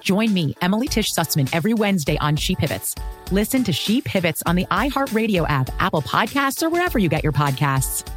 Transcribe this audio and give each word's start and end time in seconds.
Join 0.00 0.32
me, 0.32 0.54
Emily 0.62 0.88
Tish 0.88 1.12
Sussman, 1.12 1.48
every 1.52 1.74
Wednesday 1.74 2.16
on 2.18 2.36
She 2.36 2.54
Pivots. 2.54 2.94
Listen 3.30 3.64
to 3.64 3.72
She 3.72 4.00
Pivots 4.00 4.42
on 4.46 4.56
the 4.56 4.64
iHeartRadio 4.66 5.48
app, 5.48 5.70
Apple 5.80 6.02
Podcasts, 6.02 6.62
or 6.62 6.68
wherever 6.68 6.98
you 6.98 7.08
get 7.08 7.22
your 7.22 7.32
podcasts. 7.32 8.08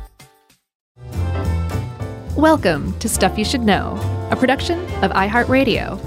Welcome 2.36 2.98
to 3.00 3.10
Stuff 3.10 3.38
You 3.38 3.46
Should 3.46 3.62
Know, 3.62 4.00
a 4.32 4.36
production 4.36 4.80
of 5.04 5.12
iHeartRadio. 5.12 6.00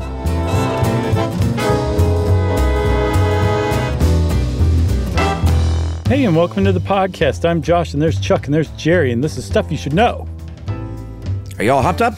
Hey, 6.07 6.25
and 6.25 6.37
welcome 6.37 6.65
to 6.65 6.73
the 6.73 6.81
podcast. 6.81 7.49
I'm 7.49 7.63
Josh, 7.63 7.95
and 7.95 8.03
there's 8.03 8.21
Chuck, 8.21 8.47
and 8.47 8.55
there's 8.55 8.69
Jerry, 8.73 9.13
and 9.13 9.25
this 9.25 9.37
is 9.37 9.45
Stuff 9.45 9.71
You 9.71 9.77
Should 9.77 9.95
Know. 9.95 10.29
Are 11.59 11.65
y'all 11.65 11.83
hopped 11.83 12.03
up? 12.03 12.15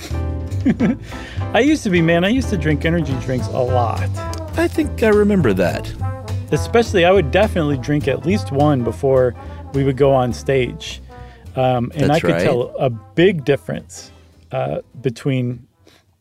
I 1.57 1.61
used 1.61 1.83
to 1.85 1.91
be, 1.91 2.03
man, 2.03 2.23
I 2.23 2.29
used 2.29 2.51
to 2.51 2.59
drink 2.59 2.85
energy 2.85 3.19
drinks 3.21 3.47
a 3.47 3.63
lot. 3.63 4.11
I 4.59 4.69
think 4.69 5.03
I 5.03 5.09
remember 5.09 5.55
that. 5.55 5.91
Especially, 6.53 7.07
I 7.07 7.11
would 7.11 7.31
definitely 7.31 7.79
drink 7.79 8.09
at 8.09 8.27
least 8.27 8.53
one 8.53 8.85
before 8.85 9.35
we 9.73 9.83
would 9.83 9.97
go 9.97 10.13
on 10.13 10.35
stage. 10.35 11.01
Um, 11.57 11.91
and 11.95 12.11
That's 12.11 12.17
I 12.17 12.21
could 12.21 12.31
right. 12.33 12.43
tell 12.43 12.77
a 12.79 12.91
big 12.91 13.47
difference 13.47 14.11
uh, 14.53 14.83
between 15.01 15.67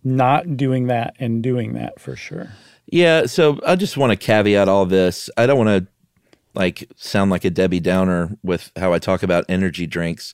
not 0.06 0.56
doing 0.56 0.88
that 0.88 1.18
and 1.20 1.44
doing 1.44 1.74
that 1.74 2.00
for 2.00 2.16
sure. 2.16 2.48
Yeah, 2.86 3.26
so 3.26 3.60
I 3.68 3.76
just 3.76 3.98
want 3.98 4.12
to 4.12 4.16
caveat 4.16 4.70
all 4.70 4.86
this. 4.86 5.30
I 5.36 5.48
don't 5.48 5.58
want 5.58 5.86
to 5.86 5.92
like 6.54 6.90
sound 6.96 7.30
like 7.30 7.44
a 7.44 7.50
Debbie 7.50 7.82
Downer 7.82 8.38
with 8.42 8.72
how 8.78 8.94
I 8.94 9.00
talk 9.00 9.22
about 9.22 9.44
energy 9.50 9.86
drinks. 9.86 10.34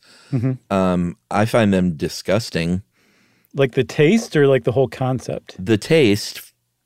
Um, 0.70 1.18
I 1.32 1.46
find 1.46 1.74
them 1.74 1.96
disgusting. 1.96 2.84
Like 3.54 3.74
the 3.74 3.84
taste 3.84 4.36
or 4.36 4.48
like 4.48 4.64
the 4.64 4.72
whole 4.72 4.88
concept? 4.88 5.56
The 5.64 5.78
taste, 5.78 6.42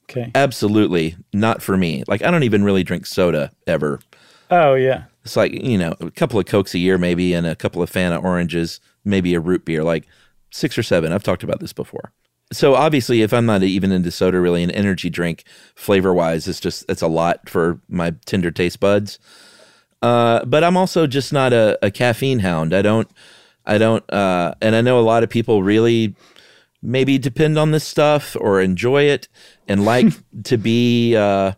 Okay. 0.10 0.32
absolutely 0.36 1.16
not 1.34 1.62
for 1.62 1.78
me. 1.78 2.04
Like 2.08 2.24
I 2.24 2.32
don't 2.32 2.44
even 2.44 2.64
really 2.64 2.84
drink 2.84 3.06
soda 3.06 3.52
ever. 3.68 4.00
Oh, 4.52 4.76
yeah. 4.76 5.06
It's 5.24 5.36
like 5.36 5.52
you 5.54 5.78
know 5.78 5.96
a 6.00 6.12
couple 6.12 6.40
of 6.40 6.46
cokes 6.46 6.74
a 6.76 6.80
year 6.80 6.98
maybe, 6.98 7.34
and 7.34 7.48
a 7.48 7.56
couple 7.56 7.82
of 7.82 7.92
Fanta 7.92 8.24
oranges, 8.24 8.80
maybe 9.04 9.34
a 9.34 9.40
root 9.40 9.66
beer, 9.66 9.84
like 9.84 10.06
six 10.52 10.78
or 10.78 10.84
seven. 10.84 11.12
I've 11.12 11.24
talked 11.24 11.44
about 11.44 11.60
this 11.60 11.74
before. 11.74 12.12
So 12.54 12.76
obviously, 12.76 13.24
if 13.24 13.34
I'm 13.34 13.48
not 13.48 13.64
even 13.64 13.92
into 13.92 14.12
soda, 14.12 14.40
really, 14.40 14.62
an 14.62 14.70
energy 14.70 15.10
drink 15.10 15.44
flavor 15.76 16.14
wise, 16.14 16.48
it's 16.48 16.60
just 16.60 16.86
it's 16.88 17.02
a 17.02 17.08
lot 17.08 17.50
for 17.50 17.80
my 17.90 18.14
tender 18.26 18.52
taste 18.52 18.80
buds. 18.80 19.18
Uh, 20.04 20.46
but 20.46 20.64
I'm 20.64 20.78
also 20.78 21.08
just 21.08 21.34
not 21.34 21.54
a, 21.54 21.80
a 21.82 21.90
caffeine 21.90 22.40
hound. 22.40 22.76
I 22.76 22.84
don't, 22.84 23.10
I 23.66 23.80
don't, 23.80 24.08
uh, 24.14 24.54
and 24.62 24.76
I 24.76 24.82
know 24.82 25.00
a 25.00 25.02
lot 25.02 25.24
of 25.24 25.30
people 25.32 25.64
really 25.64 26.14
maybe 26.82 27.18
depend 27.18 27.58
on 27.58 27.72
this 27.72 27.84
stuff 27.84 28.36
or 28.40 28.62
enjoy 28.62 29.04
it 29.04 29.28
and 29.68 29.86
like 29.86 30.08
to 30.44 30.58
be 30.58 31.16
uh, 31.16 31.54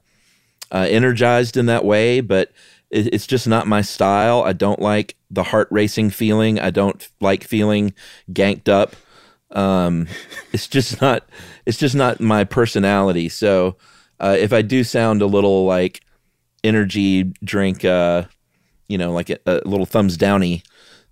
uh, 0.71 0.87
energized 0.89 1.57
in 1.57 1.65
that 1.67 1.85
way, 1.85 2.21
but 2.21 2.51
it, 2.89 3.13
it's 3.13 3.27
just 3.27 3.47
not 3.47 3.67
my 3.67 3.81
style. 3.81 4.43
I 4.43 4.53
don't 4.53 4.81
like 4.81 5.15
the 5.29 5.43
heart 5.43 5.67
racing 5.71 6.09
feeling. 6.09 6.59
I 6.59 6.69
don't 6.69 7.07
like 7.19 7.43
feeling 7.43 7.93
ganked 8.31 8.69
up. 8.69 8.95
Um, 9.51 10.07
it's 10.53 10.67
just 10.67 11.01
not. 11.01 11.27
It's 11.65 11.77
just 11.77 11.95
not 11.95 12.19
my 12.19 12.43
personality. 12.43 13.29
So 13.29 13.75
uh, 14.19 14.35
if 14.39 14.53
I 14.53 14.61
do 14.61 14.83
sound 14.83 15.21
a 15.21 15.27
little 15.27 15.65
like 15.65 16.01
energy 16.63 17.23
drink, 17.43 17.83
uh, 17.83 18.23
you 18.87 18.97
know, 18.97 19.11
like 19.11 19.29
a, 19.29 19.39
a 19.45 19.61
little 19.65 19.85
thumbs 19.85 20.17
downy, 20.17 20.63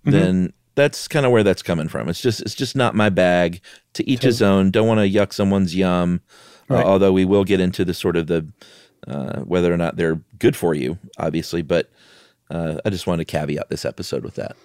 then 0.04 0.52
that's 0.76 1.08
kind 1.08 1.26
of 1.26 1.32
where 1.32 1.42
that's 1.42 1.62
coming 1.62 1.88
from. 1.88 2.08
It's 2.08 2.20
just 2.20 2.40
it's 2.42 2.54
just 2.54 2.76
not 2.76 2.94
my 2.94 3.08
bag. 3.08 3.60
To 3.94 4.08
each 4.08 4.22
his 4.22 4.42
own. 4.42 4.70
Don't 4.70 4.86
want 4.86 5.00
to 5.00 5.10
yuck 5.10 5.32
someone's 5.32 5.74
yum. 5.74 6.20
Uh, 6.68 6.82
although 6.82 7.12
we 7.12 7.24
will 7.24 7.44
get 7.44 7.60
into 7.60 7.84
the 7.84 7.94
sort 7.94 8.16
of 8.16 8.26
the 8.26 8.46
uh, 9.08 9.40
whether 9.40 9.72
or 9.72 9.76
not 9.76 9.96
they're 9.96 10.20
good 10.38 10.54
for 10.54 10.74
you, 10.74 10.98
obviously. 11.18 11.62
But 11.62 11.90
uh, 12.50 12.76
I 12.84 12.90
just 12.90 13.06
wanted 13.06 13.26
to 13.26 13.32
caveat 13.32 13.70
this 13.70 13.84
episode 13.84 14.22
with 14.22 14.34
that. 14.34 14.56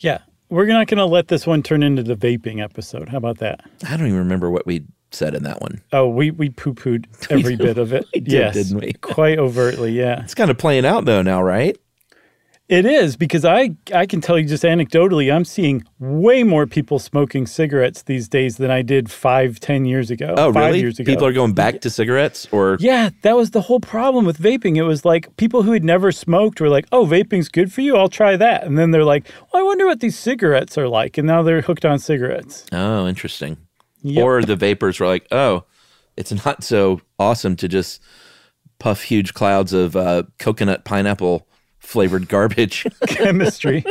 Yeah. 0.00 0.18
We're 0.48 0.66
not 0.66 0.86
going 0.86 0.98
to 0.98 1.06
let 1.06 1.28
this 1.28 1.46
one 1.46 1.62
turn 1.62 1.82
into 1.82 2.02
the 2.02 2.14
vaping 2.14 2.62
episode. 2.62 3.08
How 3.08 3.16
about 3.16 3.38
that? 3.38 3.64
I 3.86 3.96
don't 3.96 4.06
even 4.06 4.18
remember 4.18 4.50
what 4.50 4.66
we 4.66 4.84
said 5.10 5.34
in 5.34 5.44
that 5.44 5.62
one. 5.62 5.80
Oh, 5.92 6.08
we, 6.08 6.30
we 6.30 6.50
poo 6.50 6.74
pooed 6.74 7.06
every 7.30 7.56
bit 7.56 7.78
of 7.78 7.92
it. 7.92 8.06
We 8.14 8.20
did, 8.20 8.32
yes. 8.32 8.54
didn't 8.54 8.78
we? 8.78 8.92
Quite 8.94 9.38
overtly, 9.38 9.92
yeah. 9.92 10.22
It's 10.22 10.34
kind 10.34 10.50
of 10.50 10.58
playing 10.58 10.84
out 10.84 11.06
though 11.06 11.22
now, 11.22 11.42
right? 11.42 11.76
It 12.68 12.86
is 12.86 13.16
because 13.16 13.44
I 13.44 13.74
I 13.92 14.06
can 14.06 14.20
tell 14.20 14.38
you 14.38 14.46
just 14.46 14.62
anecdotally, 14.62 15.34
I'm 15.34 15.44
seeing 15.44 15.84
way 15.98 16.42
more 16.42 16.66
people 16.66 16.98
smoking 16.98 17.46
cigarettes 17.46 18.02
these 18.02 18.28
days 18.28 18.56
than 18.56 18.70
I 18.70 18.82
did 18.82 19.10
five, 19.10 19.60
ten 19.60 19.84
years 19.84 20.10
ago. 20.10 20.34
Oh, 20.38 20.52
five 20.52 20.66
really? 20.66 20.80
Years 20.80 20.98
ago. 20.98 21.12
People 21.12 21.26
are 21.26 21.32
going 21.32 21.52
back 21.52 21.80
to 21.82 21.90
cigarettes, 21.90 22.48
or 22.50 22.78
Yeah, 22.80 23.10
that 23.22 23.36
was 23.36 23.50
the 23.50 23.62
whole 23.62 23.80
problem 23.80 24.24
with 24.24 24.38
vaping. 24.38 24.76
It 24.76 24.84
was 24.84 25.04
like 25.04 25.36
people 25.36 25.64
who 25.64 25.72
had 25.72 25.84
never 25.84 26.12
smoked 26.12 26.60
were 26.60 26.70
like, 26.70 26.86
"Oh, 26.92 27.04
vaping's 27.04 27.48
good 27.48 27.72
for 27.72 27.82
you. 27.82 27.96
I'll 27.96 28.08
try 28.08 28.36
that." 28.36 28.64
And 28.64 28.78
then 28.78 28.90
they're 28.90 29.04
like, 29.04 29.28
"Well, 29.52 29.62
I 29.62 29.66
wonder 29.66 29.84
what 29.86 30.00
these 30.00 30.18
cigarettes 30.18 30.78
are 30.78 30.88
like." 30.88 31.18
And 31.18 31.26
now 31.26 31.42
they're 31.42 31.62
hooked 31.62 31.84
on 31.84 31.98
cigarettes. 31.98 32.64
oh, 32.72 33.06
interesting. 33.06 33.58
Yep. 34.02 34.24
Or 34.24 34.42
the 34.42 34.56
vapors 34.56 34.98
were 34.98 35.06
like, 35.06 35.26
oh, 35.30 35.64
it's 36.16 36.44
not 36.44 36.64
so 36.64 37.00
awesome 37.18 37.56
to 37.56 37.68
just 37.68 38.00
puff 38.78 39.02
huge 39.02 39.32
clouds 39.32 39.72
of 39.72 39.94
uh, 39.94 40.24
coconut 40.38 40.84
pineapple 40.84 41.46
flavored 41.92 42.28
garbage. 42.28 42.86
Chemistry. 43.06 43.84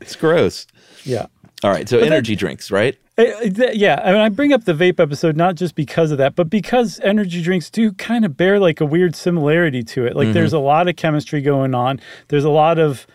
it's 0.00 0.14
gross. 0.14 0.66
yeah. 1.04 1.26
All 1.64 1.70
right, 1.70 1.88
so 1.88 1.98
energy 2.00 2.34
drinks, 2.36 2.70
right? 2.72 2.96
Uh, 3.16 3.24
th- 3.48 3.76
Yeah, 3.76 4.00
I 4.04 4.10
mean, 4.12 4.20
I 4.20 4.28
bring 4.30 4.52
up 4.52 4.64
the 4.64 4.72
vape 4.72 4.98
episode 4.98 5.36
not 5.36 5.54
just 5.54 5.74
because 5.76 6.10
of 6.10 6.18
that, 6.18 6.34
but 6.34 6.50
because 6.50 6.98
energy 7.04 7.40
drinks 7.40 7.70
do 7.70 7.92
kind 7.92 8.24
of 8.24 8.36
bear 8.36 8.58
like 8.58 8.80
a 8.80 8.84
weird 8.84 9.14
similarity 9.14 9.82
to 9.84 10.04
it. 10.06 10.16
Like, 10.16 10.28
there's 10.32 10.52
a 10.52 10.58
lot 10.58 10.88
of 10.88 10.96
chemistry 10.96 11.40
going 11.40 11.72
on. 11.74 12.00
There's 12.28 12.42
a 12.44 12.50
lot 12.50 12.78
of 12.80 13.06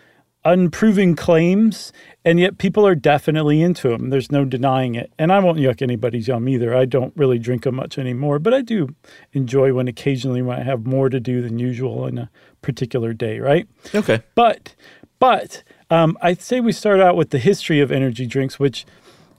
unproven 0.46 1.14
claims, 1.16 1.92
and 2.24 2.40
yet 2.40 2.58
people 2.58 2.88
are 2.88 2.96
definitely 2.96 3.62
into 3.62 3.90
them. 3.90 4.12
There's 4.12 4.32
no 4.32 4.46
denying 4.46 4.96
it. 4.96 5.12
And 5.20 5.30
I 5.34 5.40
won't 5.40 5.58
yuck 5.60 5.82
anybody's 5.82 6.30
yum 6.30 6.48
either. 6.48 6.74
I 6.74 6.86
don't 6.86 7.12
really 7.18 7.38
drink 7.40 7.64
them 7.64 7.76
much 7.76 7.98
anymore, 7.98 8.40
but 8.40 8.54
I 8.54 8.62
do 8.62 8.96
enjoy 9.34 9.74
when 9.74 9.90
occasionally 9.90 10.42
when 10.42 10.58
I 10.60 10.64
have 10.64 10.86
more 10.86 11.10
to 11.10 11.20
do 11.20 11.42
than 11.42 11.60
usual 11.60 12.04
on 12.04 12.18
a 12.18 12.30
particular 12.68 13.14
day, 13.14 13.40
right? 13.40 13.66
Okay. 13.96 14.22
But, 14.36 14.76
but 15.20 15.64
um, 15.90 16.18
I'd 16.22 16.42
say 16.42 16.60
we 16.60 16.74
start 16.74 17.00
out 17.00 17.16
with 17.16 17.30
the 17.30 17.40
history 17.40 17.80
of 17.80 17.94
energy 17.94 18.26
drinks, 18.26 18.60
which, 18.60 18.86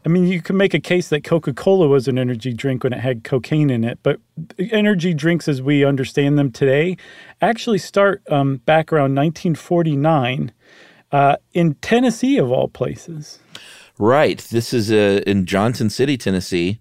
I 0.07 0.09
mean, 0.09 0.27
you 0.27 0.41
can 0.41 0.57
make 0.57 0.73
a 0.73 0.81
case 0.81 1.11
that 1.11 1.25
Coca 1.25 1.53
Cola 1.53 1.89
was 1.89 2.09
an 2.09 2.19
energy 2.19 2.55
drink 2.55 2.85
when 2.85 2.95
it 2.95 3.01
had 3.01 3.25
cocaine 3.25 3.69
in 3.69 3.85
it, 3.85 3.99
but 4.03 4.19
energy 4.71 5.13
drinks 5.13 5.47
as 5.47 5.61
we 5.61 5.85
understand 5.85 6.39
them 6.39 6.51
today 6.51 6.97
actually 7.43 7.77
start 7.77 8.23
um, 8.31 8.57
back 8.65 8.91
around 8.95 9.15
1949 9.15 10.51
uh, 11.13 11.37
in 11.53 11.75
Tennessee, 11.75 12.39
of 12.39 12.51
all 12.51 12.69
places. 12.69 13.41
Right. 13.99 14.39
This 14.39 14.73
is 14.73 14.91
uh, 14.91 15.23
in 15.27 15.45
Johnson 15.45 15.91
City, 15.91 16.17
Tennessee. 16.17 16.81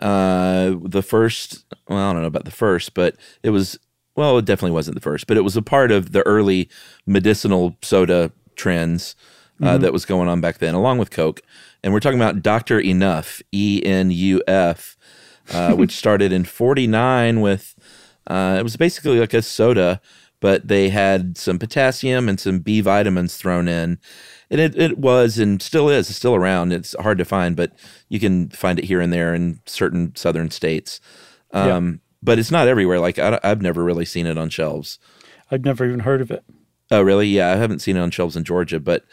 Uh, 0.00 0.74
the 0.82 1.02
first, 1.02 1.64
well, 1.88 2.10
I 2.10 2.12
don't 2.12 2.22
know 2.22 2.28
about 2.28 2.44
the 2.44 2.50
first, 2.50 2.92
but 2.92 3.14
it 3.44 3.50
was, 3.50 3.78
well, 4.16 4.38
it 4.38 4.44
definitely 4.44 4.72
wasn't 4.72 4.94
the 4.94 5.00
first, 5.00 5.26
but 5.26 5.36
it 5.36 5.42
was 5.42 5.56
a 5.56 5.62
part 5.62 5.92
of 5.92 6.12
the 6.12 6.22
early 6.26 6.68
medicinal 7.06 7.76
soda 7.82 8.32
trends 8.56 9.14
uh, 9.62 9.78
that 9.78 9.92
was 9.92 10.04
going 10.04 10.28
on 10.28 10.40
back 10.40 10.58
then, 10.58 10.74
along 10.74 10.98
with 10.98 11.10
Coke. 11.10 11.40
And 11.82 11.92
we're 11.92 12.00
talking 12.00 12.20
about 12.20 12.42
Dr. 12.42 12.80
Enuf, 12.80 13.40
E 13.52 13.82
N 13.84 14.10
U 14.10 14.42
F, 14.46 14.96
uh, 15.50 15.72
which 15.76 15.92
started 15.92 16.32
in 16.32 16.44
49 16.44 17.40
with, 17.40 17.74
uh, 18.26 18.56
it 18.58 18.62
was 18.62 18.76
basically 18.76 19.20
like 19.20 19.32
a 19.32 19.42
soda 19.42 20.00
but 20.40 20.68
they 20.68 20.90
had 20.90 21.38
some 21.38 21.58
potassium 21.58 22.28
and 22.28 22.38
some 22.38 22.60
B 22.60 22.80
vitamins 22.80 23.36
thrown 23.36 23.68
in. 23.68 23.98
And 24.50 24.60
it, 24.60 24.76
it 24.76 24.98
was 24.98 25.38
and 25.38 25.60
still 25.60 25.88
is, 25.88 26.08
it's 26.08 26.18
still 26.18 26.34
around. 26.34 26.72
It's 26.72 26.94
hard 27.00 27.18
to 27.18 27.24
find, 27.24 27.56
but 27.56 27.72
you 28.08 28.20
can 28.20 28.50
find 28.50 28.78
it 28.78 28.84
here 28.84 29.00
and 29.00 29.12
there 29.12 29.34
in 29.34 29.60
certain 29.66 30.14
southern 30.14 30.50
states. 30.50 31.00
Um, 31.52 31.66
yeah. 31.66 32.05
But 32.26 32.40
it's 32.40 32.50
not 32.50 32.66
everywhere. 32.66 32.98
Like 32.98 33.20
I, 33.20 33.38
I've 33.44 33.62
never 33.62 33.84
really 33.84 34.04
seen 34.04 34.26
it 34.26 34.36
on 34.36 34.50
shelves. 34.50 34.98
I've 35.48 35.64
never 35.64 35.86
even 35.86 36.00
heard 36.00 36.20
of 36.20 36.32
it. 36.32 36.44
Oh, 36.90 37.00
really? 37.00 37.28
Yeah, 37.28 37.52
I 37.52 37.56
haven't 37.56 37.78
seen 37.78 37.96
it 37.96 38.00
on 38.00 38.10
shelves 38.10 38.36
in 38.36 38.42
Georgia, 38.42 38.80
but 38.80 39.04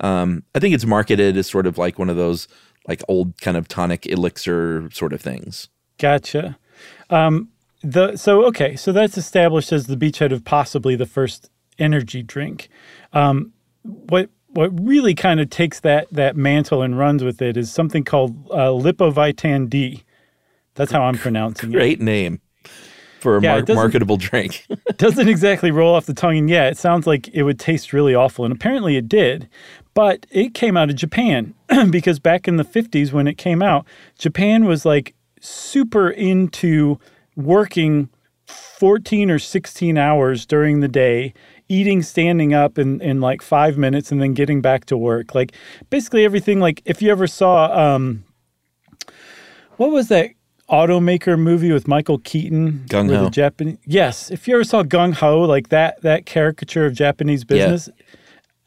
um, 0.00 0.44
I 0.54 0.58
think 0.58 0.74
it's 0.74 0.84
marketed 0.84 1.38
as 1.38 1.46
sort 1.46 1.66
of 1.66 1.78
like 1.78 1.98
one 1.98 2.10
of 2.10 2.16
those 2.16 2.46
like 2.86 3.02
old 3.08 3.40
kind 3.40 3.56
of 3.56 3.68
tonic 3.68 4.06
elixir 4.06 4.90
sort 4.92 5.14
of 5.14 5.20
things. 5.22 5.68
Gotcha. 5.96 6.58
Um, 7.08 7.48
the 7.82 8.16
so 8.16 8.44
okay, 8.44 8.76
so 8.76 8.92
that's 8.92 9.16
established 9.16 9.72
as 9.72 9.86
the 9.86 9.96
beachhead 9.96 10.30
of 10.30 10.44
possibly 10.44 10.94
the 10.94 11.06
first 11.06 11.50
energy 11.78 12.22
drink. 12.22 12.68
Um, 13.14 13.54
what 13.82 14.28
what 14.48 14.78
really 14.78 15.14
kind 15.14 15.40
of 15.40 15.48
takes 15.48 15.80
that 15.80 16.06
that 16.12 16.36
mantle 16.36 16.82
and 16.82 16.98
runs 16.98 17.24
with 17.24 17.40
it 17.40 17.56
is 17.56 17.72
something 17.72 18.04
called 18.04 18.50
uh, 18.50 18.72
Lipovitan 18.72 19.70
D. 19.70 20.04
That's 20.74 20.92
how 20.92 21.02
I'm 21.02 21.16
pronouncing 21.16 21.70
Great 21.70 21.92
it. 21.92 21.96
Great 21.96 22.00
name 22.02 22.40
for 23.18 23.36
a 23.36 23.42
yeah, 23.42 23.60
mar- 23.60 23.74
marketable 23.74 24.16
drink. 24.16 24.66
doesn't 24.96 25.28
exactly 25.28 25.70
roll 25.70 25.94
off 25.94 26.06
the 26.06 26.14
tongue, 26.14 26.38
and 26.38 26.50
yeah, 26.50 26.68
it 26.68 26.78
sounds 26.78 27.06
like 27.06 27.28
it 27.28 27.42
would 27.42 27.58
taste 27.58 27.92
really 27.92 28.14
awful, 28.14 28.44
and 28.44 28.54
apparently 28.54 28.96
it 28.96 29.08
did. 29.08 29.48
But 29.94 30.26
it 30.30 30.54
came 30.54 30.76
out 30.76 30.90
of 30.90 30.96
Japan 30.96 31.54
because 31.90 32.18
back 32.18 32.46
in 32.46 32.56
the 32.56 32.64
50s 32.64 33.12
when 33.12 33.26
it 33.26 33.36
came 33.36 33.62
out, 33.62 33.86
Japan 34.18 34.64
was 34.64 34.84
like 34.84 35.14
super 35.40 36.10
into 36.10 36.98
working 37.36 38.08
14 38.46 39.30
or 39.30 39.38
16 39.38 39.98
hours 39.98 40.46
during 40.46 40.80
the 40.80 40.88
day 40.88 41.34
eating 41.68 42.02
standing 42.02 42.54
up 42.54 42.78
in, 42.78 43.00
in 43.02 43.20
like 43.20 43.42
five 43.42 43.76
minutes 43.76 44.10
and 44.10 44.22
then 44.22 44.32
getting 44.32 44.62
back 44.62 44.86
to 44.86 44.96
work 44.96 45.34
like 45.34 45.52
basically 45.90 46.24
everything 46.24 46.60
like 46.60 46.80
if 46.86 47.02
you 47.02 47.10
ever 47.10 47.26
saw 47.26 47.94
um 47.94 48.24
what 49.76 49.90
was 49.90 50.08
that 50.08 50.30
automaker 50.70 51.38
movie 51.38 51.72
with 51.72 51.88
Michael 51.88 52.18
Keaton. 52.18 52.84
Gung 52.88 53.14
Ho. 53.14 53.30
Japanese. 53.30 53.78
Yes, 53.86 54.30
if 54.30 54.46
you 54.46 54.54
ever 54.54 54.64
saw 54.64 54.82
Gung 54.82 55.14
Ho, 55.14 55.40
like 55.40 55.68
that 55.70 56.00
that 56.02 56.26
caricature 56.26 56.86
of 56.86 56.94
Japanese 56.94 57.44
business, 57.44 57.88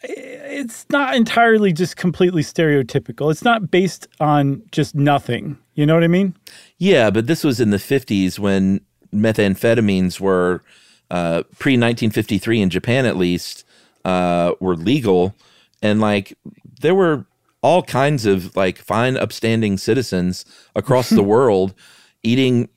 yeah. 0.03 0.09
it's 0.09 0.85
not 0.89 1.15
entirely 1.15 1.71
just 1.73 1.95
completely 1.95 2.41
stereotypical. 2.41 3.31
It's 3.31 3.43
not 3.43 3.71
based 3.71 4.07
on 4.19 4.63
just 4.71 4.95
nothing. 4.95 5.57
You 5.75 5.85
know 5.85 5.93
what 5.93 6.03
I 6.03 6.07
mean? 6.07 6.35
Yeah, 6.77 7.09
but 7.09 7.27
this 7.27 7.43
was 7.43 7.59
in 7.59 7.69
the 7.69 7.79
fifties 7.79 8.39
when 8.39 8.81
methamphetamines 9.13 10.19
were 10.19 10.63
uh, 11.09 11.43
pre 11.59 11.77
nineteen 11.77 12.09
fifty 12.09 12.37
three 12.37 12.61
in 12.61 12.69
Japan, 12.69 13.05
at 13.05 13.17
least, 13.17 13.63
uh, 14.05 14.53
were 14.59 14.75
legal, 14.75 15.35
and 15.81 16.01
like 16.01 16.37
there 16.81 16.95
were 16.95 17.25
all 17.61 17.83
kinds 17.83 18.25
of 18.25 18.55
like 18.55 18.77
fine, 18.77 19.17
upstanding 19.17 19.77
citizens 19.77 20.45
across 20.75 21.09
the 21.09 21.23
world 21.35 21.73
eating 22.23 22.69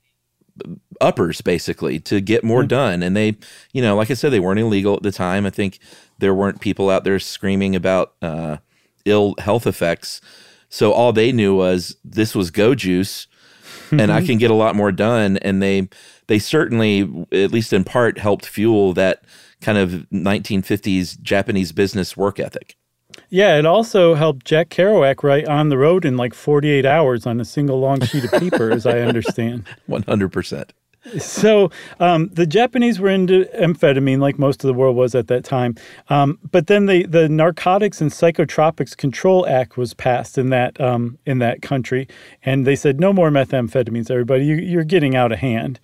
uppers 1.00 1.40
basically 1.40 1.98
to 2.00 2.20
get 2.20 2.44
more 2.44 2.60
mm-hmm. 2.60 2.68
done. 2.68 3.02
And 3.02 3.16
they, 3.16 3.36
you 3.72 3.82
know, 3.82 3.96
like 3.96 4.10
I 4.10 4.14
said, 4.14 4.30
they 4.30 4.40
weren't 4.40 4.60
illegal 4.60 4.94
at 4.96 5.02
the 5.02 5.12
time. 5.12 5.46
I 5.46 5.50
think 5.50 5.78
there 6.18 6.34
weren't 6.34 6.60
people 6.60 6.90
out 6.90 7.04
there 7.04 7.18
screaming 7.18 7.74
about 7.74 8.14
uh, 8.22 8.58
ill 9.04 9.34
health 9.38 9.66
effects. 9.66 10.20
So 10.68 10.92
all 10.92 11.12
they 11.12 11.32
knew 11.32 11.56
was 11.56 11.96
this 12.04 12.34
was 12.34 12.50
go 12.50 12.74
juice 12.74 13.26
and 13.90 14.12
I 14.12 14.22
can 14.26 14.38
get 14.38 14.50
a 14.50 14.54
lot 14.54 14.76
more 14.76 14.92
done. 14.92 15.38
And 15.38 15.62
they, 15.62 15.88
they 16.26 16.38
certainly, 16.38 17.26
at 17.32 17.52
least 17.52 17.72
in 17.72 17.84
part, 17.84 18.18
helped 18.18 18.46
fuel 18.46 18.92
that 18.94 19.24
kind 19.60 19.78
of 19.78 20.06
1950s 20.12 21.20
Japanese 21.20 21.72
business 21.72 22.16
work 22.16 22.38
ethic. 22.38 22.76
Yeah, 23.30 23.58
it 23.58 23.66
also 23.66 24.14
helped 24.14 24.46
Jack 24.46 24.68
Kerouac 24.68 25.22
write 25.22 25.46
On 25.48 25.68
the 25.68 25.78
Road 25.78 26.04
in 26.04 26.16
like 26.16 26.34
48 26.34 26.86
hours 26.86 27.26
on 27.26 27.40
a 27.40 27.44
single 27.44 27.80
long 27.80 28.00
sheet 28.02 28.24
of 28.24 28.32
paper, 28.32 28.70
as 28.70 28.86
I 28.86 29.00
understand. 29.00 29.66
100%. 29.88 30.70
So 31.18 31.70
um, 32.00 32.28
the 32.32 32.46
Japanese 32.46 32.98
were 32.98 33.10
into 33.10 33.44
amphetamine, 33.60 34.20
like 34.20 34.38
most 34.38 34.64
of 34.64 34.68
the 34.68 34.74
world 34.74 34.96
was 34.96 35.14
at 35.14 35.28
that 35.28 35.44
time. 35.44 35.74
Um, 36.08 36.38
but 36.50 36.66
then 36.66 36.86
the 36.86 37.04
the 37.04 37.28
Narcotics 37.28 38.00
and 38.00 38.10
Psychotropics 38.10 38.96
Control 38.96 39.46
Act 39.46 39.76
was 39.76 39.92
passed 39.92 40.38
in 40.38 40.48
that 40.50 40.80
um, 40.80 41.18
in 41.26 41.40
that 41.40 41.60
country, 41.60 42.08
and 42.42 42.66
they 42.66 42.76
said 42.76 43.00
no 43.00 43.12
more 43.12 43.30
methamphetamines. 43.30 44.10
Everybody, 44.10 44.46
you, 44.46 44.78
are 44.78 44.84
getting 44.84 45.14
out 45.14 45.30
of 45.30 45.40
hand. 45.40 45.78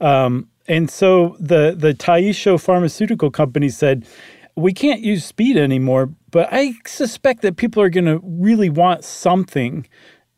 Um, 0.00 0.48
and 0.68 0.90
so 0.90 1.36
the 1.38 1.74
the 1.76 1.92
Taisho 1.92 2.58
Pharmaceutical 2.58 3.30
Company 3.30 3.68
said 3.68 4.06
we 4.56 4.72
can't 4.72 5.00
use 5.00 5.24
speed 5.24 5.56
anymore, 5.56 6.10
but 6.30 6.48
I 6.52 6.74
suspect 6.86 7.42
that 7.42 7.56
people 7.56 7.82
are 7.82 7.88
going 7.88 8.04
to 8.04 8.20
really 8.22 8.68
want 8.68 9.04
something 9.04 9.86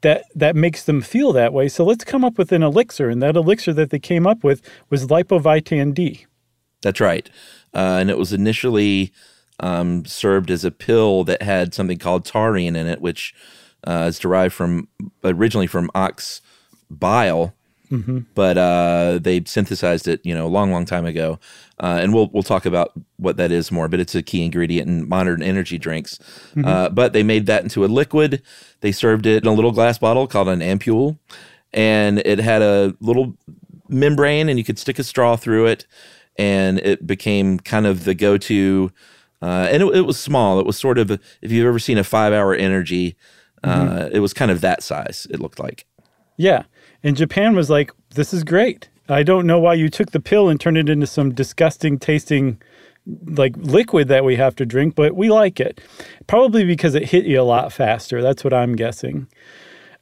that 0.03 0.25
that 0.35 0.55
makes 0.55 0.85
them 0.85 1.01
feel 1.01 1.33
that 1.33 1.53
way. 1.53 1.69
So 1.69 1.85
let's 1.85 2.05
come 2.05 2.25
up 2.25 2.39
with 2.39 2.53
an 2.53 2.63
elixir, 2.63 3.09
and 3.09 3.23
that 3.23 3.37
elixir 3.37 3.73
that 3.73 3.91
they 3.91 3.99
came 3.99 4.27
up 4.27 4.45
with 4.45 4.63
was 4.91 5.07
Lipovitan 5.07 5.95
D. 5.95 6.27
That's 6.83 7.01
right, 7.01 7.29
uh, 7.73 7.99
and 8.01 8.11
it 8.11 8.19
was 8.19 8.33
initially 8.33 9.13
um, 9.61 10.05
served 10.05 10.51
as 10.51 10.65
a 10.65 10.71
pill 10.71 11.25
that 11.25 11.43
had 11.43 11.75
something 11.75 11.99
called 11.99 12.25
taurine 12.25 12.77
in 12.77 12.87
it, 12.87 13.01
which 13.01 13.35
uh, 13.87 14.07
is 14.09 14.19
derived 14.19 14.55
from 14.55 14.89
originally 15.25 15.67
from 15.67 15.91
ox 15.95 16.41
bile 16.91 17.55
Mm-hmm. 17.95 18.19
But 18.35 18.59
uh, 18.59 19.19
they 19.23 19.43
synthesized 19.45 20.09
it, 20.09 20.21
you 20.25 20.35
know, 20.35 20.47
a 20.47 20.49
long, 20.49 20.73
long 20.73 20.85
time 20.85 21.07
ago, 21.07 21.39
uh, 21.81 21.99
and 22.01 22.13
we'll 22.13 22.29
we'll 22.33 22.43
talk 22.43 22.67
about 22.67 22.93
what 23.17 23.37
that 23.37 23.53
is 23.53 23.71
more. 23.71 23.89
But 23.89 24.01
it's 24.01 24.15
a 24.15 24.23
key 24.23 24.45
ingredient 24.45 24.89
in 24.89 25.09
modern 25.09 25.43
energy 25.43 25.79
drinks. 25.79 26.19
Mm-hmm. 26.55 26.65
Uh, 26.65 26.89
but 26.89 27.13
they 27.13 27.23
made 27.23 27.47
that 27.47 27.63
into 27.63 27.85
a 27.85 27.87
liquid. 27.87 28.43
They 28.81 28.93
served 28.93 29.27
it 29.27 29.43
in 29.43 29.49
a 29.49 29.53
little 29.53 29.73
glass 29.73 29.99
bottle 29.99 30.27
called 30.27 30.49
an 30.49 30.61
ampule, 30.61 31.19
and 31.73 32.19
it 32.21 32.39
had 32.39 32.63
a 32.63 32.97
little 33.01 33.37
membrane, 33.89 34.49
and 34.49 34.59
you 34.59 34.65
could 34.65 34.79
stick 34.79 34.99
a 34.99 35.05
straw 35.05 35.37
through 35.37 35.67
it, 35.67 35.87
and 36.37 36.79
it 36.81 37.07
became 37.07 37.61
kind 37.61 37.87
of 37.87 38.05
the 38.05 38.15
go-to. 38.15 38.91
Uh, 39.43 39.69
and 39.71 39.83
it, 39.83 39.97
it, 39.97 40.01
was 40.03 40.19
small. 40.19 40.59
It 40.59 40.65
was 40.65 40.79
sort 40.79 40.97
of 40.97 41.11
if 41.11 41.53
you've 41.53 41.67
ever 41.67 41.79
seen 41.79 41.99
a 41.99 42.05
five-hour 42.05 42.55
energy, 42.55 43.15
uh, 43.63 43.85
mm-hmm. 43.85 44.17
it 44.17 44.21
was 44.21 44.33
kind 44.33 44.51
of 44.51 44.63
that 44.63 44.83
size. 44.83 45.27
It 45.31 45.39
looked 45.39 45.59
like. 45.59 45.87
Yeah. 46.37 46.65
And 47.05 47.17
Japan 47.17 47.55
was 47.55 47.71
like, 47.71 47.93
this 48.15 48.35
is 48.35 48.43
great. 48.43 48.89
I 49.09 49.23
don't 49.23 49.47
know 49.47 49.61
why 49.61 49.75
you 49.75 49.91
took 49.91 50.11
the 50.13 50.21
pill 50.21 50.49
and 50.49 50.59
turned 50.59 50.79
it 50.79 50.89
into 50.89 51.07
some 51.07 51.35
disgusting 51.35 51.99
tasting 51.99 52.61
like 53.27 53.55
liquid 53.59 54.09
that 54.09 54.25
we 54.25 54.37
have 54.37 54.57
to 54.57 54.65
drink, 54.65 54.95
but 54.95 55.15
we 55.15 55.29
like 55.29 55.61
it. 55.61 55.81
Probably 56.27 56.65
because 56.65 56.95
it 56.95 57.11
hit 57.11 57.27
you 57.27 57.39
a 57.39 57.43
lot 57.43 57.71
faster. 57.71 58.23
That's 58.23 58.43
what 58.43 58.55
I'm 58.55 58.75
guessing. 58.75 59.29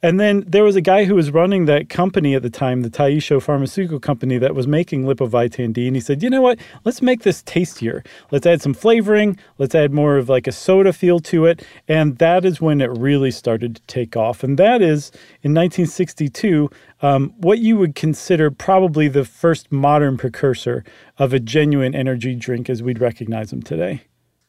And 0.03 0.19
then 0.19 0.43
there 0.45 0.65
was 0.65 0.75
a 0.75 0.81
guy 0.81 1.05
who 1.05 1.15
was 1.15 1.31
running 1.31 1.63
that 1.65 1.87
company 1.87 2.35
at 2.35 2.41
the 2.41 2.49
time, 2.49 2.81
the 2.81 2.89
Taisho 2.89 3.41
Pharmaceutical 3.41 4.01
Company, 4.01 4.37
that 4.37 4.53
was 4.53 4.67
making 4.67 5.05
Lipovitan 5.05 5.71
D. 5.71 5.87
And 5.87 5.95
he 5.95 6.01
said, 6.01 6.21
you 6.21 6.29
know 6.29 6.41
what? 6.41 6.59
Let's 6.83 7.01
make 7.01 7.23
this 7.23 7.41
tastier. 7.43 8.03
Let's 8.29 8.45
add 8.45 8.61
some 8.61 8.73
flavoring. 8.73 9.39
Let's 9.59 9.73
add 9.73 9.93
more 9.93 10.17
of 10.17 10.27
like 10.27 10.45
a 10.45 10.51
soda 10.51 10.91
feel 10.91 11.21
to 11.21 11.45
it. 11.45 11.65
And 11.87 12.17
that 12.17 12.43
is 12.43 12.59
when 12.59 12.81
it 12.81 12.91
really 12.97 13.31
started 13.31 13.77
to 13.77 13.81
take 13.83 14.17
off. 14.17 14.43
And 14.43 14.59
that 14.59 14.81
is 14.81 15.09
in 15.41 15.53
1962, 15.53 16.69
um, 17.01 17.33
what 17.37 17.59
you 17.59 17.77
would 17.77 17.95
consider 17.95 18.51
probably 18.51 19.07
the 19.07 19.23
first 19.23 19.71
modern 19.71 20.17
precursor 20.17 20.83
of 21.17 21.31
a 21.31 21.39
genuine 21.39 21.95
energy 21.95 22.35
drink 22.35 22.69
as 22.69 22.83
we'd 22.83 22.99
recognize 22.99 23.51
them 23.51 23.63
today. 23.63 24.01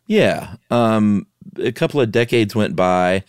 Yeah. 0.08 0.56
Um, 0.70 1.28
a 1.58 1.70
couple 1.70 2.00
of 2.00 2.11
decades 2.11 2.56
went 2.56 2.75
by 2.75 3.23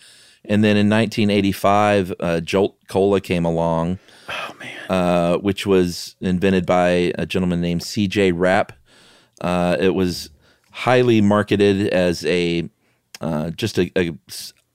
and 0.48 0.62
then 0.62 0.76
in 0.76 0.88
1985, 0.88 2.12
uh, 2.20 2.40
Jolt 2.40 2.76
Cola 2.88 3.20
came 3.20 3.44
along. 3.44 3.98
Oh 4.28 4.56
man! 4.58 4.90
Uh, 4.90 5.36
which 5.38 5.66
was 5.66 6.16
invented 6.20 6.66
by 6.66 7.12
a 7.16 7.26
gentleman 7.26 7.60
named 7.60 7.82
C.J. 7.82 8.32
Rapp. 8.32 8.72
Uh, 9.40 9.76
it 9.78 9.94
was 9.94 10.30
highly 10.70 11.20
marketed 11.20 11.88
as 11.88 12.24
a 12.26 12.68
uh, 13.20 13.50
just 13.50 13.78
a, 13.78 13.90
a, 13.96 14.12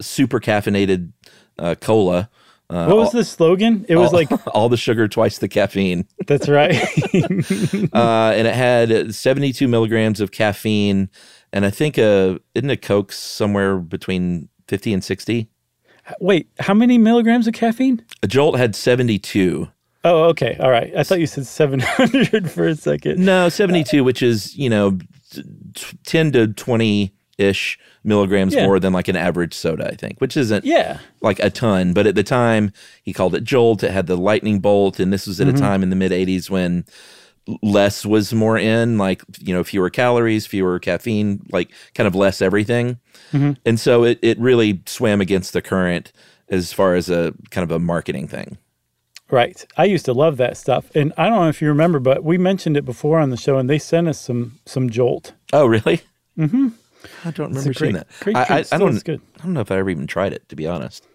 super 0.02 0.40
caffeinated 0.40 1.12
uh, 1.60 1.76
cola. 1.80 2.30
Uh, 2.70 2.86
what 2.86 2.98
was 2.98 3.08
all, 3.08 3.12
the 3.12 3.26
slogan? 3.26 3.86
It 3.90 3.98
was 3.98 4.14
all, 4.14 4.20
like 4.20 4.48
all 4.56 4.70
the 4.70 4.78
sugar, 4.78 5.08
twice 5.08 5.38
the 5.40 5.50
caffeine. 5.50 6.08
That's 6.28 6.48
right. 6.48 6.74
and 7.14 8.48
it 8.48 8.56
had 8.56 9.14
72 9.14 9.68
milligrams 9.68 10.22
of 10.22 10.32
caffeine, 10.32 11.10
and 11.52 11.66
I 11.66 11.70
think 11.70 11.98
a 11.98 12.40
isn't 12.56 12.70
a 12.70 12.78
Coke 12.78 13.12
somewhere 13.12 13.78
between 13.78 14.50
50 14.70 14.94
and 14.94 15.04
60? 15.04 15.51
Wait, 16.20 16.50
how 16.60 16.74
many 16.74 16.98
milligrams 16.98 17.48
of 17.48 17.54
caffeine? 17.54 18.04
A 18.24 18.28
Jolt 18.28 18.58
had 18.58 18.76
72. 18.76 19.70
Oh, 20.04 20.24
okay. 20.26 20.58
All 20.60 20.72
right. 20.72 20.92
I 20.96 21.04
thought 21.04 21.20
you 21.20 21.28
said 21.28 21.46
700 21.46 22.50
for 22.52 22.68
a 22.68 22.76
second. 22.76 23.24
No, 23.24 23.50
72, 23.50 24.02
uh, 24.02 24.04
which 24.04 24.24
is, 24.24 24.56
you 24.56 24.70
know, 24.70 24.98
10 26.06 26.32
to 26.34 26.48
20 26.48 27.14
ish 27.38 27.80
milligrams 28.04 28.54
yeah. 28.54 28.66
more 28.66 28.80
than 28.80 28.94
like 28.94 29.08
an 29.08 29.16
average 29.16 29.54
soda, 29.54 29.88
I 29.88 29.96
think, 29.96 30.20
which 30.20 30.36
isn't 30.36 30.66
yeah. 30.66 31.00
like 31.22 31.40
a 31.40 31.50
ton. 31.50 31.94
But 31.94 32.08
at 32.08 32.16
the 32.16 32.24
time, 32.24 32.74
he 33.04 33.14
called 33.14 33.36
it 33.36 33.44
Jolt. 33.44 33.84
It 33.84 33.92
had 33.92 34.08
the 34.08 34.18
lightning 34.18 34.60
bolt. 34.60 35.00
And 35.00 35.14
this 35.14 35.28
was 35.28 35.40
at 35.40 35.48
mm-hmm. 35.48 35.58
a 35.58 35.60
time 35.60 35.84
in 35.84 35.92
the 35.92 35.96
mid 35.96 36.12
80s 36.12 36.50
when 36.50 36.86
less 37.62 38.06
was 38.06 38.34
more 38.34 38.58
in, 38.58 38.98
like, 38.98 39.24
you 39.40 39.54
know, 39.54 39.64
fewer 39.64 39.90
calories, 39.90 40.46
fewer 40.46 40.80
caffeine, 40.80 41.46
like 41.52 41.72
kind 41.96 42.08
of 42.08 42.16
less 42.16 42.42
everything. 42.42 43.00
Mm-hmm. 43.32 43.54
And 43.66 43.80
so 43.80 44.04
it, 44.04 44.20
it 44.22 44.40
really 44.40 44.82
swam 44.86 45.22
against 45.22 45.54
the 45.54 45.62
current 45.62 46.12
as 46.50 46.74
far 46.74 46.96
as 46.96 47.10
a 47.10 47.34
kind 47.50 47.64
of 47.64 47.72
a 47.72 47.80
marketing 47.80 48.28
thing. 48.28 48.58
Right. 49.30 49.66
I 49.78 49.86
used 49.86 50.06
to 50.06 50.14
love 50.14 50.38
that 50.38 50.58
stuff. 50.58 50.94
And 50.94 51.14
I 51.18 51.30
don't 51.30 51.40
know 51.40 51.48
if 51.48 51.62
you 51.62 51.70
remember, 51.70 52.00
but 52.00 52.24
we 52.24 52.38
mentioned 52.38 52.76
it 52.76 52.84
before 52.84 53.20
on 53.20 53.30
the 53.30 53.38
show 53.38 53.58
and 53.58 53.70
they 53.70 53.80
sent 53.80 54.10
us 54.10 54.20
some 54.20 54.60
some 54.66 54.90
Jolt. 54.90 55.34
Oh, 55.54 55.66
really? 55.66 56.02
Mm-hmm. 56.38 56.68
I 57.24 57.32
don't 57.32 57.50
remember 57.50 57.74
great, 57.74 57.78
seeing 57.78 57.94
that. 57.94 58.08
Great 58.20 58.36
I, 58.36 58.42
I, 58.42 58.66
I, 58.74 58.78
don't. 58.78 59.10
I 59.10 59.18
don't 59.44 59.54
know 59.54 59.62
if 59.62 59.72
I 59.72 59.78
ever 59.78 59.90
even 59.90 60.06
tried 60.06 60.34
it, 60.34 60.48
to 60.50 60.56
be 60.58 60.68
honest. 60.68 61.08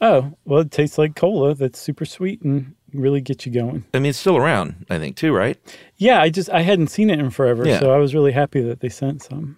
Oh 0.00 0.32
well, 0.44 0.60
it 0.60 0.70
tastes 0.70 0.96
like 0.96 1.16
cola. 1.16 1.54
That's 1.54 1.80
super 1.80 2.04
sweet 2.04 2.40
and 2.42 2.75
really 2.92 3.20
get 3.20 3.46
you 3.46 3.52
going. 3.52 3.84
I 3.94 3.98
mean, 3.98 4.10
it's 4.10 4.18
still 4.18 4.36
around, 4.36 4.86
I 4.90 4.98
think, 4.98 5.16
too, 5.16 5.32
right? 5.32 5.58
Yeah, 5.96 6.20
I 6.20 6.28
just 6.30 6.50
I 6.50 6.62
hadn't 6.62 6.88
seen 6.88 7.10
it 7.10 7.18
in 7.18 7.30
forever, 7.30 7.66
Yeah. 7.66 7.80
so 7.80 7.92
I 7.92 7.98
was 7.98 8.14
really 8.14 8.32
happy 8.32 8.60
that 8.62 8.80
they 8.80 8.88
sent 8.88 9.22
some. 9.22 9.56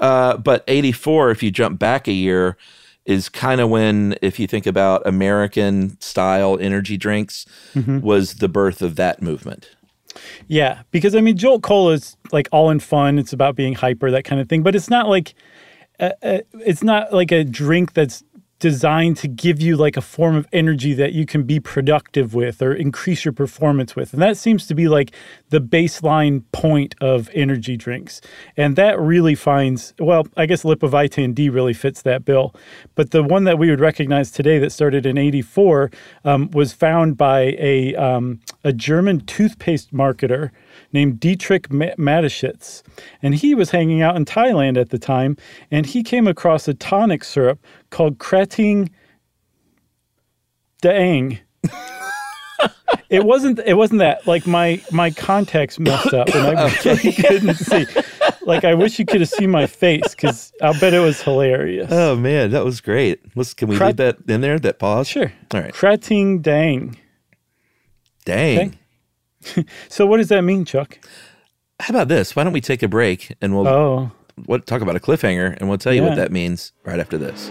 Uh, 0.00 0.36
but 0.36 0.64
84, 0.66 1.30
if 1.30 1.42
you 1.42 1.50
jump 1.50 1.78
back 1.78 2.08
a 2.08 2.12
year, 2.12 2.56
is 3.04 3.28
kind 3.28 3.60
of 3.60 3.68
when, 3.68 4.16
if 4.22 4.38
you 4.38 4.46
think 4.46 4.66
about 4.66 5.04
American 5.06 6.00
style 6.00 6.58
energy 6.60 6.96
drinks, 6.96 7.46
was 7.74 8.34
the 8.34 8.48
birth 8.48 8.80
of 8.82 8.96
that 8.96 9.20
movement. 9.22 9.70
Yeah, 10.46 10.82
because 10.90 11.14
I 11.14 11.20
mean, 11.20 11.36
Jolt 11.36 11.62
Cola 11.62 11.92
is 11.94 12.16
like 12.32 12.48
all 12.52 12.70
in 12.70 12.80
fun. 12.80 13.18
It's 13.18 13.32
about 13.32 13.56
being 13.56 13.74
hyper, 13.74 14.10
that 14.10 14.24
kind 14.24 14.40
of 14.40 14.48
thing. 14.48 14.62
But 14.62 14.74
it's 14.74 14.90
not 14.90 15.08
like 15.08 15.34
uh, 15.98 16.10
uh, 16.22 16.38
it's 16.60 16.82
not 16.82 17.12
like 17.12 17.32
a 17.32 17.44
drink 17.44 17.94
that's 17.94 18.22
designed 18.62 19.16
to 19.16 19.26
give 19.26 19.60
you 19.60 19.76
like 19.76 19.96
a 19.96 20.00
form 20.00 20.36
of 20.36 20.46
energy 20.52 20.94
that 20.94 21.12
you 21.12 21.26
can 21.26 21.42
be 21.42 21.58
productive 21.58 22.32
with 22.32 22.62
or 22.62 22.72
increase 22.72 23.24
your 23.24 23.32
performance 23.32 23.96
with. 23.96 24.12
And 24.12 24.22
that 24.22 24.36
seems 24.36 24.68
to 24.68 24.74
be 24.76 24.86
like 24.86 25.12
the 25.52 25.60
baseline 25.60 26.42
point 26.52 26.94
of 27.02 27.28
energy 27.34 27.76
drinks. 27.76 28.22
And 28.56 28.74
that 28.76 28.98
really 28.98 29.34
finds, 29.34 29.92
well, 29.98 30.26
I 30.34 30.46
guess 30.46 30.62
Lipovitan 30.62 31.34
D 31.34 31.50
really 31.50 31.74
fits 31.74 32.00
that 32.02 32.24
bill. 32.24 32.54
But 32.94 33.10
the 33.10 33.22
one 33.22 33.44
that 33.44 33.58
we 33.58 33.68
would 33.68 33.78
recognize 33.78 34.30
today 34.30 34.58
that 34.58 34.72
started 34.72 35.04
in 35.04 35.18
84 35.18 35.90
um, 36.24 36.50
was 36.52 36.72
found 36.72 37.18
by 37.18 37.54
a, 37.58 37.94
um, 37.96 38.40
a 38.64 38.72
German 38.72 39.20
toothpaste 39.26 39.92
marketer 39.92 40.50
named 40.90 41.20
Dietrich 41.20 41.70
Ma- 41.70 41.94
Mateschitz. 41.98 42.82
And 43.20 43.34
he 43.34 43.54
was 43.54 43.72
hanging 43.72 44.00
out 44.00 44.16
in 44.16 44.24
Thailand 44.24 44.80
at 44.80 44.88
the 44.88 44.98
time, 44.98 45.36
and 45.70 45.84
he 45.84 46.02
came 46.02 46.26
across 46.26 46.66
a 46.66 46.72
tonic 46.72 47.24
syrup 47.24 47.62
called 47.90 48.18
Krating 48.18 48.88
Daeng. 50.82 51.40
it 53.10 53.24
wasn't 53.24 53.58
it 53.60 53.74
wasn't 53.74 53.98
that 54.00 54.26
like 54.26 54.46
my 54.46 54.80
my 54.90 55.10
context 55.10 55.78
messed 55.80 56.12
up 56.14 56.28
and 56.34 56.58
I 56.58 56.74
really 56.84 57.12
couldn't 57.12 57.54
see. 57.56 57.86
Like 58.42 58.64
I 58.64 58.74
wish 58.74 58.98
you 58.98 59.04
could 59.06 59.20
have 59.20 59.30
seen 59.30 59.50
my 59.50 59.66
face 59.66 60.08
because 60.14 60.52
I'll 60.60 60.78
bet 60.80 60.94
it 60.94 60.98
was 61.00 61.22
hilarious. 61.22 61.88
Oh, 61.92 62.16
man, 62.16 62.50
that 62.50 62.64
was 62.64 62.80
great. 62.80 63.20
Let's, 63.36 63.54
can 63.54 63.68
we 63.68 63.76
Cra- 63.76 63.88
leave 63.88 63.96
that 63.98 64.16
in 64.26 64.40
there, 64.40 64.58
that 64.58 64.78
pause? 64.80 65.06
Sure. 65.06 65.32
All 65.54 65.60
right. 65.60 65.72
Krating 65.72 66.40
dang. 66.42 66.96
Dang. 68.24 68.78
So 69.88 70.06
what 70.06 70.18
does 70.18 70.28
that 70.28 70.42
mean, 70.42 70.64
Chuck? 70.64 70.98
How 71.80 71.90
about 71.94 72.06
this? 72.06 72.36
Why 72.36 72.44
don't 72.44 72.52
we 72.52 72.60
take 72.60 72.80
a 72.84 72.88
break 72.88 73.34
and 73.40 73.54
we'll 73.56 73.66
Oh, 73.66 74.12
what, 74.44 74.66
talk 74.68 74.82
about 74.82 74.94
a 74.94 75.00
cliffhanger 75.00 75.56
and 75.58 75.68
we'll 75.68 75.78
tell 75.78 75.92
you 75.92 76.02
Yeah. 76.02 76.10
what 76.10 76.14
that 76.16 76.30
means 76.30 76.72
right 76.84 77.00
after 77.00 77.18
this. 77.18 77.50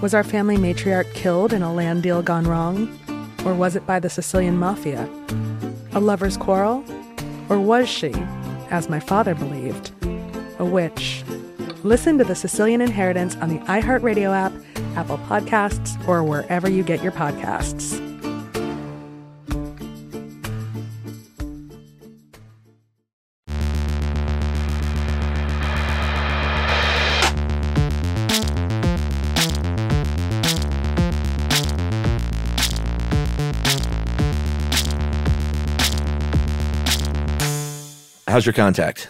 Was 0.00 0.14
our 0.14 0.22
family 0.22 0.56
matriarch 0.56 1.12
killed 1.12 1.52
in 1.52 1.60
a 1.60 1.72
land 1.72 2.04
deal 2.04 2.22
gone 2.22 2.46
wrong? 2.46 2.96
Or 3.44 3.52
was 3.52 3.74
it 3.74 3.84
by 3.84 3.98
the 3.98 4.08
Sicilian 4.08 4.56
mafia? 4.56 5.08
A 5.92 5.98
lover's 5.98 6.36
quarrel? 6.36 6.84
Or 7.48 7.58
was 7.58 7.88
she, 7.88 8.12
as 8.70 8.88
my 8.88 9.00
father 9.00 9.34
believed, 9.34 9.90
a 10.60 10.64
witch? 10.64 11.24
Listen 11.82 12.16
to 12.18 12.24
The 12.24 12.36
Sicilian 12.36 12.80
Inheritance 12.80 13.34
on 13.36 13.48
the 13.48 13.58
iHeartRadio 13.64 14.32
app, 14.32 14.52
Apple 14.96 15.18
Podcasts, 15.18 15.96
or 16.06 16.22
wherever 16.22 16.70
you 16.70 16.84
get 16.84 17.02
your 17.02 17.12
podcasts. 17.12 18.07
How's 38.38 38.46
your 38.46 38.52
contact? 38.52 39.08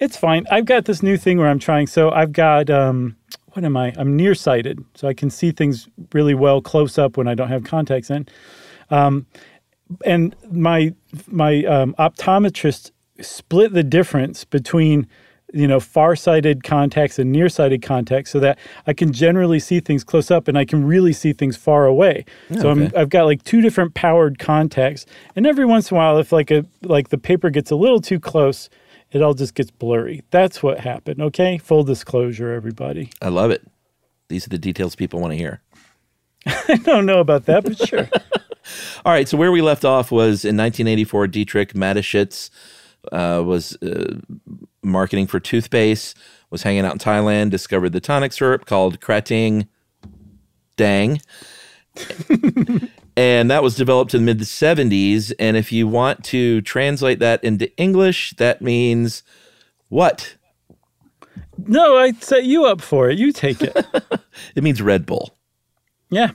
It's 0.00 0.16
fine. 0.16 0.46
I've 0.50 0.64
got 0.64 0.86
this 0.86 1.00
new 1.00 1.16
thing 1.16 1.38
where 1.38 1.46
I'm 1.46 1.60
trying. 1.60 1.86
So 1.86 2.10
I've 2.10 2.32
got 2.32 2.68
um, 2.68 3.14
what 3.52 3.64
am 3.64 3.76
I? 3.76 3.94
I'm 3.96 4.16
nearsighted, 4.16 4.84
so 4.96 5.06
I 5.06 5.14
can 5.14 5.30
see 5.30 5.52
things 5.52 5.88
really 6.12 6.34
well 6.34 6.60
close 6.60 6.98
up 6.98 7.16
when 7.16 7.28
I 7.28 7.36
don't 7.36 7.46
have 7.50 7.62
contacts 7.62 8.10
in. 8.10 8.26
Um, 8.90 9.28
and 10.04 10.34
my 10.50 10.92
my 11.28 11.62
um, 11.66 11.94
optometrist 11.96 12.90
split 13.20 13.74
the 13.74 13.84
difference 13.84 14.42
between 14.42 15.06
you 15.54 15.68
know 15.68 15.80
far-sighted 15.80 16.64
contacts 16.64 17.18
and 17.18 17.30
nearsighted 17.30 17.80
contacts 17.80 18.30
so 18.30 18.40
that 18.40 18.58
I 18.86 18.92
can 18.92 19.12
generally 19.12 19.60
see 19.60 19.80
things 19.80 20.02
close 20.02 20.30
up 20.30 20.48
and 20.48 20.58
I 20.58 20.64
can 20.64 20.84
really 20.84 21.12
see 21.12 21.32
things 21.32 21.56
far 21.56 21.86
away. 21.86 22.24
Oh, 22.50 22.60
so 22.60 22.70
I'm, 22.70 22.82
okay. 22.82 22.96
I've 23.00 23.08
got 23.08 23.24
like 23.24 23.42
two 23.44 23.60
different 23.60 23.94
powered 23.94 24.38
contacts, 24.38 25.06
and 25.36 25.46
every 25.46 25.64
once 25.64 25.90
in 25.90 25.96
a 25.96 25.98
while, 25.98 26.18
if 26.18 26.32
like 26.32 26.50
a 26.50 26.66
like 26.82 27.08
the 27.08 27.18
paper 27.18 27.50
gets 27.50 27.70
a 27.70 27.76
little 27.76 28.00
too 28.00 28.18
close, 28.18 28.68
it 29.12 29.22
all 29.22 29.34
just 29.34 29.54
gets 29.54 29.70
blurry. 29.70 30.22
That's 30.30 30.62
what 30.62 30.80
happened. 30.80 31.22
Okay, 31.22 31.58
full 31.58 31.84
disclosure, 31.84 32.52
everybody. 32.52 33.10
I 33.22 33.28
love 33.28 33.50
it. 33.50 33.62
These 34.28 34.46
are 34.46 34.50
the 34.50 34.58
details 34.58 34.96
people 34.96 35.20
want 35.20 35.32
to 35.32 35.36
hear. 35.36 35.62
I 36.46 36.76
don't 36.82 37.06
know 37.06 37.20
about 37.20 37.46
that, 37.46 37.64
but 37.64 37.78
sure. 37.78 38.08
All 39.04 39.12
right, 39.12 39.28
so 39.28 39.36
where 39.36 39.52
we 39.52 39.62
left 39.62 39.84
off 39.84 40.10
was 40.10 40.44
in 40.44 40.56
1984, 40.56 41.28
Dietrich 41.28 41.74
Mateschitz 41.74 42.50
uh, 43.12 43.42
was 43.44 43.76
uh, 43.82 44.16
marketing 44.84 45.26
for 45.26 45.40
toothpaste, 45.40 46.16
was 46.50 46.62
hanging 46.62 46.84
out 46.84 46.92
in 46.92 46.98
Thailand, 46.98 47.50
discovered 47.50 47.90
the 47.90 48.00
tonic 48.00 48.32
syrup 48.32 48.66
called 48.66 49.00
Krating 49.00 49.68
Daeng. 50.76 51.20
and 53.16 53.50
that 53.50 53.62
was 53.62 53.76
developed 53.76 54.14
in 54.14 54.24
the 54.24 54.34
mid 54.34 54.40
70s. 54.40 55.32
And 55.38 55.56
if 55.56 55.72
you 55.72 55.88
want 55.88 56.24
to 56.24 56.60
translate 56.62 57.18
that 57.20 57.42
into 57.42 57.74
English, 57.76 58.34
that 58.38 58.62
means 58.62 59.22
what? 59.88 60.36
No, 61.56 61.96
I 61.96 62.12
set 62.12 62.44
you 62.44 62.64
up 62.64 62.80
for 62.80 63.08
it. 63.10 63.18
You 63.18 63.32
take 63.32 63.62
it. 63.62 63.76
It 64.56 64.64
means 64.64 64.82
Red 64.82 65.06
Bull. 65.06 65.36
Yeah. 66.10 66.32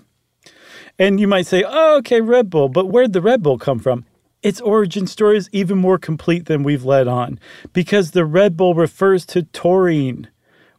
And 0.97 1.19
you 1.19 1.27
might 1.27 1.47
say, 1.47 1.65
oh, 1.67 1.97
okay, 1.97 2.21
Red 2.21 2.49
Bull, 2.49 2.69
but 2.69 2.87
where'd 2.87 3.11
the 3.11 3.21
Red 3.21 3.43
Bull 3.43 3.57
come 3.57 3.79
from? 3.79 4.05
Its 4.41 4.61
origin 4.61 5.05
story 5.05 5.37
is 5.37 5.49
even 5.51 5.77
more 5.77 5.97
complete 5.97 6.45
than 6.45 6.63
we've 6.63 6.85
led 6.85 7.07
on 7.07 7.39
because 7.73 8.11
the 8.11 8.25
Red 8.25 8.55
Bull 8.55 8.73
refers 8.73 9.25
to 9.27 9.43
taurine, 9.43 10.29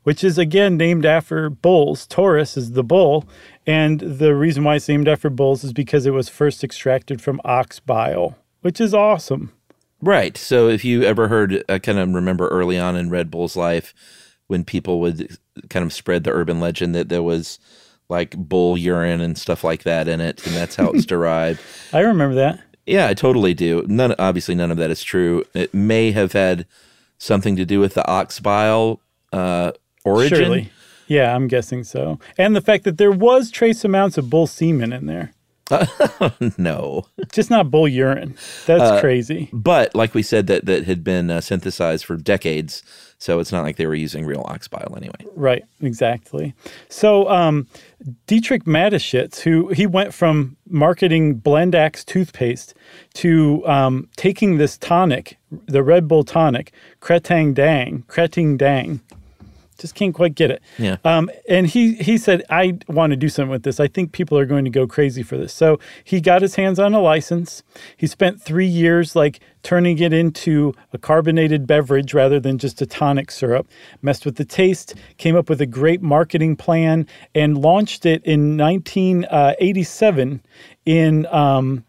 which 0.02 0.24
is 0.24 0.38
again 0.38 0.76
named 0.76 1.04
after 1.04 1.50
bulls. 1.50 2.06
Taurus 2.06 2.56
is 2.56 2.72
the 2.72 2.84
bull. 2.84 3.28
And 3.66 4.00
the 4.00 4.34
reason 4.34 4.64
why 4.64 4.76
it's 4.76 4.88
named 4.88 5.08
after 5.08 5.28
bulls 5.28 5.62
is 5.62 5.72
because 5.74 6.06
it 6.06 6.12
was 6.12 6.28
first 6.28 6.64
extracted 6.64 7.20
from 7.20 7.40
ox 7.44 7.80
bile, 7.80 8.38
which 8.62 8.80
is 8.80 8.94
awesome. 8.94 9.52
Right. 10.00 10.36
So 10.38 10.68
if 10.68 10.84
you 10.84 11.02
ever 11.02 11.28
heard, 11.28 11.62
I 11.68 11.78
kind 11.78 11.98
of 11.98 12.08
remember 12.14 12.48
early 12.48 12.78
on 12.78 12.96
in 12.96 13.10
Red 13.10 13.30
Bull's 13.30 13.56
life 13.56 13.92
when 14.46 14.64
people 14.64 15.00
would 15.00 15.36
kind 15.68 15.84
of 15.84 15.92
spread 15.92 16.24
the 16.24 16.32
urban 16.32 16.60
legend 16.60 16.94
that 16.94 17.10
there 17.10 17.22
was 17.22 17.58
like 18.08 18.36
bull 18.36 18.76
urine 18.76 19.20
and 19.20 19.38
stuff 19.38 19.62
like 19.62 19.84
that 19.84 20.08
in 20.08 20.20
it, 20.20 20.44
and 20.46 20.56
that's 20.56 20.74
how 20.74 20.90
it's 20.90 21.06
derived. 21.06 21.60
I 21.92 22.00
remember 22.00 22.34
that. 22.36 22.60
Yeah, 22.86 23.06
I 23.08 23.14
totally 23.14 23.54
do. 23.54 23.84
None, 23.86 24.14
obviously, 24.18 24.54
none 24.54 24.70
of 24.70 24.76
that 24.78 24.90
is 24.90 25.02
true. 25.02 25.44
It 25.54 25.72
may 25.74 26.10
have 26.12 26.32
had 26.32 26.66
something 27.18 27.54
to 27.56 27.64
do 27.64 27.78
with 27.80 27.94
the 27.94 28.06
ox 28.08 28.40
bile 28.40 29.00
uh, 29.32 29.72
origin. 30.04 30.38
Surely. 30.38 30.72
Yeah, 31.06 31.34
I'm 31.34 31.48
guessing 31.48 31.84
so. 31.84 32.18
And 32.38 32.54
the 32.54 32.60
fact 32.60 32.84
that 32.84 32.96
there 32.98 33.10
was 33.12 33.50
trace 33.50 33.84
amounts 33.84 34.16
of 34.18 34.30
bull 34.30 34.46
semen 34.46 34.92
in 34.92 35.06
there. 35.06 35.32
no, 36.58 37.06
Just 37.32 37.50
not 37.50 37.70
bull 37.70 37.86
urine. 37.86 38.34
That's 38.66 38.82
Uh, 38.82 39.00
crazy. 39.00 39.48
But 39.52 39.94
like 39.94 40.14
we 40.14 40.22
said, 40.22 40.46
that 40.48 40.66
that 40.66 40.84
had 40.84 41.04
been 41.04 41.30
uh, 41.30 41.40
synthesized 41.40 42.04
for 42.04 42.16
decades, 42.16 42.82
so 43.20 43.38
it's 43.38 43.52
not 43.52 43.62
like 43.62 43.76
they 43.76 43.86
were 43.86 43.94
using 43.94 44.24
real 44.24 44.42
ox 44.48 44.66
bile 44.66 44.94
anyway. 44.96 45.26
Right, 45.36 45.62
exactly. 45.82 46.54
So 46.88 47.28
um, 47.28 47.68
Dietrich 48.26 48.64
Mateschitz, 48.64 49.40
who 49.40 49.68
he 49.68 49.86
went 49.86 50.14
from 50.14 50.56
marketing 50.66 51.38
Blendax 51.38 52.02
toothpaste 52.02 52.72
to 53.14 53.62
um, 53.68 54.08
taking 54.16 54.56
this 54.56 54.78
tonic, 54.78 55.36
the 55.50 55.82
Red 55.82 56.08
Bull 56.08 56.24
tonic, 56.24 56.72
Kretang 57.00 57.54
Dang, 57.54 58.04
Kreting 58.08 58.56
Dang. 58.56 59.00
Just 59.80 59.94
can't 59.94 60.14
quite 60.14 60.34
get 60.34 60.50
it. 60.50 60.62
Yeah. 60.78 60.96
Um, 61.04 61.30
and 61.48 61.66
he 61.66 61.94
he 61.94 62.18
said, 62.18 62.44
I 62.50 62.78
want 62.88 63.10
to 63.10 63.16
do 63.16 63.28
something 63.28 63.50
with 63.50 63.62
this. 63.62 63.80
I 63.80 63.88
think 63.88 64.12
people 64.12 64.38
are 64.38 64.46
going 64.46 64.64
to 64.64 64.70
go 64.70 64.86
crazy 64.86 65.22
for 65.22 65.36
this. 65.36 65.52
So 65.52 65.80
he 66.04 66.20
got 66.20 66.42
his 66.42 66.54
hands 66.54 66.78
on 66.78 66.94
a 66.94 67.00
license. 67.00 67.62
He 67.96 68.06
spent 68.06 68.40
three 68.40 68.66
years 68.66 69.16
like 69.16 69.40
turning 69.62 69.98
it 69.98 70.12
into 70.12 70.74
a 70.92 70.98
carbonated 70.98 71.66
beverage 71.66 72.14
rather 72.14 72.40
than 72.40 72.58
just 72.58 72.80
a 72.80 72.86
tonic 72.86 73.30
syrup. 73.30 73.68
Messed 74.02 74.24
with 74.24 74.36
the 74.36 74.44
taste, 74.44 74.94
came 75.18 75.36
up 75.36 75.48
with 75.48 75.60
a 75.60 75.66
great 75.66 76.02
marketing 76.02 76.56
plan, 76.56 77.06
and 77.34 77.58
launched 77.58 78.06
it 78.06 78.22
in 78.24 78.56
1987 78.56 80.42
in 80.86 81.26
um, 81.26 81.84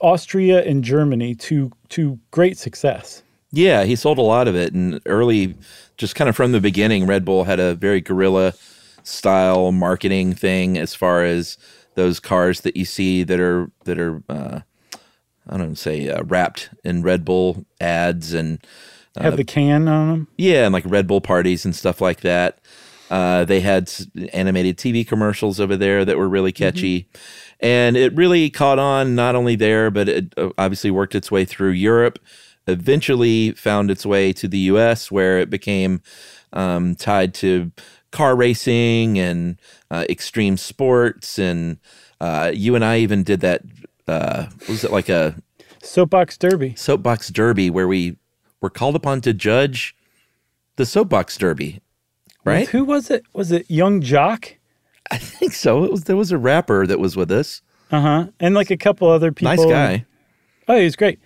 Austria 0.00 0.64
and 0.64 0.82
Germany 0.82 1.34
to 1.34 1.70
to 1.90 2.18
great 2.30 2.58
success. 2.58 3.22
Yeah, 3.52 3.84
he 3.84 3.96
sold 3.96 4.18
a 4.18 4.22
lot 4.22 4.48
of 4.48 4.56
it, 4.56 4.74
and 4.74 5.00
early, 5.06 5.54
just 5.96 6.14
kind 6.14 6.28
of 6.28 6.36
from 6.36 6.52
the 6.52 6.60
beginning, 6.60 7.06
Red 7.06 7.24
Bull 7.24 7.44
had 7.44 7.60
a 7.60 7.74
very 7.74 8.00
guerrilla 8.00 8.54
style 9.02 9.72
marketing 9.72 10.34
thing 10.34 10.76
as 10.76 10.94
far 10.94 11.24
as 11.24 11.56
those 11.94 12.20
cars 12.20 12.60
that 12.62 12.76
you 12.76 12.84
see 12.84 13.22
that 13.22 13.40
are 13.40 13.70
that 13.84 13.98
are 13.98 14.22
uh, 14.28 14.60
I 15.48 15.56
don't 15.56 15.68
know, 15.68 15.74
say 15.74 16.08
uh, 16.08 16.22
wrapped 16.24 16.70
in 16.84 17.02
Red 17.02 17.24
Bull 17.24 17.64
ads 17.80 18.34
and 18.34 18.58
uh, 19.16 19.22
Have 19.22 19.36
the 19.36 19.44
can 19.44 19.88
on 19.88 20.10
them. 20.10 20.28
yeah, 20.36 20.64
and 20.64 20.72
like 20.72 20.84
Red 20.86 21.06
Bull 21.06 21.20
parties 21.20 21.64
and 21.64 21.74
stuff 21.74 22.00
like 22.00 22.20
that. 22.20 22.58
Uh, 23.08 23.44
they 23.44 23.60
had 23.60 23.90
animated 24.32 24.76
TV 24.76 25.06
commercials 25.06 25.60
over 25.60 25.76
there 25.76 26.04
that 26.04 26.18
were 26.18 26.28
really 26.28 26.50
catchy. 26.50 27.08
And 27.60 27.96
it 27.96 28.12
really 28.14 28.50
caught 28.50 28.80
on 28.80 29.14
not 29.14 29.36
only 29.36 29.54
there, 29.54 29.90
but 29.92 30.08
it 30.08 30.34
uh, 30.36 30.50
obviously 30.58 30.90
worked 30.90 31.14
its 31.14 31.30
way 31.30 31.44
through 31.44 31.70
Europe, 31.70 32.18
eventually 32.66 33.52
found 33.52 33.90
its 33.90 34.04
way 34.04 34.32
to 34.34 34.48
the 34.48 34.58
US, 34.58 35.10
where 35.10 35.38
it 35.38 35.50
became 35.50 36.02
um, 36.52 36.94
tied 36.94 37.34
to 37.34 37.72
car 38.10 38.36
racing 38.36 39.18
and 39.18 39.60
uh, 39.90 40.04
extreme 40.08 40.56
sports. 40.56 41.38
And 41.38 41.78
uh, 42.20 42.50
you 42.54 42.74
and 42.74 42.84
I 42.84 42.98
even 42.98 43.22
did 43.22 43.40
that. 43.40 43.62
Uh, 44.08 44.46
was 44.68 44.84
it 44.84 44.92
like 44.92 45.08
a 45.08 45.36
Soapbox 45.82 46.38
Derby? 46.38 46.74
Soapbox 46.76 47.28
Derby, 47.30 47.70
where 47.70 47.88
we 47.88 48.16
were 48.60 48.70
called 48.70 48.96
upon 48.96 49.20
to 49.22 49.32
judge 49.32 49.94
the 50.76 50.86
Soapbox 50.86 51.36
Derby, 51.38 51.80
right? 52.44 52.68
Who 52.68 52.84
was 52.84 53.10
it? 53.10 53.24
Was 53.32 53.52
it 53.52 53.66
Yung 53.68 54.00
Joc? 54.00 54.54
I 55.10 55.18
think 55.18 55.52
so. 55.52 55.84
It 55.84 55.90
was 55.90 56.04
there 56.04 56.16
was 56.16 56.32
a 56.32 56.38
rapper 56.38 56.86
that 56.86 56.98
was 56.98 57.16
with 57.16 57.30
us. 57.30 57.62
Uh 57.90 58.00
huh. 58.00 58.26
And 58.40 58.54
like 58.54 58.70
a 58.70 58.76
couple 58.76 59.08
other 59.08 59.32
people. 59.32 59.54
Nice 59.54 59.64
guy. 59.64 60.06
Oh, 60.68 60.76
he 60.76 60.84
was 60.84 60.96
great. 60.96 61.20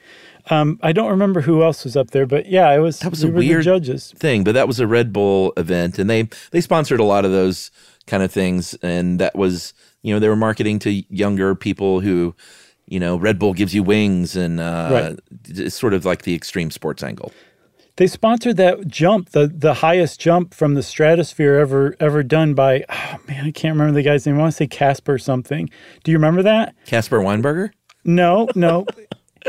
Um, 0.50 0.78
I 0.82 0.92
don't 0.92 1.10
remember 1.10 1.40
who 1.40 1.62
else 1.62 1.84
was 1.84 1.96
up 1.96 2.10
there, 2.10 2.26
but 2.26 2.46
yeah, 2.46 2.70
it 2.74 2.78
was. 2.80 2.98
That 3.00 3.10
was 3.10 3.24
we 3.24 3.30
a 3.30 3.34
weird 3.34 3.64
judges. 3.64 4.12
thing, 4.16 4.42
but 4.44 4.52
that 4.52 4.66
was 4.66 4.80
a 4.80 4.86
Red 4.86 5.12
Bull 5.12 5.52
event, 5.56 5.98
and 5.98 6.10
they 6.10 6.28
they 6.50 6.60
sponsored 6.60 7.00
a 7.00 7.04
lot 7.04 7.24
of 7.24 7.30
those 7.30 7.70
kind 8.06 8.22
of 8.22 8.32
things, 8.32 8.74
and 8.82 9.18
that 9.20 9.36
was 9.36 9.72
you 10.02 10.12
know 10.12 10.18
they 10.18 10.28
were 10.28 10.36
marketing 10.36 10.78
to 10.80 10.90
younger 11.14 11.54
people 11.54 12.00
who, 12.00 12.34
you 12.86 12.98
know, 12.98 13.16
Red 13.16 13.38
Bull 13.38 13.52
gives 13.54 13.74
you 13.74 13.82
wings, 13.82 14.34
and 14.36 14.58
uh, 14.60 14.88
Right. 14.90 15.18
it's 15.48 15.76
sort 15.78 15.94
of 15.94 16.04
like 16.04 16.22
the 16.22 16.34
extreme 16.34 16.70
sports 16.70 17.02
angle. 17.02 17.32
They 17.96 18.06
sponsored 18.06 18.56
that 18.56 18.88
jump, 18.88 19.30
the 19.30 19.46
the 19.46 19.74
highest 19.74 20.18
jump 20.20 20.54
from 20.54 20.74
the 20.74 20.82
stratosphere 20.82 21.56
ever 21.56 21.94
ever 22.00 22.22
done 22.22 22.54
by. 22.54 22.84
Oh 22.88 23.18
man, 23.28 23.44
I 23.44 23.50
can't 23.52 23.74
remember 23.74 23.92
the 23.92 24.02
guy's 24.02 24.26
name. 24.26 24.36
I 24.36 24.38
want 24.38 24.52
to 24.52 24.56
say 24.56 24.66
Casper 24.66 25.18
something. 25.18 25.68
Do 26.02 26.10
you 26.10 26.16
remember 26.16 26.42
that? 26.42 26.74
Casper 26.86 27.18
Weinberger. 27.20 27.70
No, 28.04 28.48
no. 28.54 28.86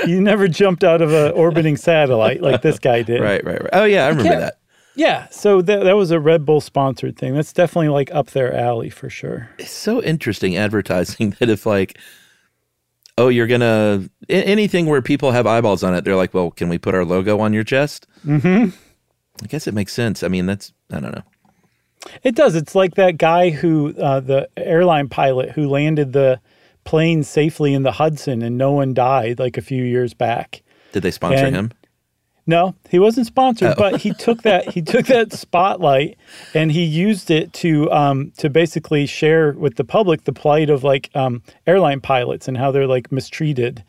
he 0.06 0.20
never 0.20 0.48
jumped 0.48 0.84
out 0.84 1.02
of 1.02 1.12
a 1.12 1.32
orbiting 1.32 1.78
satellite 1.78 2.42
like 2.42 2.62
this 2.62 2.80
guy 2.80 3.02
did. 3.02 3.22
Right, 3.22 3.44
right, 3.44 3.62
right. 3.62 3.70
Oh 3.74 3.84
yeah, 3.84 4.06
I 4.06 4.10
remember 4.10 4.40
that. 4.40 4.58
Yeah, 4.96 5.28
so 5.30 5.62
that 5.62 5.84
that 5.84 5.96
was 5.96 6.12
a 6.12 6.20
Red 6.20 6.46
Bull 6.46 6.62
sponsored 6.62 7.18
thing. 7.18 7.34
That's 7.34 7.54
definitely 7.54 7.90
like 7.90 8.14
up 8.14 8.32
their 8.32 8.54
alley 8.54 8.90
for 8.90 9.10
sure. 9.10 9.50
It's 9.58 9.72
so 9.72 10.02
interesting 10.02 10.58
advertising 10.58 11.32
that 11.40 11.50
if 11.50 11.66
like, 11.66 11.98
oh, 13.18 13.30
you're 13.30 13.48
gonna 13.48 14.10
anything 14.28 14.88
where 14.88 15.02
people 15.02 15.32
have 15.32 15.48
eyeballs 15.48 15.84
on 15.84 15.94
it, 15.96 16.04
they're 16.04 16.16
like, 16.16 16.34
well, 16.34 16.52
can 16.52 16.68
we 16.68 16.78
put 16.78 16.96
our 16.96 17.06
logo 17.06 17.40
on 17.40 17.54
your 17.54 17.64
chest? 17.64 18.08
Mm-hmm. 18.26 18.76
I 19.44 19.48
guess 19.48 19.68
it 19.68 19.74
makes 19.74 19.94
sense. 19.94 20.24
I 20.24 20.28
mean, 20.28 20.46
that's 20.46 20.74
I 20.92 21.00
don't 21.00 21.16
know. 21.16 21.24
It 22.24 22.36
does. 22.36 22.56
It's 22.56 22.76
like 22.76 22.96
that 22.96 23.18
guy 23.18 23.52
who, 23.52 23.94
uh, 23.96 24.20
the 24.20 24.50
airline 24.58 25.08
pilot 25.08 25.52
who 25.52 25.70
landed 25.70 26.14
the 26.14 26.40
plane 26.84 27.24
safely 27.24 27.74
in 27.74 27.84
the 27.84 27.94
Hudson 27.94 28.42
and 28.42 28.58
no 28.58 28.72
one 28.72 28.94
died 28.94 29.40
like 29.40 29.58
a 29.58 29.62
few 29.62 29.84
years 29.84 30.14
back. 30.14 30.62
Did 30.92 31.04
they 31.04 31.12
sponsor 31.12 31.46
And- 31.46 31.56
him? 31.56 31.72
No, 32.48 32.74
he 32.90 32.98
wasn't 32.98 33.28
sponsored, 33.28 33.70
Oh. 33.70 33.76
but 33.78 34.02
he 34.02 34.14
took 34.14 34.42
that 34.42 34.72
he 34.74 34.82
took 34.82 35.06
that 35.06 35.32
spotlight 35.46 36.18
and 36.56 36.72
he 36.72 36.84
used 36.84 37.30
it 37.30 37.54
to 37.54 37.90
um, 37.92 38.32
to 38.38 38.50
basically 38.50 39.06
share 39.06 39.52
with 39.54 39.76
the 39.76 39.84
public 39.84 40.24
the 40.24 40.34
plight 40.34 40.70
of 40.72 40.84
like 40.84 41.12
um, 41.14 41.44
airline 41.68 42.02
pilots 42.02 42.48
and 42.48 42.58
how 42.58 42.72
they're 42.72 42.88
like 42.88 43.12
mistreated. 43.12 43.84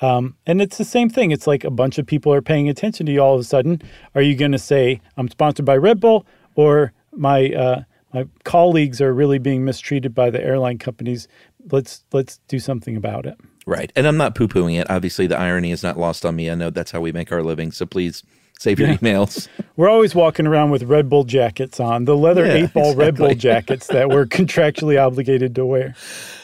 Um, 0.00 0.34
and 0.46 0.62
it's 0.62 0.78
the 0.78 0.84
same 0.84 1.10
thing. 1.10 1.30
It's 1.30 1.46
like 1.46 1.62
a 1.62 1.70
bunch 1.70 1.98
of 1.98 2.06
people 2.06 2.32
are 2.32 2.40
paying 2.40 2.70
attention 2.70 3.04
to 3.04 3.12
you 3.12 3.20
all 3.20 3.34
of 3.34 3.40
a 3.40 3.44
sudden. 3.44 3.82
Are 4.14 4.22
you 4.22 4.34
going 4.34 4.52
to 4.52 4.58
say 4.58 5.02
I'm 5.18 5.28
sponsored 5.28 5.66
by 5.66 5.76
Red 5.76 6.00
Bull 6.00 6.26
or 6.54 6.94
my 7.12 7.50
uh, 7.50 7.82
my 8.14 8.24
colleagues 8.44 9.02
are 9.02 9.12
really 9.12 9.38
being 9.38 9.62
mistreated 9.64 10.14
by 10.14 10.30
the 10.30 10.42
airline 10.42 10.78
companies? 10.78 11.28
Let's 11.70 12.04
let's 12.12 12.38
do 12.48 12.58
something 12.58 12.96
about 12.96 13.26
it. 13.26 13.36
Right. 13.66 13.92
And 13.94 14.06
I'm 14.06 14.16
not 14.16 14.34
poo 14.34 14.48
pooing 14.48 14.80
it. 14.80 14.90
Obviously, 14.90 15.26
the 15.26 15.38
irony 15.38 15.70
is 15.70 15.82
not 15.82 15.98
lost 15.98 16.24
on 16.24 16.34
me. 16.36 16.50
I 16.50 16.54
know 16.54 16.70
that's 16.70 16.90
how 16.90 17.00
we 17.00 17.12
make 17.12 17.30
our 17.30 17.42
living. 17.42 17.70
So 17.72 17.86
please 17.86 18.22
save 18.58 18.78
your 18.80 18.88
Yeah. 18.88 18.96
emails. 18.96 19.48
We're 19.76 19.88
always 19.88 20.14
walking 20.14 20.46
around 20.46 20.70
with 20.70 20.82
Red 20.84 21.08
Bull 21.08 21.24
jackets 21.24 21.78
on, 21.80 22.04
the 22.04 22.16
leather 22.16 22.46
Yeah, 22.46 22.52
eight 22.64 22.72
ball 22.74 22.94
Red 22.94 23.16
Bull 23.16 23.34
jackets 23.48 23.86
that 23.88 24.08
we're 24.10 24.26
contractually 24.26 25.00
obligated 25.00 25.54
to 25.54 25.64
wear. 25.66 25.94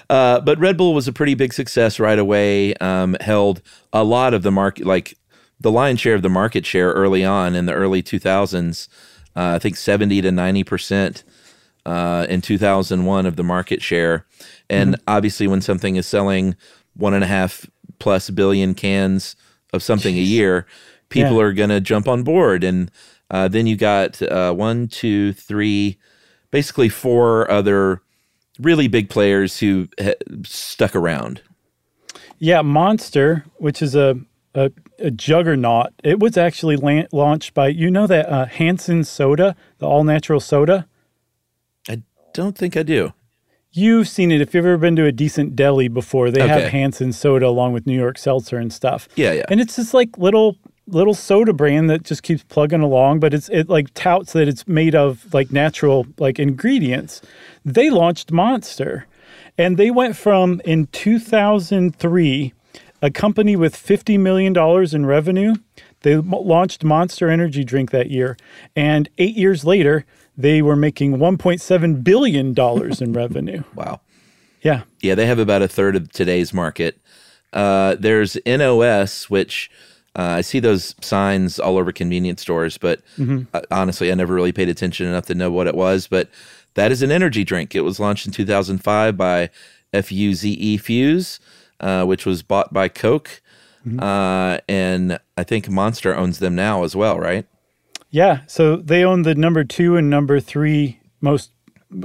Uh, 0.08 0.40
but 0.40 0.58
Red 0.58 0.76
Bull 0.76 0.94
was 0.94 1.08
a 1.08 1.12
pretty 1.12 1.34
big 1.34 1.52
success 1.52 1.98
right 1.98 2.18
away. 2.18 2.74
Um, 2.74 3.16
held 3.20 3.60
a 3.92 4.04
lot 4.04 4.32
of 4.34 4.42
the 4.42 4.52
market, 4.52 4.86
like 4.86 5.14
the 5.60 5.70
lion's 5.72 6.00
share 6.00 6.14
of 6.14 6.22
the 6.22 6.28
market 6.30 6.64
share 6.64 6.92
early 6.92 7.24
on 7.24 7.54
in 7.54 7.66
the 7.66 7.72
early 7.74 8.02
2000s. 8.02 8.88
Uh, 9.34 9.54
I 9.56 9.58
think 9.58 9.76
70 9.76 10.22
to 10.22 10.30
90 10.32 10.64
percent 10.64 11.24
uh, 11.86 12.26
in 12.28 12.40
2001 12.42 13.24
of 13.26 13.36
the 13.36 13.42
market 13.44 13.80
share. 13.82 14.26
And 14.68 14.94
Mm-hmm. 14.94 15.02
obviously, 15.08 15.46
when 15.46 15.60
something 15.62 15.96
is 15.96 16.06
selling 16.06 16.56
one 16.94 17.14
and 17.14 17.24
a 17.24 17.28
half 17.28 17.66
plus 17.98 18.28
billion 18.30 18.74
cans 18.74 19.36
of 19.72 19.82
something 19.82 20.16
a 20.16 20.20
year, 20.20 20.66
people 21.08 21.36
Yeah. 21.36 21.42
are 21.44 21.52
going 21.54 21.70
to 21.70 21.80
jump 21.80 22.08
on 22.08 22.22
board. 22.24 22.64
And 22.64 22.90
uh, 23.30 23.48
then 23.48 23.66
you 23.66 23.76
got 23.76 24.20
uh, 24.22 24.52
one, 24.52 24.88
two, 24.88 25.32
three, 25.32 25.96
basically 26.50 26.88
four 26.88 27.50
other 27.50 28.00
really 28.58 28.88
big 28.88 29.08
players 29.10 29.60
who 29.60 29.88
ha- 30.00 30.14
stuck 30.44 30.94
around. 30.96 31.40
Yeah, 32.38 32.62
Monster, 32.62 33.44
which 33.58 33.80
is 33.82 33.94
a 33.94 34.16
a, 34.54 34.70
a 34.98 35.10
juggernaut. 35.10 35.88
It 36.02 36.18
was 36.18 36.36
actually 36.38 36.76
lan- 36.76 37.08
launched 37.12 37.52
by 37.54 37.68
you 37.68 37.90
know 37.90 38.06
that 38.06 38.26
uh, 38.28 38.46
Hansen 38.46 39.04
soda, 39.04 39.54
the 39.78 39.86
all 39.86 40.02
natural 40.04 40.40
soda. 40.40 40.86
I 42.38 42.42
don't 42.42 42.56
think 42.56 42.76
I 42.76 42.82
do. 42.82 43.12
You've 43.72 44.08
seen 44.08 44.30
it 44.32 44.40
if 44.40 44.54
you've 44.54 44.64
ever 44.64 44.78
been 44.78 44.96
to 44.96 45.04
a 45.04 45.12
decent 45.12 45.54
deli 45.56 45.88
before. 45.88 46.30
They 46.30 46.42
Okay. 46.42 46.48
have 46.62 46.70
Hansen 46.70 47.12
soda 47.12 47.46
along 47.46 47.72
with 47.72 47.86
New 47.86 47.96
York 47.98 48.16
Seltzer 48.18 48.56
and 48.56 48.72
stuff. 48.72 49.08
Yeah, 49.16 49.32
yeah. 49.32 49.44
And 49.50 49.60
it's 49.60 49.76
this 49.76 49.92
like 49.92 50.16
little 50.18 50.56
little 50.88 51.14
soda 51.14 51.52
brand 51.52 51.90
that 51.90 52.04
just 52.04 52.22
keeps 52.22 52.44
plugging 52.44 52.80
along, 52.80 53.18
but 53.18 53.34
it's 53.34 53.48
it 53.48 53.68
like 53.68 53.92
touts 53.94 54.32
that 54.34 54.46
it's 54.48 54.68
made 54.68 54.94
of 54.94 55.26
like 55.34 55.50
natural 55.52 56.06
like 56.18 56.38
ingredients. 56.38 57.20
They 57.64 57.90
launched 57.90 58.30
Monster. 58.32 59.06
And 59.58 59.78
they 59.78 59.90
went 59.90 60.16
from 60.16 60.60
in 60.66 60.86
2003 60.88 62.52
a 63.02 63.10
company 63.10 63.56
with 63.56 63.74
50 63.76 64.18
million 64.18 64.52
dollars 64.52 64.94
in 64.94 65.06
revenue. 65.06 65.54
They 66.02 66.16
launched 66.16 66.84
Monster 66.84 67.28
Energy 67.30 67.64
drink 67.64 67.90
that 67.90 68.10
year, 68.10 68.36
and 68.76 69.08
8 69.18 69.34
years 69.36 69.64
later 69.64 70.04
they 70.36 70.62
were 70.62 70.76
making 70.76 71.16
1.7 71.16 72.04
billion 72.04 72.52
dollars 72.52 73.00
in 73.00 73.12
revenue. 73.22 73.62
Wow. 73.74 74.00
Yeah. 74.62 74.82
Yeah, 75.00 75.14
they 75.14 75.26
have 75.26 75.38
about 75.38 75.62
a 75.62 75.68
third 75.68 75.96
of 75.96 76.10
today's 76.12 76.52
market. 76.52 76.98
Uh, 77.52 77.96
there's 77.98 78.36
NOS, 78.46 79.30
which 79.30 79.70
uh, 80.18 80.22
I 80.22 80.40
see 80.40 80.60
those 80.60 80.94
signs 81.00 81.58
all 81.58 81.76
over 81.78 81.92
convenience 81.92 82.40
stores, 82.42 82.76
but 82.78 83.00
Mhm. 83.18 83.46
uh, 83.54 83.60
honestly, 83.70 84.10
I 84.10 84.14
never 84.14 84.34
really 84.34 84.52
paid 84.52 84.68
attention 84.68 85.06
enough 85.06 85.26
to 85.26 85.34
know 85.34 85.50
what 85.50 85.66
it 85.66 85.74
was. 85.74 86.06
But 86.06 86.28
that 86.74 86.90
is 86.90 87.02
an 87.02 87.10
energy 87.12 87.44
drink. 87.44 87.74
It 87.74 87.82
was 87.82 88.00
launched 88.00 88.26
in 88.26 88.32
2005 88.32 89.16
by 89.16 89.50
FUZE 89.94 90.80
Fuse, 90.80 91.38
uh, 91.80 92.04
which 92.04 92.26
was 92.26 92.42
bought 92.42 92.72
by 92.72 92.88
Coke. 92.88 93.40
Uh, 94.00 94.58
and 94.68 95.18
I 95.38 95.44
think 95.44 95.68
Monster 95.70 96.12
owns 96.16 96.40
them 96.40 96.56
now 96.56 96.82
as 96.82 96.96
well, 96.96 97.20
right? 97.20 97.46
Yeah, 98.10 98.40
so 98.46 98.76
they 98.76 99.04
own 99.04 99.22
the 99.22 99.34
number 99.34 99.64
two 99.64 99.96
and 99.96 100.08
number 100.08 100.40
three 100.40 101.00
most, 101.20 101.50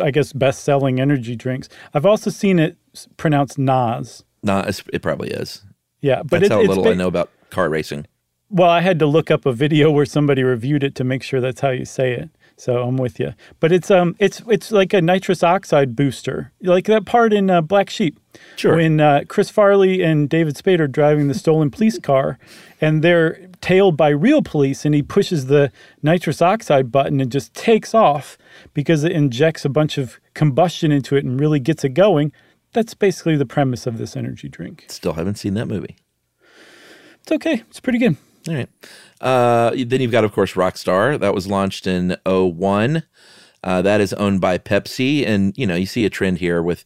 I 0.01 0.11
guess, 0.11 0.33
best 0.33 0.63
selling 0.63 0.99
energy 0.99 1.35
drinks. 1.35 1.69
I've 1.93 2.05
also 2.05 2.29
seen 2.29 2.59
it 2.59 2.77
pronounced 3.17 3.57
Nas. 3.57 4.23
Nah, 4.43 4.63
it's, 4.67 4.83
it 4.91 5.01
probably 5.01 5.29
is. 5.29 5.63
Yeah, 6.01 6.23
but 6.23 6.41
That's 6.41 6.45
it, 6.45 6.51
how 6.51 6.61
little 6.61 6.83
ba- 6.83 6.91
I 6.91 6.93
know 6.95 7.07
about 7.07 7.29
car 7.49 7.69
racing. 7.69 8.07
Well, 8.49 8.69
I 8.69 8.81
had 8.81 8.99
to 8.99 9.05
look 9.05 9.31
up 9.31 9.45
a 9.45 9.53
video 9.53 9.91
where 9.91 10.05
somebody 10.05 10.43
reviewed 10.43 10.83
it 10.83 10.95
to 10.95 11.03
make 11.03 11.23
sure 11.23 11.39
that's 11.39 11.61
how 11.61 11.69
you 11.69 11.85
say 11.85 12.13
it. 12.13 12.29
So 12.57 12.83
I'm 12.83 12.97
with 12.97 13.19
you. 13.19 13.33
But 13.59 13.71
it's 13.71 13.89
um 13.89 14.15
it's 14.19 14.41
it's 14.47 14.71
like 14.71 14.93
a 14.93 15.01
nitrous 15.01 15.41
oxide 15.41 15.95
booster, 15.95 16.51
like 16.61 16.85
that 16.85 17.05
part 17.05 17.33
in 17.33 17.49
uh, 17.49 17.61
Black 17.61 17.89
Sheep. 17.89 18.19
Sure. 18.55 18.75
When 18.75 18.99
uh, 18.99 19.23
Chris 19.27 19.49
Farley 19.49 20.03
and 20.03 20.29
David 20.29 20.57
Spade 20.57 20.79
are 20.79 20.87
driving 20.87 21.27
the 21.27 21.33
stolen 21.33 21.71
police 21.71 21.97
car, 21.97 22.37
and 22.79 23.03
they're 23.03 23.49
tailed 23.61 23.95
by 23.95 24.09
real 24.09 24.41
police, 24.41 24.85
and 24.85 24.93
he 24.95 25.01
pushes 25.03 25.45
the 25.45 25.71
nitrous 26.01 26.41
oxide 26.41 26.91
button 26.91 27.21
and 27.21 27.31
just 27.31 27.53
takes 27.53 27.93
off 27.93 28.37
because 28.73 29.03
it 29.03 29.11
injects 29.11 29.63
a 29.65 29.69
bunch 29.69 29.97
of 29.97 30.19
combustion 30.33 30.91
into 30.91 31.15
it 31.15 31.23
and 31.23 31.39
really 31.39 31.59
gets 31.59 31.83
it 31.83 31.89
going. 31.89 32.31
That's 32.73 32.93
basically 32.93 33.35
the 33.35 33.45
premise 33.45 33.85
of 33.85 33.97
this 33.97 34.15
energy 34.15 34.49
drink. 34.49 34.85
Still 34.87 35.13
haven't 35.13 35.35
seen 35.35 35.53
that 35.55 35.67
movie. 35.67 35.97
It's 37.21 37.31
okay. 37.31 37.63
It's 37.69 37.79
pretty 37.79 37.99
good. 37.99 38.17
All 38.47 38.55
right. 38.55 38.69
Uh, 39.19 39.71
then 39.85 40.01
you've 40.01 40.11
got, 40.11 40.23
of 40.23 40.31
course, 40.31 40.53
Rockstar. 40.53 41.19
That 41.19 41.35
was 41.35 41.45
launched 41.47 41.85
in 41.85 42.17
01. 42.25 43.03
Uh, 43.63 43.81
that 43.83 44.01
is 44.01 44.13
owned 44.13 44.41
by 44.41 44.57
Pepsi. 44.57 45.27
And, 45.27 45.53
you 45.55 45.67
know, 45.67 45.75
you 45.75 45.85
see 45.85 46.05
a 46.05 46.09
trend 46.09 46.39
here 46.39 46.63
with 46.63 46.83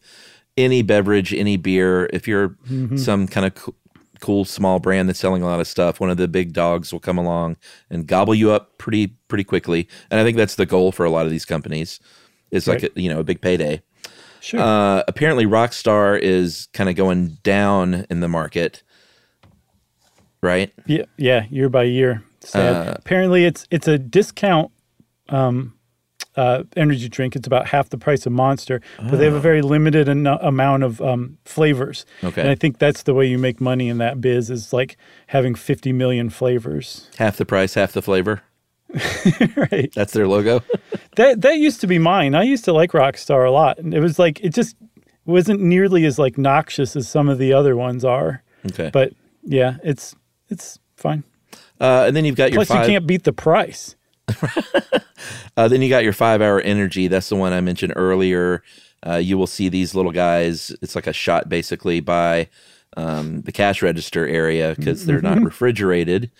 any 0.58 0.82
beverage, 0.82 1.32
any 1.32 1.56
beer. 1.56 2.10
If 2.12 2.28
you're 2.28 2.50
Mhm. 2.70 2.98
some 2.98 3.26
kind 3.26 3.46
of 3.46 3.74
cool 4.20 4.44
small 4.44 4.78
brand 4.78 5.08
that's 5.08 5.18
selling 5.18 5.42
a 5.42 5.46
lot 5.46 5.60
of 5.60 5.66
stuff, 5.66 6.00
one 6.00 6.10
of 6.10 6.16
the 6.16 6.28
big 6.28 6.52
dogs 6.52 6.92
will 6.92 7.00
come 7.00 7.18
along 7.18 7.56
and 7.90 8.06
gobble 8.06 8.34
you 8.34 8.50
up 8.50 8.78
pretty 8.78 9.08
pretty 9.28 9.44
quickly. 9.44 9.88
And 10.10 10.20
I 10.20 10.24
think 10.24 10.36
that's 10.36 10.54
the 10.54 10.66
goal 10.66 10.92
for 10.92 11.04
a 11.04 11.10
lot 11.10 11.24
of 11.24 11.30
these 11.30 11.44
companies. 11.44 12.00
Is 12.50 12.68
like 12.68 12.84
a, 12.84 12.90
you 12.94 13.12
know 13.12 13.20
a 13.20 13.24
big 13.24 13.40
payday. 13.40 13.82
Sure. 14.40 14.60
Uh, 14.60 15.02
apparently, 15.08 15.44
Rockstar 15.46 16.18
is 16.18 16.68
kind 16.72 16.88
of 16.88 16.94
going 16.94 17.38
down 17.42 18.06
in 18.08 18.20
the 18.20 18.28
market, 18.28 18.84
right? 20.40 20.72
Yeah, 20.86 21.04
yeah, 21.16 21.46
year 21.50 21.68
by 21.68 21.82
year. 21.84 22.22
Uh, 22.54 22.94
Apparently, 22.96 23.44
it's 23.44 23.66
it's 23.70 23.88
a 23.88 23.98
discount 23.98 24.70
um, 25.28 25.74
uh, 26.36 26.62
energy 26.76 27.08
drink. 27.08 27.34
It's 27.36 27.46
about 27.46 27.66
half 27.68 27.88
the 27.90 27.98
price 27.98 28.26
of 28.26 28.32
Monster, 28.32 28.80
but 28.98 29.16
they 29.16 29.24
have 29.24 29.34
a 29.34 29.36
Oh. 29.38 29.40
very 29.40 29.62
limited 29.62 30.08
an- 30.08 30.26
amount 30.26 30.82
of 30.82 31.00
um, 31.00 31.38
flavors. 31.44 32.04
Okay. 32.22 32.40
and 32.42 32.50
I 32.50 32.54
think 32.54 32.78
that's 32.78 33.02
the 33.04 33.14
way 33.14 33.26
you 33.26 33.38
make 33.38 33.60
money 33.60 33.88
in 33.88 33.98
that 33.98 34.20
biz 34.20 34.50
is 34.50 34.72
like 34.72 34.96
having 35.28 35.54
fifty 35.54 35.92
million 35.92 36.30
flavors. 36.30 37.10
Half 37.18 37.36
the 37.38 37.44
price, 37.46 37.74
half 37.74 37.92
the 37.92 38.02
flavor. 38.02 38.42
right. 39.56 39.90
That's 39.94 40.12
their 40.12 40.28
logo. 40.28 40.62
That 41.16 41.40
that 41.42 41.56
used 41.58 41.80
to 41.80 41.86
be 41.86 41.98
mine. 41.98 42.34
I 42.34 42.42
used 42.44 42.64
to 42.66 42.72
like 42.72 42.92
Rockstar 42.92 43.46
a 43.46 43.50
lot, 43.50 43.78
and 43.78 43.92
it 43.94 44.00
was 44.00 44.18
like 44.18 44.40
it 44.42 44.50
just 44.54 44.76
wasn't 45.24 45.60
nearly 45.60 46.04
as 46.04 46.18
like 46.18 46.38
noxious 46.38 46.94
as 46.94 47.08
some 47.08 47.28
of 47.28 47.38
the 47.38 47.52
other 47.52 47.76
ones 47.76 48.04
are. 48.04 48.42
Okay. 48.66 48.90
But 48.92 49.12
yeah, 49.42 49.76
it's 49.82 50.14
it's 50.48 50.78
fine. 50.96 51.24
Uh, 51.80 52.04
and 52.06 52.16
then 52.16 52.24
you've 52.24 52.36
got 52.36 52.52
your 52.52 52.64
Plus, 52.64 52.70
you 52.70 52.86
can't 52.86 53.06
beat 53.06 53.24
the 53.24 53.32
price. 53.32 53.95
Uh, 55.56 55.68
then 55.68 55.80
you 55.80 55.88
got 55.88 56.04
your 56.04 56.12
five 56.12 56.42
hour 56.42 56.60
energy. 56.60 57.08
That's 57.08 57.30
the 57.30 57.36
one 57.36 57.54
I 57.54 57.62
mentioned 57.62 57.94
earlier. 57.96 58.62
Uh, 59.06 59.16
you 59.16 59.38
will 59.38 59.46
see 59.46 59.70
these 59.70 59.94
little 59.94 60.12
guys. 60.12 60.70
It's 60.82 60.94
like 60.94 61.06
a 61.06 61.12
shot 61.14 61.48
basically 61.48 62.00
by 62.00 62.48
um, 62.98 63.40
the 63.42 63.52
cash 63.52 63.80
register 63.80 64.26
area 64.26 64.74
because 64.76 65.06
they're 65.06 65.22
not 65.22 65.38
Mhm. 65.38 65.44
refrigerated. 65.46 66.30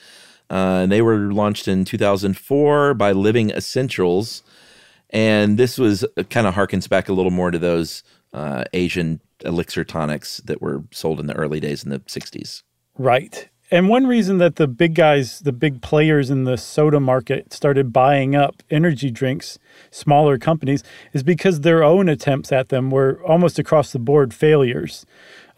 Uh, 0.51 0.81
and 0.83 0.93
they 0.93 1.01
were 1.01 1.33
launched 1.33 1.67
in 1.67 1.87
2004 1.87 2.93
by 2.95 3.13
Living 3.13 3.51
Essentials. 3.51 4.43
And 5.11 5.57
this 5.59 5.79
was 5.79 6.05
kind 6.29 6.47
of 6.47 6.55
harkens 6.55 6.87
back 6.89 7.09
a 7.09 7.15
little 7.15 7.33
more 7.33 7.51
to 7.51 7.59
those 7.59 8.03
uh, 8.35 8.65
Asian 8.75 9.21
elixir 9.47 9.83
tonics 9.85 10.39
that 10.45 10.61
were 10.61 10.85
sold 10.93 11.21
in 11.21 11.27
the 11.27 11.35
early 11.37 11.61
days 11.61 11.83
in 11.85 11.91
the 11.91 12.01
60s. 12.01 12.63
Right. 12.99 13.49
And 13.71 13.89
one 13.89 14.07
reason 14.07 14.39
that 14.39 14.57
the 14.57 14.69
big 14.69 14.95
guys, 14.95 15.41
the 15.41 15.53
big 15.53 15.83
players 15.83 16.31
in 16.31 16.45
the 16.45 16.57
soda 16.57 17.01
market 17.01 17.53
started 17.53 17.93
buying 17.93 18.37
up 18.37 18.63
energy 18.71 19.11
drinks, 19.11 19.59
smaller 19.91 20.39
companies, 20.39 20.85
is 21.13 21.25
because 21.25 21.63
their 21.63 21.83
own 21.83 22.09
attempts 22.09 22.53
at 22.53 22.69
them 22.69 22.93
were 22.93 23.21
almost 23.27 23.59
across 23.59 23.91
the 23.91 23.99
board 23.99 24.33
failures. 24.33 25.05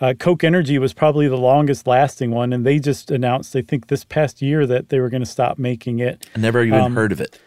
Uh, 0.01 0.14
Coke 0.18 0.42
Energy 0.42 0.79
was 0.79 0.94
probably 0.94 1.29
the 1.29 1.37
longest 1.37 1.87
lasting 1.87 2.31
one, 2.31 2.53
and 2.53 2.64
they 2.64 2.79
just 2.79 3.11
announced, 3.11 3.55
I 3.55 3.62
think, 3.62 3.88
this 3.88 4.05
past 4.05 4.40
year 4.40 4.64
that 4.66 4.88
they 4.88 5.01
were 5.01 5.11
going 5.11 5.23
to 5.23 5.27
stop 5.27 5.59
making 5.59 5.99
it. 5.99 6.25
I 6.35 6.38
never 6.38 6.62
even 6.62 6.81
Um, 6.81 6.94
heard 6.94 7.12
of 7.12 7.21
it. 7.21 7.38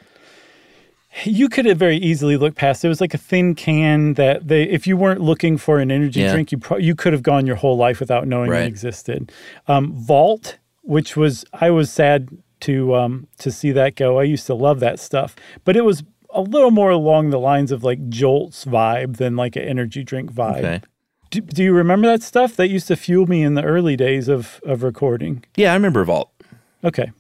You 1.26 1.50
could 1.50 1.66
have 1.66 1.78
very 1.78 1.98
easily 1.98 2.38
looked 2.38 2.56
past. 2.58 2.86
It 2.86 2.88
was 2.88 3.02
like 3.02 3.14
a 3.14 3.18
thin 3.18 3.54
can 3.54 4.14
that 4.14 4.48
they, 4.48 4.64
if 4.64 4.88
you 4.88 4.96
weren't 4.96 5.20
looking 5.22 5.58
for 5.58 5.80
an 5.80 5.92
energy 5.92 6.22
Yeah. 6.22 6.32
drink, 6.34 6.52
you 6.52 6.58
pro- 6.58 6.78
you 6.78 6.96
could 6.96 7.12
have 7.12 7.22
gone 7.24 7.46
your 7.46 7.58
whole 7.58 7.76
life 7.78 8.00
without 8.00 8.28
knowing 8.28 8.50
Right. 8.50 8.62
it 8.64 8.68
existed. 8.68 9.32
Um, 9.68 9.92
Vault, 9.94 10.58
which 10.84 11.18
was 11.18 11.44
I 11.54 11.70
was 11.70 11.92
sad 11.92 12.30
to 12.62 12.96
um, 12.96 13.28
to 13.40 13.52
see 13.52 13.72
that 13.72 13.96
go. 13.96 14.20
I 14.20 14.24
used 14.24 14.46
to 14.48 14.54
love 14.54 14.80
that 14.80 15.00
stuff, 15.00 15.36
but 15.66 15.76
it 15.76 15.84
was 15.84 16.02
a 16.34 16.42
little 16.42 16.72
more 16.72 16.92
along 16.92 17.32
the 17.32 17.40
lines 17.40 17.74
of 17.74 17.84
like 17.84 18.08
Jolt's 18.08 18.64
vibe 18.64 19.18
than 19.18 19.36
like 19.36 19.58
an 19.58 19.64
energy 19.64 20.04
drink 20.06 20.32
vibe. 20.32 20.60
Okay. 20.60 20.82
Do, 21.30 21.42
do 21.42 21.64
you 21.64 21.74
remember 21.74 22.08
that 22.08 22.22
stuff 22.24 22.56
that 22.56 22.70
used 22.70 22.88
to 22.88 22.96
fuel 22.96 23.26
me 23.26 23.42
in 23.42 23.56
the 23.56 23.64
early 23.64 23.98
days 23.98 24.28
of 24.30 24.62
of 24.66 24.82
recording? 24.82 25.44
Yeah, 25.58 25.72
I 25.72 25.76
remember 25.76 26.04
Vault. 26.06 26.30
Okay, 26.86 27.12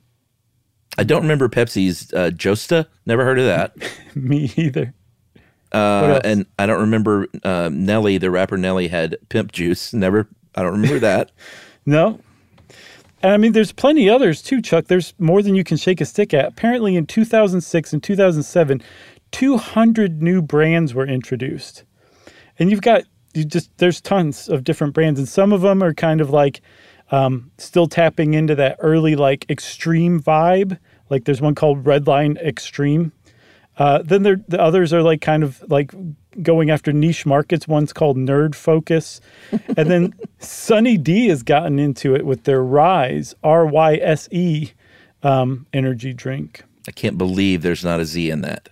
I 0.97 1.03
don't 1.03 1.21
remember 1.21 1.47
Pepsi's 1.49 2.13
uh, 2.13 2.31
Josta. 2.33 2.87
Never 3.05 3.23
heard 3.23 3.39
of 3.39 3.45
that. 3.45 3.75
me 4.15 4.51
either. 4.55 4.93
Uh, 5.71 6.19
and 6.23 6.45
I 6.59 6.65
don't 6.65 6.81
remember 6.81 7.27
uh, 7.43 7.69
Nelly, 7.71 8.17
the 8.17 8.29
rapper 8.29 8.57
Nelly, 8.57 8.89
had 8.89 9.17
pimp 9.29 9.51
juice. 9.51 9.93
Never. 9.93 10.27
I 10.55 10.63
don't 10.63 10.73
remember 10.73 10.99
that. 10.99 11.31
No. 11.83 12.19
And 13.23 13.31
I 13.31 13.37
mean, 13.37 13.53
there's 13.53 13.71
plenty 13.71 14.07
others 14.07 14.43
too, 14.43 14.61
Chuck. 14.61 14.85
There's 14.85 15.15
more 15.17 15.41
than 15.41 15.55
you 15.55 15.63
can 15.63 15.77
shake 15.77 15.99
a 15.99 16.05
stick 16.05 16.31
at. 16.31 16.45
Apparently, 16.45 16.95
in 16.95 17.07
2006 17.07 17.93
and 17.93 18.03
2007, 18.03 18.83
200 19.31 20.21
new 20.21 20.43
brands 20.43 20.93
were 20.93 21.07
introduced. 21.07 21.83
And 22.59 22.69
you've 22.69 22.83
got, 22.83 23.01
you 23.33 23.45
just, 23.45 23.75
there's 23.79 23.99
tons 23.99 24.47
of 24.47 24.63
different 24.63 24.93
brands. 24.93 25.19
And 25.19 25.27
some 25.27 25.51
of 25.53 25.61
them 25.61 25.81
are 25.81 25.95
kind 25.95 26.21
of 26.21 26.29
like 26.29 26.61
um, 27.11 27.51
still 27.57 27.87
tapping 27.87 28.33
into 28.33 28.55
that 28.55 28.77
early, 28.79 29.15
like 29.15 29.49
extreme 29.49 30.21
vibe. 30.21 30.79
Like 31.09 31.25
there's 31.25 31.41
one 31.41 31.55
called 31.55 31.83
Redline 31.83 32.37
Extreme. 32.37 33.11
Uh, 33.77 34.01
then 34.01 34.23
there, 34.23 34.37
the 34.47 34.61
others 34.61 34.93
are 34.93 35.01
like 35.01 35.21
kind 35.21 35.43
of 35.43 35.63
like 35.69 35.93
going 36.41 36.69
after 36.69 36.93
niche 36.93 37.25
markets. 37.25 37.67
One's 37.67 37.93
called 37.93 38.17
Nerd 38.17 38.55
Focus, 38.55 39.21
and 39.77 39.89
then 39.89 40.13
Sunny 40.39 40.97
D 40.97 41.27
has 41.27 41.43
gotten 41.43 41.79
into 41.79 42.15
it 42.15 42.25
with 42.25 42.43
their 42.43 42.63
Rise 42.63 43.35
R 43.43 43.65
Y 43.65 43.95
S 43.95 44.27
E 44.31 44.71
um, 45.23 45.65
energy 45.73 46.13
drink. 46.13 46.63
I 46.87 46.91
can't 46.91 47.17
believe 47.17 47.61
there's 47.61 47.83
not 47.83 47.99
a 47.99 48.05
Z 48.05 48.29
in 48.29 48.41
that. 48.41 48.69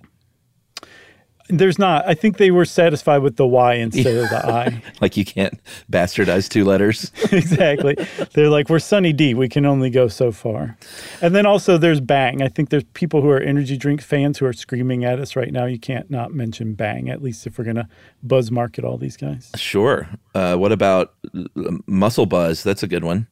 There's 1.50 1.80
not. 1.80 2.08
I 2.08 2.14
think 2.14 2.38
they 2.38 2.52
were 2.52 2.66
satisfied 2.66 3.24
with 3.24 3.38
the 3.38 3.48
Y 3.48 3.74
instead 3.74 4.16
of 4.16 4.30
the 4.30 4.46
I. 4.54 4.84
Like 5.02 5.18
you 5.18 5.26
can't 5.26 5.60
bastardize 5.92 6.48
two 6.48 6.64
letters. 6.64 7.12
exactly. 7.32 7.96
They're 8.34 8.50
like, 8.50 8.70
we're 8.70 8.80
Sunny 8.80 9.14
D. 9.14 9.34
We 9.34 9.50
can 9.50 9.66
only 9.66 9.90
go 9.90 10.08
so 10.08 10.32
far. 10.32 10.78
And 11.22 11.34
then 11.34 11.48
also 11.48 11.78
there's 11.78 12.02
Bang. 12.02 12.44
I 12.44 12.50
think 12.50 12.70
there's 12.70 12.84
people 12.94 13.22
who 13.22 13.30
are 13.30 13.40
energy 13.40 13.78
drink 13.78 14.02
fans 14.02 14.38
who 14.38 14.46
are 14.46 14.54
screaming 14.54 15.04
at 15.04 15.20
us 15.20 15.36
right 15.36 15.52
now. 15.52 15.66
You 15.66 15.80
can't 15.80 16.10
not 16.12 16.34
mention 16.34 16.74
Bang, 16.74 17.10
at 17.10 17.24
least 17.24 17.48
if 17.48 17.58
we're 17.58 17.66
going 17.66 17.78
to 17.78 17.88
buzz 18.22 18.52
market 18.52 18.86
all 18.86 18.98
these 18.98 19.18
guys. 19.18 19.52
Sure. 19.56 20.08
Uh, 20.36 20.56
what 20.56 20.72
about 20.72 21.16
uh, 21.36 21.44
Muscle 21.88 22.28
Buzz? 22.28 22.64
That's 22.64 22.84
a 22.84 22.88
good 22.88 23.04
one. 23.04 23.28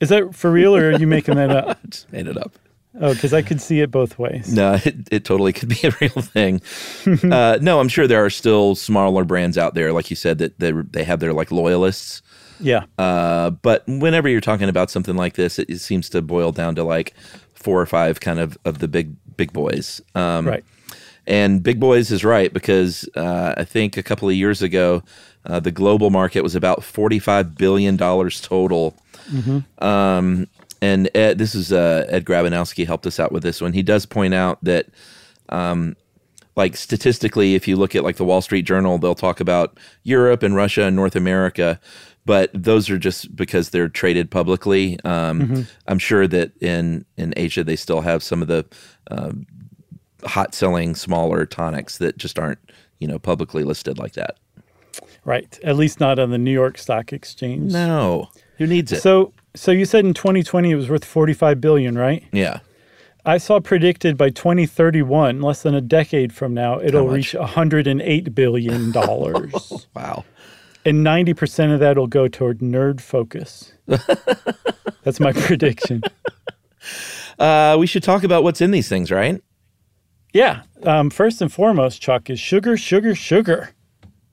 Is 0.00 0.10
that 0.10 0.34
for 0.34 0.50
real 0.50 0.76
or 0.76 0.90
are 0.90 0.98
you 0.98 1.06
making 1.06 1.36
that 1.36 1.50
up? 1.50 1.78
Just 1.88 2.12
made 2.12 2.26
it 2.26 2.36
up. 2.36 2.52
Oh, 3.00 3.12
because 3.12 3.34
I 3.34 3.42
could 3.42 3.60
see 3.60 3.80
it 3.80 3.90
both 3.90 4.18
ways. 4.18 4.52
No, 4.52 4.74
it, 4.84 5.08
it 5.12 5.24
totally 5.24 5.52
could 5.52 5.68
be 5.68 5.80
a 5.84 5.90
real 6.00 6.22
thing. 6.22 6.62
uh, 7.32 7.58
no, 7.60 7.78
I'm 7.80 7.88
sure 7.88 8.06
there 8.06 8.24
are 8.24 8.30
still 8.30 8.74
smaller 8.74 9.24
brands 9.24 9.58
out 9.58 9.74
there, 9.74 9.92
like 9.92 10.08
you 10.10 10.16
said, 10.16 10.38
that 10.38 10.58
they, 10.58 10.72
they 10.72 11.04
have 11.04 11.20
their 11.20 11.32
like 11.32 11.50
loyalists. 11.50 12.22
Yeah. 12.58 12.84
Uh, 12.98 13.50
but 13.50 13.84
whenever 13.86 14.28
you're 14.28 14.40
talking 14.40 14.68
about 14.68 14.90
something 14.90 15.16
like 15.16 15.34
this, 15.34 15.58
it, 15.58 15.68
it 15.68 15.78
seems 15.78 16.08
to 16.10 16.22
boil 16.22 16.52
down 16.52 16.74
to 16.76 16.84
like 16.84 17.14
four 17.54 17.80
or 17.80 17.86
five 17.86 18.20
kind 18.20 18.38
of 18.38 18.56
of 18.64 18.78
the 18.78 18.88
big 18.88 19.14
big 19.36 19.52
boys. 19.52 20.00
Um, 20.14 20.46
Right. 20.48 20.64
And 21.28 21.60
big 21.62 21.80
boys 21.80 22.12
is 22.12 22.24
right 22.24 22.52
because 22.52 23.08
uh, 23.16 23.54
I 23.56 23.64
think 23.64 23.96
a 23.96 24.02
couple 24.02 24.28
of 24.28 24.34
years 24.36 24.62
ago, 24.62 25.02
uh, 25.44 25.58
the 25.58 25.72
global 25.72 26.10
market 26.10 26.42
was 26.42 26.54
about 26.54 26.84
forty 26.84 27.18
five 27.18 27.56
billion 27.56 27.96
dollars 27.96 28.40
total. 28.40 28.94
Mhm. 29.30 29.64
Um, 29.82 30.46
and 30.82 31.08
Ed, 31.14 31.38
this 31.38 31.54
is 31.54 31.72
uh, 31.72 32.06
Ed 32.08 32.24
Grabianowski 32.24 32.86
helped 32.86 33.06
us 33.06 33.18
out 33.20 33.32
with 33.32 33.42
this 33.42 33.60
one. 33.60 33.72
He 33.72 33.82
does 33.82 34.06
point 34.06 34.34
out 34.34 34.62
that, 34.62 34.86
um, 35.48 35.96
like 36.56 36.76
statistically, 36.76 37.54
if 37.54 37.66
you 37.68 37.76
look 37.76 37.94
at 37.94 38.02
like 38.04 38.16
the 38.16 38.24
Wall 38.24 38.40
Street 38.40 38.62
Journal, 38.62 38.98
they'll 38.98 39.14
talk 39.14 39.40
about 39.40 39.78
Europe 40.04 40.42
and 40.42 40.54
Russia 40.54 40.82
and 40.84 40.96
North 40.96 41.16
America, 41.16 41.78
but 42.24 42.50
those 42.54 42.88
are 42.90 42.98
just 42.98 43.34
because 43.36 43.70
they're 43.70 43.88
traded 43.88 44.30
publicly. 44.30 44.98
Um, 45.04 45.40
Mhm. 45.42 45.66
I'm 45.86 45.98
sure 45.98 46.26
that 46.28 46.52
in 46.62 47.04
in 47.16 47.32
Asia 47.36 47.62
they 47.62 47.76
still 47.76 48.00
have 48.00 48.22
some 48.22 48.42
of 48.42 48.48
the 48.48 48.64
uh, 49.10 49.32
hot 50.24 50.54
selling 50.54 50.94
smaller 50.94 51.46
tonics 51.46 51.98
that 51.98 52.16
just 52.16 52.38
aren't 52.38 52.58
you 52.98 53.06
know 53.06 53.18
publicly 53.18 53.62
listed 53.64 53.98
like 53.98 54.14
that. 54.14 54.36
Right. 55.24 55.58
At 55.62 55.76
least 55.76 56.00
not 56.00 56.18
on 56.18 56.30
the 56.30 56.38
New 56.38 56.52
York 56.52 56.78
Stock 56.78 57.12
Exchange. 57.12 57.72
No. 57.72 58.28
Who 58.58 58.66
needs 58.66 58.92
it? 58.92 59.02
So 59.02 59.32
so 59.56 59.72
you 59.72 59.84
said 59.84 60.04
in 60.04 60.14
2020 60.14 60.70
it 60.70 60.74
was 60.76 60.88
worth 60.88 61.04
45 61.04 61.60
billion, 61.60 61.96
right? 61.98 62.22
Yeah. 62.32 62.60
I 63.24 63.38
saw 63.38 63.58
predicted 63.58 64.16
by 64.16 64.30
2031, 64.30 65.40
less 65.42 65.62
than 65.62 65.74
a 65.74 65.80
decade 65.80 66.32
from 66.32 66.54
now, 66.54 66.78
it'll 66.80 67.08
reach 67.08 67.34
108 67.34 68.34
billion 68.34 68.92
dollars. 68.92 69.88
wow. 69.94 70.24
And 70.84 71.04
90% 71.04 71.74
of 71.74 71.80
that 71.80 71.96
will 71.96 72.06
go 72.06 72.28
toward 72.28 72.60
nerd 72.60 73.00
focus. 73.00 73.72
That's 75.02 75.18
my 75.18 75.32
prediction. 75.32 76.02
Uh, 77.38 77.76
we 77.78 77.88
should 77.88 78.04
talk 78.04 78.22
about 78.22 78.44
what's 78.44 78.60
in 78.60 78.70
these 78.70 78.88
things, 78.88 79.10
right? 79.10 79.42
Yeah. 80.32 80.62
Um, 80.84 81.10
first 81.10 81.42
and 81.42 81.52
foremost, 81.52 82.00
Chuck, 82.00 82.30
is 82.30 82.38
sugar, 82.38 82.76
sugar, 82.76 83.16
sugar. 83.16 83.70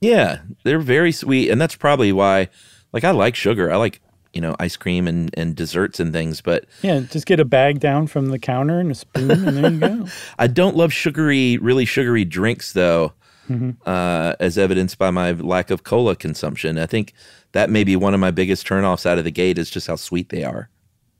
Yeah, 0.00 0.42
they're 0.62 0.78
very 0.78 1.10
sweet, 1.10 1.50
and 1.50 1.60
that's 1.60 1.74
probably 1.76 2.12
why. 2.12 2.48
Like, 2.92 3.02
I 3.02 3.10
like 3.10 3.34
sugar. 3.34 3.72
I 3.72 3.76
like 3.76 4.00
you 4.34 4.40
know 4.40 4.54
ice 4.58 4.76
cream 4.76 5.06
and 5.08 5.30
and 5.38 5.54
desserts 5.56 6.00
and 6.00 6.12
things, 6.12 6.40
but 6.40 6.64
Yeah, 6.82 7.00
just 7.00 7.26
get 7.26 7.40
a 7.40 7.44
bag 7.44 7.80
down 7.80 8.06
from 8.06 8.26
the 8.26 8.38
counter 8.38 8.80
and 8.80 8.90
a 8.90 8.94
spoon, 8.94 9.30
and 9.30 9.56
there 9.56 9.70
you 9.72 9.78
go. 9.78 10.06
I 10.38 10.46
don't 10.46 10.76
love 10.76 10.92
sugary, 10.92 11.56
really 11.58 11.84
sugary 11.84 12.24
drinks 12.24 12.72
though. 12.72 13.12
Mhm. 13.48 13.76
Uh, 13.86 14.34
as 14.40 14.56
evidenced 14.56 14.96
by 14.98 15.10
my 15.10 15.32
lack 15.32 15.70
of 15.70 15.84
cola 15.84 16.16
consumption, 16.16 16.78
I 16.78 16.86
think 16.86 17.12
that 17.52 17.68
may 17.70 17.84
be 17.84 17.94
one 17.94 18.14
of 18.14 18.20
my 18.20 18.30
biggest 18.30 18.66
turnoffs 18.66 19.04
out 19.06 19.18
of 19.18 19.24
the 19.24 19.30
gate 19.30 19.58
is 19.58 19.68
just 19.70 19.86
how 19.86 19.96
sweet 19.96 20.30
they 20.30 20.44
are. 20.44 20.70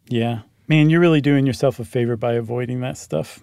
Yeah. 0.09 0.40
Man, 0.66 0.88
you're 0.88 1.00
really 1.00 1.20
doing 1.20 1.44
yourself 1.46 1.79
a 1.79 1.85
favor 1.85 2.16
by 2.16 2.33
avoiding 2.33 2.81
that 2.81 2.96
stuff. 2.96 3.40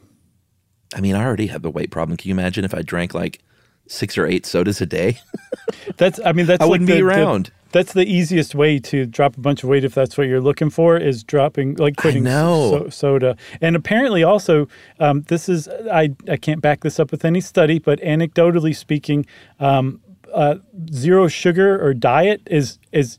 I 0.96 1.00
mean, 1.00 1.14
I 1.16 1.24
already 1.24 1.46
have 1.48 1.62
the 1.62 1.70
weight 1.70 1.92
problem. 1.92 2.18
Can 2.18 2.30
you 2.30 2.34
imagine 2.34 2.66
if 2.66 2.74
I 2.74 2.82
drank 2.82 3.14
like 3.14 3.40
six 3.88 4.18
or 4.18 4.26
eight 4.26 4.48
sodas 4.48 4.82
a 4.82 4.88
day? 4.88 5.20
That's 5.98 6.20
I 6.26 6.32
mean 6.34 6.48
that's 6.48 6.62
I 6.62 6.66
like 6.66 6.72
wouldn't 6.72 6.88
the- 6.88 6.96
be 6.96 7.02
the- 7.02 7.06
around. 7.08 7.52
That's 7.72 7.94
the 7.94 8.06
easiest 8.06 8.56
way 8.56 8.80
to 8.80 9.06
drop 9.06 9.38
a 9.38 9.40
bunch 9.42 9.64
of 9.64 9.70
weight 9.70 9.84
if 9.84 9.94
that's 9.94 10.18
what 10.18 10.28
you're 10.28 10.42
looking 10.42 10.70
for 10.70 10.98
is 10.98 11.24
dropping 11.24 11.76
like 11.76 11.96
quitting 11.96 12.26
so- 12.26 12.90
soda. 12.90 13.38
And 13.62 13.76
apparently 13.76 14.24
also 14.24 14.68
um, 15.00 15.24
this 15.24 15.50
is 15.50 15.68
I 15.92 16.14
I 16.30 16.38
can't 16.38 16.62
back 16.62 16.82
this 16.82 17.00
up 17.00 17.12
with 17.12 17.26
any 17.26 17.42
study, 17.42 17.80
but 17.80 18.00
anecdotally 18.02 18.76
speaking, 18.76 19.26
um, 19.60 20.02
uh, 20.34 20.56
zero 20.94 21.28
sugar 21.28 21.84
or 21.84 21.94
diet 21.94 22.42
is 22.46 22.80
is 22.92 23.18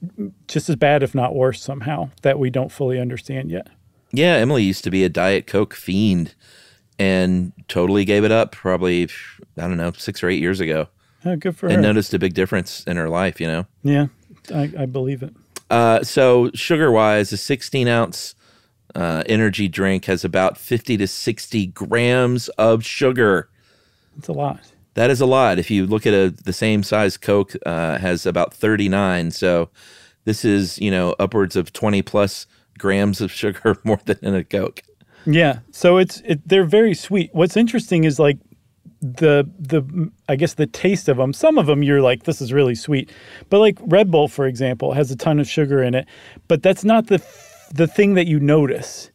just 0.48 0.68
as 0.68 0.76
bad 0.76 1.02
if 1.02 1.14
not 1.14 1.34
worse 1.34 1.62
somehow 1.62 2.10
that 2.22 2.38
we 2.38 2.50
don't 2.50 2.72
fully 2.72 2.98
understand 2.98 3.50
yet. 3.50 3.68
Yeah, 4.12 4.34
Emily 4.34 4.62
used 4.62 4.84
to 4.84 4.90
be 4.90 5.04
a 5.04 5.08
Diet 5.08 5.46
Coke 5.46 5.74
fiend 5.74 6.34
and 6.98 7.52
totally 7.68 8.04
gave 8.04 8.24
it 8.24 8.30
up 8.30 8.52
probably, 8.52 9.08
I 9.56 9.62
don't 9.62 9.78
know, 9.78 9.92
six 9.92 10.22
or 10.22 10.28
eight 10.28 10.40
years 10.40 10.60
ago. 10.60 10.88
Oh, 11.24 11.36
good 11.36 11.56
for 11.56 11.66
and 11.66 11.76
her. 11.76 11.78
And 11.78 11.82
noticed 11.82 12.12
a 12.12 12.18
big 12.18 12.34
difference 12.34 12.84
in 12.84 12.96
her 12.98 13.08
life, 13.08 13.40
you 13.40 13.46
know? 13.46 13.66
Yeah, 13.82 14.08
I, 14.52 14.82
I 14.82 14.86
believe 14.86 15.22
it. 15.22 15.34
Uh, 15.70 16.02
so, 16.02 16.50
sugar 16.54 16.90
wise, 16.90 17.32
a 17.32 17.36
16 17.36 17.88
ounce 17.88 18.34
uh, 18.94 19.22
energy 19.26 19.68
drink 19.68 20.04
has 20.04 20.24
about 20.24 20.58
50 20.58 20.96
to 20.98 21.06
60 21.06 21.66
grams 21.68 22.48
of 22.50 22.84
sugar. 22.84 23.48
That's 24.16 24.28
a 24.28 24.32
lot. 24.32 24.60
That 24.94 25.10
is 25.10 25.20
a 25.20 25.26
lot. 25.26 25.58
If 25.58 25.70
you 25.70 25.86
look 25.86 26.06
at 26.06 26.12
a 26.12 26.28
the 26.30 26.52
same 26.52 26.82
size 26.82 27.16
Coke 27.16 27.54
uh, 27.64 27.98
has 27.98 28.26
about 28.26 28.52
39. 28.52 29.30
So 29.30 29.70
this 30.24 30.44
is, 30.44 30.78
you 30.78 30.90
know, 30.90 31.14
upwards 31.18 31.56
of 31.56 31.72
20 31.72 32.02
plus 32.02 32.46
grams 32.78 33.20
of 33.20 33.32
sugar 33.32 33.78
more 33.84 34.00
than 34.04 34.18
in 34.22 34.34
a 34.34 34.44
Coke. 34.44 34.82
Yeah. 35.24 35.60
So 35.70 35.96
it's 35.96 36.20
it, 36.26 36.46
they're 36.46 36.64
very 36.64 36.94
sweet. 36.94 37.30
What's 37.32 37.56
interesting 37.56 38.04
is 38.04 38.18
like 38.18 38.38
the 39.02 39.50
the 39.58 40.10
I 40.28 40.36
guess 40.36 40.54
the 40.54 40.66
taste 40.66 41.08
of 41.08 41.16
them. 41.16 41.32
Some 41.32 41.58
of 41.58 41.66
them 41.66 41.82
you're 41.82 42.00
like 42.00 42.22
this 42.22 42.40
is 42.40 42.52
really 42.52 42.76
sweet. 42.76 43.10
But 43.50 43.58
like 43.58 43.78
Red 43.82 44.10
Bull 44.10 44.28
for 44.28 44.46
example 44.46 44.92
has 44.92 45.10
a 45.10 45.16
ton 45.16 45.40
of 45.40 45.48
sugar 45.48 45.82
in 45.82 45.94
it, 45.94 46.06
but 46.48 46.62
that's 46.62 46.84
not 46.84 47.08
the 47.08 47.22
the 47.74 47.86
thing 47.88 48.14
that 48.14 48.26
you 48.26 48.38
notice. 48.38 49.10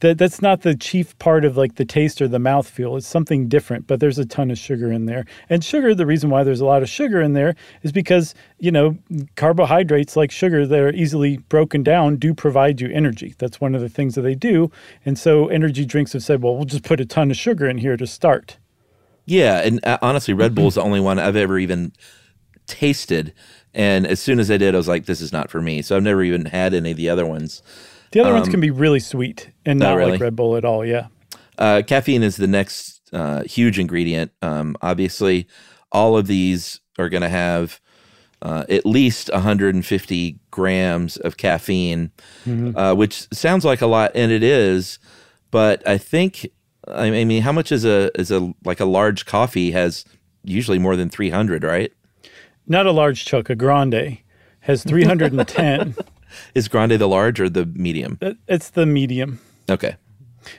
That 0.00 0.18
that's 0.18 0.42
not 0.42 0.62
the 0.62 0.74
chief 0.74 1.16
part 1.18 1.44
of 1.44 1.56
like 1.56 1.76
the 1.76 1.84
taste 1.84 2.20
or 2.20 2.26
the 2.26 2.38
mouthfeel. 2.38 2.96
It's 2.96 3.06
something 3.06 3.48
different, 3.48 3.86
but 3.86 4.00
there's 4.00 4.18
a 4.18 4.24
ton 4.24 4.50
of 4.50 4.58
sugar 4.58 4.90
in 4.90 5.06
there. 5.06 5.26
And 5.48 5.62
sugar, 5.62 5.94
the 5.94 6.06
reason 6.06 6.28
why 6.28 6.42
there's 6.42 6.60
a 6.60 6.66
lot 6.66 6.82
of 6.82 6.88
sugar 6.88 7.20
in 7.20 7.34
there 7.34 7.54
is 7.82 7.92
because, 7.92 8.34
you 8.58 8.72
know, 8.72 8.98
carbohydrates 9.36 10.16
like 10.16 10.32
sugar 10.32 10.66
that 10.66 10.80
are 10.80 10.92
easily 10.92 11.36
broken 11.36 11.84
down 11.84 12.16
do 12.16 12.34
provide 12.34 12.80
you 12.80 12.88
energy. 12.88 13.36
That's 13.38 13.60
one 13.60 13.76
of 13.76 13.80
the 13.80 13.88
things 13.88 14.16
that 14.16 14.22
they 14.22 14.34
do. 14.34 14.72
And 15.04 15.16
so 15.16 15.46
energy 15.46 15.84
drinks 15.84 16.14
have 16.14 16.24
said, 16.24 16.42
well, 16.42 16.56
we'll 16.56 16.64
just 16.64 16.82
put 16.82 16.98
a 17.00 17.06
ton 17.06 17.30
of 17.30 17.36
sugar 17.36 17.68
in 17.68 17.78
here 17.78 17.96
to 17.96 18.06
start. 18.06 18.58
Yeah, 19.24 19.60
and 19.60 19.84
uh, 19.86 19.98
honestly, 20.02 20.34
Red 20.34 20.54
Bull 20.54 20.68
is 20.68 20.74
the 20.74 20.82
only 20.82 21.00
one 21.00 21.18
I've 21.18 21.36
ever 21.36 21.58
even 21.58 21.92
tasted. 22.66 23.32
And 23.74 24.06
as 24.06 24.20
soon 24.20 24.38
as 24.38 24.50
I 24.50 24.56
did, 24.56 24.74
I 24.74 24.78
was 24.78 24.88
like, 24.88 25.06
"This 25.06 25.20
is 25.20 25.32
not 25.32 25.50
for 25.50 25.60
me." 25.62 25.80
So 25.82 25.96
I've 25.96 26.02
never 26.02 26.22
even 26.22 26.46
had 26.46 26.74
any 26.74 26.90
of 26.90 26.96
the 26.96 27.08
other 27.08 27.24
ones. 27.26 27.62
The 28.12 28.20
other 28.20 28.32
ones 28.34 28.46
Um, 28.48 28.50
can 28.52 28.60
be 28.60 28.70
really 28.70 29.00
sweet 29.00 29.50
and 29.64 29.82
Oh, 29.82 29.86
not 29.90 29.94
really? 29.96 30.12
like 30.12 30.20
Red 30.20 30.36
Bull 30.36 30.56
at 30.56 30.64
all. 30.64 30.84
Yeah. 30.84 31.06
Uh, 31.58 31.82
caffeine 31.86 32.22
is 32.22 32.36
the 32.36 32.46
next 32.46 33.00
uh, 33.12 33.42
huge 33.44 33.78
ingredient. 33.78 34.32
Um, 34.42 34.76
obviously, 34.82 35.46
all 35.90 36.16
of 36.18 36.26
these 36.26 36.80
are 36.98 37.08
going 37.08 37.22
to 37.22 37.28
have 37.28 37.80
uh, 38.42 38.64
at 38.68 38.84
least 38.84 39.30
150 39.32 40.38
grams 40.50 41.16
of 41.18 41.36
caffeine, 41.36 42.10
Mhm. 42.46 42.74
uh, 42.76 42.94
which 42.94 43.28
sounds 43.32 43.64
like 43.64 43.80
a 43.80 43.86
lot, 43.86 44.10
and 44.16 44.32
it 44.32 44.42
is. 44.42 44.98
But 45.52 45.86
I 45.88 45.96
think, 45.96 46.48
I 46.94 47.06
I 47.20 47.24
mean, 47.24 47.42
how 47.42 47.52
much 47.52 47.72
is 47.72 47.84
a 47.84 48.10
is 48.18 48.30
a 48.30 48.52
like 48.64 48.80
a 48.80 48.84
large 48.84 49.26
coffee 49.26 49.70
has 49.72 50.04
usually 50.44 50.78
more 50.78 50.96
than 50.96 51.08
300, 51.08 51.62
right? 51.64 51.92
Not 52.66 52.86
a 52.86 52.92
large 52.92 53.24
chuck, 53.24 53.50
a 53.50 53.54
grande 53.54 54.18
has 54.60 54.84
310. 54.88 55.94
Is 56.54 56.68
grande 56.68 56.92
the 56.92 57.08
large 57.08 57.40
or 57.40 57.48
the 57.48 57.66
medium? 57.66 58.18
Uh, 58.22 58.34
it's 58.48 58.70
the 58.70 58.86
medium. 58.86 59.38
Okay. 59.68 59.96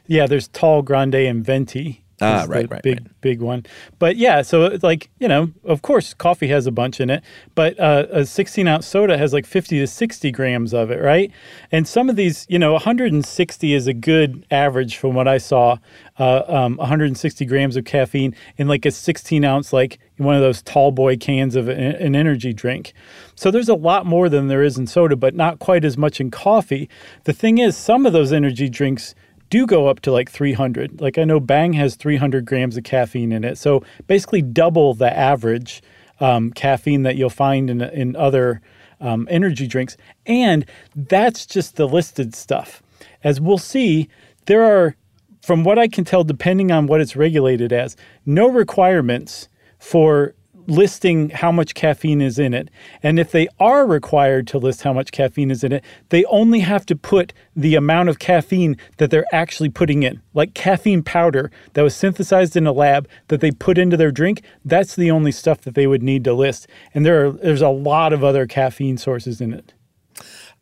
Yeah, 0.08 0.28
there's 0.28 0.48
tall, 0.50 0.82
grande, 0.82 1.16
and 1.16 1.44
venti. 1.44 2.03
Ah, 2.24 2.44
is 2.44 2.50
right, 2.50 2.70
the 2.70 2.76
right, 2.76 2.84
big, 2.84 3.10
big 3.22 3.42
one. 3.42 3.66
But 4.00 4.16
yeah, 4.18 4.42
so 4.42 4.66
it's 4.66 4.84
like 4.84 5.10
you 5.20 5.28
know, 5.28 5.52
of 5.64 5.82
course, 5.82 6.14
coffee 6.14 6.48
has 6.48 6.68
a 6.68 6.72
bunch 6.72 7.00
in 7.00 7.10
it, 7.10 7.24
but 7.56 7.80
uh, 7.80 8.06
a 8.12 8.26
16 8.26 8.68
ounce 8.68 8.88
soda 8.88 9.18
has 9.18 9.34
like 9.34 9.46
50 9.46 9.80
to 9.80 9.88
60 9.88 10.32
grams 10.32 10.74
of 10.74 10.92
it, 10.92 11.02
right? 11.02 11.32
And 11.72 11.88
some 11.88 12.10
of 12.10 12.16
these, 12.16 12.46
you 12.50 12.60
know, 12.60 12.74
160 12.74 13.74
is 13.74 13.88
a 13.88 13.94
good 13.94 14.46
average 14.52 14.98
from 14.98 15.16
what 15.16 15.28
I 15.28 15.38
saw. 15.38 15.78
Uh, 16.20 16.44
um, 16.48 16.78
160 16.78 17.44
grams 17.46 17.76
of 17.76 17.86
caffeine 17.86 18.36
in 18.58 18.68
like 18.68 18.86
a 18.86 18.92
16 18.92 19.44
ounce, 19.44 19.74
like 19.74 19.98
one 20.18 20.36
of 20.36 20.42
those 20.42 20.62
tall 20.62 20.92
boy 20.92 21.18
cans 21.18 21.56
of 21.56 21.68
an, 21.68 21.80
an 21.80 22.16
energy 22.16 22.54
drink. 22.54 22.94
So 23.36 23.50
there's 23.50 23.70
a 23.70 23.76
lot 23.76 24.06
more 24.06 24.30
than 24.30 24.48
there 24.48 24.64
is 24.64 24.78
in 24.78 24.88
soda, 24.88 25.16
but 25.16 25.36
not 25.36 25.60
quite 25.60 25.84
as 25.84 25.98
much 25.98 26.22
in 26.22 26.30
coffee. 26.30 26.90
The 27.24 27.34
thing 27.34 27.58
is, 27.58 27.76
some 27.76 28.06
of 28.06 28.14
those 28.14 28.32
energy 28.32 28.70
drinks 28.70 29.16
do 29.54 29.68
go 29.68 29.86
up 29.86 30.00
to 30.00 30.12
like 30.12 30.32
300. 30.32 31.00
Like 31.00 31.20
I 31.20 31.26
know 31.26 31.40
Bang 31.40 31.74
has 31.74 31.94
300 31.94 32.44
grams 32.44 32.76
of 32.76 32.84
caffeine 32.84 33.32
in 33.32 33.44
it. 33.44 33.60
So 33.60 33.84
basically 34.08 34.42
double 34.42 34.96
the 34.96 35.16
average 35.16 35.84
um, 36.20 36.50
caffeine 36.50 37.04
that 37.04 37.18
you'll 37.18 37.30
find 37.30 37.70
in, 37.70 37.80
in 37.80 38.16
other 38.16 38.62
um, 39.00 39.28
energy 39.30 39.68
drinks. 39.68 39.96
And 40.26 40.66
that's 40.96 41.46
just 41.46 41.76
the 41.76 41.88
listed 41.88 42.34
stuff. 42.34 42.82
As 43.24 43.40
we'll 43.40 43.60
see, 43.60 44.10
there 44.48 44.64
are, 44.64 44.96
from 45.44 45.64
what 45.64 45.78
I 45.78 45.88
can 45.88 46.04
tell, 46.04 46.24
depending 46.24 46.72
on 46.72 46.88
what 46.88 47.00
it's 47.00 47.16
regulated 47.16 47.72
as, 47.72 47.96
no 48.26 48.48
requirements 48.48 49.50
for 49.78 50.34
listing 50.68 51.30
how 51.30 51.52
much 51.52 51.74
caffeine 51.74 52.22
is 52.22 52.40
in 52.40 52.54
it. 52.54 52.70
And 53.02 53.20
if 53.20 53.32
they 53.32 53.48
are 53.60 53.86
required 53.86 54.48
to 54.48 54.58
list 54.58 54.84
how 54.84 54.94
much 54.94 55.12
caffeine 55.12 55.52
is 55.52 55.64
in 55.64 55.72
it, 55.72 55.84
they 56.10 56.26
only 56.26 56.60
have 56.60 56.86
to 56.88 56.96
put 56.96 57.34
the 57.56 57.76
amount 57.76 58.10
of 58.10 58.20
caffeine 58.20 58.78
that 58.98 59.12
they're 59.12 59.26
actually 59.32 59.70
putting 59.70 60.04
in. 60.04 60.22
Like 60.34 60.54
caffeine 60.54 61.04
powder 61.04 61.52
that 61.74 61.82
was 61.82 61.96
synthesized 61.96 62.56
in 62.56 62.68
a 62.68 62.72
lab 62.72 63.08
that 63.28 63.42
they 63.42 63.52
put 63.52 63.78
into 63.78 63.98
their 63.98 64.12
drink, 64.12 64.42
that's 64.66 64.96
the 64.96 65.12
only 65.12 65.32
stuff 65.32 65.62
that 65.62 65.76
they 65.76 65.88
would 65.88 66.04
need 66.04 66.24
to 66.26 66.34
list. 66.34 66.68
And 66.94 67.06
there 67.06 67.26
are 67.26 67.32
there's 67.32 67.62
a 67.62 67.70
lot 67.70 68.14
of 68.14 68.24
other 68.24 68.48
caffeine 68.48 68.98
sources 68.98 69.42
in 69.42 69.54
it. 69.54 69.74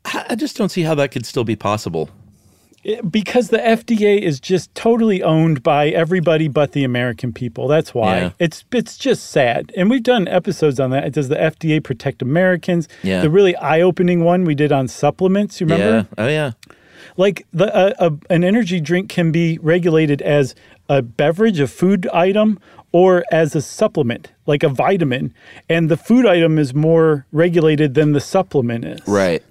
I 0.05 0.35
just 0.35 0.57
don't 0.57 0.69
see 0.69 0.81
how 0.81 0.95
that 0.95 1.11
could 1.11 1.25
still 1.25 1.43
be 1.43 1.55
possible. 1.55 2.09
It- 2.83 3.11
because 3.11 3.49
the 3.49 3.57
FDA 3.59 4.19
is 4.19 4.39
just 4.39 4.73
totally 4.73 5.21
owned 5.21 5.61
by 5.63 5.89
everybody 5.89 6.47
but 6.47 6.71
the 6.71 6.83
American 6.83 7.31
people. 7.31 7.67
That's 7.67 7.93
why. 7.93 8.17
Yeah. 8.17 8.29
It's 8.39 8.65
it's 8.71 8.97
just 8.97 9.29
sad. 9.29 9.71
And 9.75 9.89
we've 9.89 10.03
done 10.03 10.27
episodes 10.27 10.79
on 10.79 10.89
that. 10.91 11.11
Does 11.13 11.29
the 11.29 11.35
FDA 11.35 11.83
protect 11.83 12.21
Americans? 12.21 12.87
Yeah. 13.03 13.21
The 13.21 13.29
really 13.29 13.55
eye-opening 13.57 14.23
one 14.23 14.45
we 14.45 14.55
did 14.55 14.71
on 14.71 14.87
supplements, 14.87 15.61
you 15.61 15.67
remember? 15.67 16.07
Yeah. 16.17 16.23
Oh 16.25 16.27
yeah. 16.27 16.51
Like 17.17 17.45
the 17.51 17.73
uh, 17.75 17.93
a, 17.99 18.33
an 18.33 18.43
energy 18.43 18.79
drink 18.79 19.09
can 19.09 19.31
be 19.31 19.59
regulated 19.61 20.21
as 20.21 20.55
a 20.89 21.01
beverage, 21.01 21.59
a 21.59 21.67
food 21.67 22.07
item, 22.13 22.59
or 22.91 23.23
as 23.31 23.53
a 23.55 23.61
supplement, 23.61 24.31
like 24.45 24.63
a 24.63 24.69
vitamin. 24.69 25.33
And 25.69 25.89
the 25.89 25.97
food 25.97 26.25
item 26.25 26.57
is 26.57 26.73
more 26.73 27.25
regulated 27.31 27.93
than 27.93 28.13
the 28.13 28.19
supplement 28.21 28.85
is. 28.85 29.01
Right. 29.07 29.43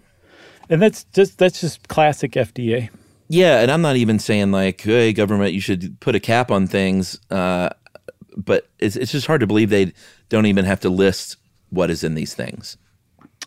And 0.69 0.81
that's 0.81 1.05
just 1.13 1.39
that's 1.39 1.61
just 1.61 1.89
classic 1.89 2.33
FDA. 2.33 2.89
Yeah, 3.31 3.61
and 3.61 3.71
I'm 3.71 3.83
not 3.83 3.97
even 3.97 4.19
saying 4.19 4.53
like, 4.53 4.83
hey, 4.83 5.15
government, 5.15 5.55
you 5.55 5.61
should 5.63 6.01
put 6.01 6.17
a 6.17 6.21
cap 6.21 6.51
on 6.51 6.67
things. 6.69 7.21
Uh, 7.31 7.71
but 8.37 8.69
it's 8.81 8.97
it's 8.97 9.13
just 9.13 9.29
hard 9.29 9.41
to 9.43 9.49
believe 9.49 9.71
they 9.71 9.95
don't 10.31 10.47
even 10.47 10.67
have 10.67 10.81
to 10.81 10.91
list 10.91 11.39
what 11.71 11.91
is 11.91 12.05
in 12.05 12.17
these 12.17 12.35
things. 12.35 12.77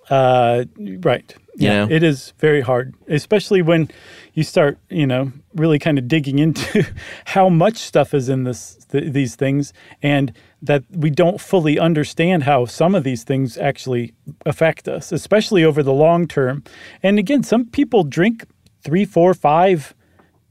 Uh, 0.10 0.66
right. 1.02 1.36
You 1.58 1.70
Yeah, 1.70 1.74
know? 1.74 1.90
it 1.90 2.04
is 2.04 2.34
very 2.40 2.62
hard, 2.62 2.96
especially 3.08 3.62
when 3.62 3.90
you 4.34 4.44
start, 4.44 4.80
you 4.90 5.08
know, 5.08 5.32
really 5.56 5.80
kind 5.80 6.00
of 6.00 6.08
digging 6.08 6.40
into 6.40 6.86
how 7.26 7.50
much 7.50 7.78
stuff 7.78 8.14
is 8.14 8.30
in 8.30 8.44
this 8.44 8.76
th- 8.92 9.14
these 9.14 9.36
things, 9.36 9.74
and 10.02 10.34
that 10.64 10.84
we 10.92 11.10
don't 11.12 11.42
fully 11.42 11.80
understand 11.80 12.44
how 12.44 12.66
some 12.66 12.96
of 12.96 13.04
these 13.04 13.24
things 13.24 13.58
actually 13.58 14.14
affect 14.46 14.88
us, 14.88 15.12
especially 15.12 15.64
over 15.64 15.84
the 15.84 15.94
long 15.94 16.28
term. 16.28 16.64
And 17.04 17.20
again, 17.20 17.44
some 17.44 17.66
people 17.66 18.04
drink 18.04 18.46
three, 18.84 19.06
four, 19.06 19.34
five 19.34 19.94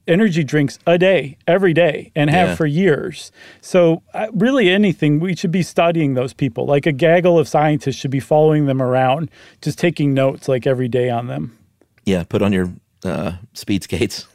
energy 0.09 0.43
drinks 0.43 0.79
a 0.87 0.99
day, 0.99 1.37
every 1.47 1.73
day, 1.73 2.11
and 2.17 2.29
have 2.29 2.49
Yeah. 2.51 2.55
for 2.57 2.67
years. 2.67 3.31
So, 3.61 4.03
uh, 4.15 4.27
really, 4.33 4.69
anything, 4.69 5.21
we 5.21 5.37
should 5.37 5.53
be 5.53 5.63
studying 5.63 6.15
those 6.15 6.33
people. 6.33 6.67
Like 6.67 6.87
a 6.87 6.93
gaggle 6.93 7.39
of 7.39 7.47
scientists 7.47 7.97
should 7.97 8.11
be 8.11 8.19
following 8.21 8.67
them 8.67 8.83
around, 8.83 9.31
just 9.61 9.79
taking 9.79 10.13
notes 10.13 10.49
like 10.49 10.67
every 10.67 10.89
day 10.89 11.09
on 11.09 11.29
them. 11.29 11.57
Yeah, 12.05 12.25
put 12.25 12.43
on 12.43 12.53
your 12.53 12.73
uh, 13.05 13.35
speed 13.55 13.85
skates. 13.85 14.27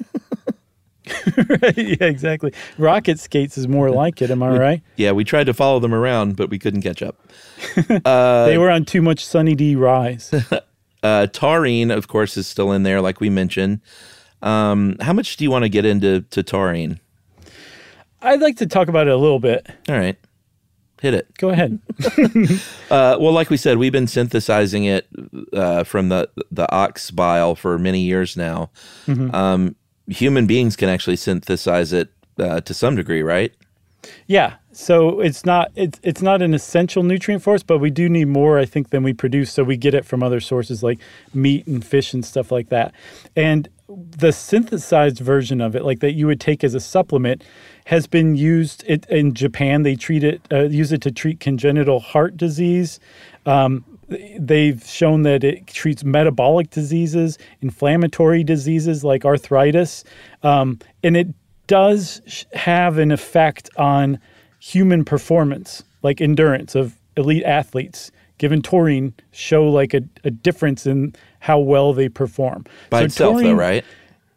yeah, 1.76 1.96
exactly. 2.06 2.54
Rocket 2.78 3.20
skates 3.20 3.58
is 3.58 3.68
more 3.68 3.90
like 3.92 4.22
it. 4.22 4.30
Am 4.32 4.42
I 4.44 4.58
right? 4.58 4.82
yeah, 4.96 5.12
we 5.12 5.24
tried 5.24 5.46
to 5.46 5.54
follow 5.54 5.80
them 5.80 5.94
around, 5.94 6.36
but 6.36 6.50
we 6.50 6.60
couldn't 6.60 6.82
catch 6.82 7.02
up. 7.02 7.20
Uh, 8.06 8.46
they 8.46 8.58
were 8.58 8.70
on 8.70 8.86
too 8.86 9.02
much 9.02 9.26
Sunny 9.26 9.56
D 9.56 9.76
rise. 9.76 10.32
uh, 11.04 11.28
taurine, 11.28 11.92
of 11.92 12.08
course, 12.08 12.38
is 12.38 12.48
still 12.48 12.72
in 12.72 12.84
there, 12.84 13.02
like 13.02 13.20
we 13.20 13.30
mentioned. 13.30 13.82
Um, 14.42 14.98
how 15.02 15.14
much 15.14 15.38
do 15.38 15.44
you 15.44 15.52
want 15.52 15.64
to 15.64 15.70
get 15.70 15.86
into 15.86 16.22
to 16.22 16.44
taurine? 16.44 17.00
I'd 18.22 18.42
like 18.42 18.58
to 18.58 18.66
talk 18.68 18.88
about 18.88 19.08
it 19.08 19.14
a 19.14 19.18
little 19.18 19.40
bit. 19.40 19.68
All 19.90 19.96
right, 19.98 20.18
hit 21.02 21.14
it. 21.14 21.28
Go 21.38 21.50
ahead. 21.50 21.80
Uh, 22.90 23.18
well, 23.20 23.34
like 23.34 23.50
we 23.50 23.58
said, 23.58 23.78
we've 23.78 23.92
been 23.92 24.08
synthesizing 24.08 24.86
it 24.86 25.08
uh, 25.52 25.84
from 25.84 26.08
the 26.08 26.30
the 26.52 26.72
ox 26.74 27.12
bile 27.12 27.54
for 27.54 27.78
many 27.78 28.00
years 28.00 28.38
now. 28.38 28.70
Mhm. 29.08 29.34
Um, 29.34 29.76
human 30.08 30.48
beings 30.48 30.78
can 30.78 30.88
actually 30.88 31.18
synthesize 31.18 31.92
it 31.92 32.10
uh, 32.40 32.62
to 32.62 32.74
some 32.74 32.96
degree, 32.96 33.22
right? 33.22 33.52
Yeah. 34.26 34.56
So 34.72 35.22
it's 35.22 35.46
not 35.46 35.72
it's 35.76 36.00
it's 36.04 36.22
not 36.22 36.42
an 36.42 36.54
essential 36.54 37.04
nutrient 37.04 37.44
for 37.44 37.56
us, 37.56 37.64
but 37.64 37.80
we 37.80 37.90
do 37.90 38.10
need 38.10 38.28
more, 38.28 38.60
I 38.60 38.66
think, 38.66 38.90
than 38.90 39.04
we 39.04 39.14
produce. 39.14 39.52
So 39.52 39.64
we 39.64 39.78
get 39.78 39.94
it 39.94 40.06
from 40.06 40.22
other 40.22 40.40
sources 40.40 40.84
like 40.84 41.00
meat 41.34 41.66
and 41.68 41.84
fish 41.84 42.14
and 42.14 42.24
stuff 42.24 42.52
like 42.52 42.70
that. 42.70 42.94
And 43.36 43.70
the 43.88 44.32
synthesized 44.32 45.20
version 45.20 45.62
of 45.62 45.76
it, 45.76 45.84
like 45.84 46.00
that 46.02 46.12
you 46.14 46.28
would 46.28 46.42
take 46.42 46.64
as 46.64 46.74
a 46.74 46.80
supplement, 46.80 47.44
has 47.86 48.06
been 48.06 48.36
used 48.36 48.84
it, 48.86 49.06
in 49.10 49.34
Japan. 49.34 49.84
They 49.84 49.96
treat 49.96 50.24
it, 50.24 50.42
uh, 50.52 50.64
use 50.64 50.92
it 50.92 51.02
to 51.04 51.12
treat 51.12 51.40
congenital 51.40 52.00
heart 52.00 52.38
disease. 52.38 53.00
Um, 53.46 53.86
They've 54.40 54.82
shown 54.86 55.24
that 55.24 55.44
it 55.44 55.68
treats 55.68 56.02
metabolic 56.02 56.70
diseases, 56.70 57.38
inflammatory 57.60 58.42
diseases 58.42 59.04
like 59.04 59.26
arthritis, 59.26 60.06
um, 60.44 60.80
and 61.04 61.18
it 61.18 61.28
does 61.68 62.46
have 62.54 62.98
an 62.98 63.12
effect 63.12 63.70
on 63.78 64.20
human 64.60 65.06
performance, 65.06 65.84
like 66.04 66.22
endurance 66.22 66.76
of 66.76 66.98
elite 67.16 67.44
athletes. 67.44 68.12
Given 68.40 68.62
taurine, 68.62 69.16
show 69.32 69.68
like 69.68 69.96
a, 69.96 70.02
a 70.24 70.30
difference 70.30 70.86
in 70.86 71.16
how 71.40 71.58
well 71.58 71.94
they 71.94 72.08
perform. 72.08 72.66
By 72.92 73.00
So 73.00 73.06
itself, 73.06 73.42
though, 73.42 73.54
right? 73.54 73.84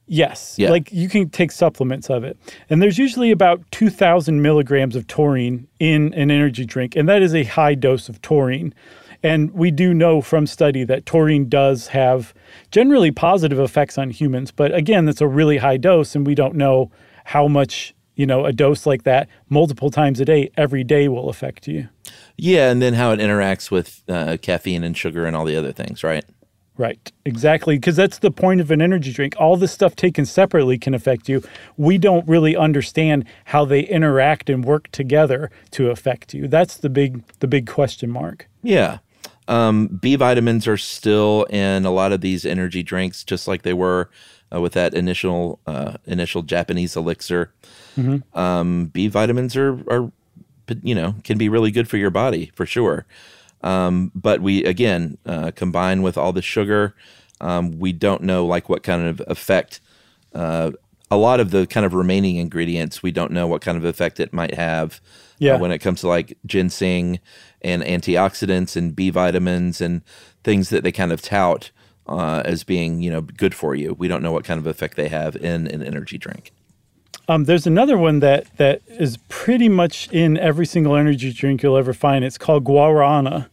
Yes. 0.06 0.56
Yeah. 0.58 0.70
Like 0.70 0.90
you 0.90 1.08
can 1.08 1.28
take 1.28 1.52
supplements 1.52 2.08
of 2.08 2.24
it. 2.24 2.36
And 2.70 2.82
there's 2.82 2.98
usually 2.98 3.30
about 3.30 3.62
2,000 3.70 4.42
milligrams 4.42 4.96
of 4.96 5.06
taurine 5.06 5.68
in 5.78 6.12
an 6.14 6.30
energy 6.30 6.64
drink. 6.64 6.96
And 6.96 7.08
that 7.08 7.22
is 7.22 7.34
a 7.34 7.44
high 7.44 7.74
dose 7.74 8.08
of 8.08 8.20
taurine. 8.22 8.74
And 9.22 9.52
we 9.52 9.70
do 9.70 9.92
know 9.92 10.20
from 10.20 10.46
study 10.46 10.82
that 10.84 11.06
taurine 11.06 11.48
does 11.48 11.88
have 11.88 12.34
generally 12.70 13.10
positive 13.10 13.60
effects 13.60 13.98
on 13.98 14.10
humans. 14.10 14.50
But 14.50 14.74
again, 14.74 15.04
that's 15.04 15.20
a 15.20 15.28
really 15.28 15.58
high 15.58 15.76
dose, 15.76 16.16
and 16.16 16.26
we 16.26 16.34
don't 16.34 16.54
know 16.54 16.90
how 17.24 17.48
much, 17.48 17.94
you 18.14 18.26
know, 18.26 18.44
a 18.44 18.52
dose 18.52 18.86
like 18.86 19.04
that 19.04 19.28
multiple 19.48 19.90
times 19.90 20.20
a 20.20 20.24
day, 20.24 20.50
every 20.56 20.84
day 20.84 21.08
will 21.08 21.28
affect 21.28 21.68
you. 21.68 21.88
Yeah, 22.36 22.70
and 22.70 22.80
then 22.80 22.94
how 22.94 23.12
it 23.12 23.20
interacts 23.20 23.70
with 23.70 24.02
uh, 24.08 24.36
caffeine 24.40 24.84
and 24.84 24.96
sugar 24.96 25.26
and 25.26 25.36
all 25.36 25.44
the 25.44 25.56
other 25.56 25.72
things, 25.72 26.02
right? 26.02 26.24
Right, 26.76 27.12
exactly. 27.26 27.76
Because 27.76 27.96
that's 27.96 28.20
the 28.20 28.30
point 28.30 28.62
of 28.62 28.70
an 28.70 28.80
energy 28.80 29.12
drink. 29.12 29.34
All 29.38 29.58
this 29.58 29.70
stuff 29.70 29.94
taken 29.94 30.24
separately 30.24 30.78
can 30.78 30.94
affect 30.94 31.28
you. 31.28 31.42
We 31.76 31.98
don't 31.98 32.26
really 32.26 32.56
understand 32.56 33.26
how 33.44 33.66
they 33.66 33.80
interact 33.80 34.48
and 34.48 34.64
work 34.64 34.90
together 34.90 35.50
to 35.72 35.90
affect 35.90 36.32
you. 36.32 36.48
That's 36.48 36.78
the 36.78 36.88
big, 36.88 37.22
the 37.40 37.46
big 37.46 37.66
question 37.66 38.10
mark. 38.10 38.48
Yeah. 38.62 39.00
Um, 39.46 39.88
B 39.88 40.16
vitamins 40.16 40.66
are 40.66 40.78
still 40.78 41.44
in 41.50 41.84
a 41.84 41.90
lot 41.90 42.12
of 42.12 42.22
these 42.22 42.46
energy 42.46 42.82
drinks, 42.82 43.24
just 43.24 43.46
like 43.46 43.60
they 43.60 43.74
were 43.74 44.08
uh, 44.54 44.60
with 44.60 44.72
that 44.72 44.94
initial 44.94 45.58
uh, 45.66 45.94
initial 46.06 46.42
Japanese 46.42 46.96
elixir. 46.96 47.52
Mhm. 47.96 48.22
Um, 48.36 48.86
B 48.86 49.08
vitamins 49.08 49.56
are 49.56 49.78
are 49.90 50.10
you 50.82 50.94
know 50.94 51.14
can 51.24 51.38
be 51.38 51.48
really 51.48 51.70
good 51.70 51.88
for 51.88 51.96
your 51.96 52.10
body 52.10 52.50
for 52.54 52.66
sure. 52.66 53.06
Um, 53.62 54.10
but 54.14 54.40
we 54.40 54.64
again 54.64 55.18
uh, 55.26 55.50
combine 55.54 56.02
with 56.02 56.16
all 56.16 56.32
the 56.32 56.42
sugar, 56.42 56.94
um, 57.40 57.78
we 57.78 57.92
don't 57.92 58.22
know 58.22 58.46
like 58.46 58.68
what 58.68 58.82
kind 58.82 59.06
of 59.06 59.20
effect. 59.26 59.80
Uh, 60.34 60.70
a 61.12 61.16
lot 61.16 61.40
of 61.40 61.50
the 61.50 61.66
kind 61.66 61.84
of 61.84 61.92
remaining 61.92 62.36
ingredients, 62.36 63.02
we 63.02 63.10
don't 63.10 63.32
know 63.32 63.48
what 63.48 63.60
kind 63.62 63.76
of 63.76 63.84
effect 63.84 64.20
it 64.20 64.32
might 64.32 64.54
have 64.54 65.00
Yeah. 65.40 65.54
uh, 65.54 65.58
when 65.58 65.72
it 65.72 65.78
comes 65.80 66.02
to 66.02 66.08
like 66.08 66.38
ginseng 66.46 67.18
and 67.62 67.82
antioxidants 67.82 68.76
and 68.76 68.94
B 68.94 69.10
vitamins 69.10 69.80
and 69.80 70.02
things 70.44 70.68
that 70.70 70.84
they 70.84 70.92
kind 70.92 71.10
of 71.12 71.20
tout 71.20 71.72
uh, 72.10 72.42
as 72.44 72.64
being 72.64 73.00
you 73.00 73.10
know 73.10 73.22
good 73.22 73.54
for 73.54 73.74
you. 73.74 73.94
We 73.94 74.08
don't 74.08 74.22
know 74.22 74.32
what 74.32 74.44
kind 74.44 74.58
of 74.58 74.66
effect 74.66 74.96
they 74.96 75.08
have 75.08 75.36
in 75.36 75.66
an 75.68 75.82
energy 75.82 76.18
drink. 76.18 76.52
Um, 77.28 77.44
there's 77.44 77.66
another 77.66 77.96
one 77.96 78.18
that 78.20 78.56
that 78.56 78.82
is 78.88 79.16
pretty 79.28 79.68
much 79.68 80.08
in 80.10 80.36
every 80.36 80.66
single 80.66 80.96
energy 80.96 81.32
drink 81.32 81.62
you'll 81.62 81.76
ever 81.76 81.94
find. 81.94 82.24
It's 82.24 82.38
called 82.38 82.64
guarana. 82.64 83.48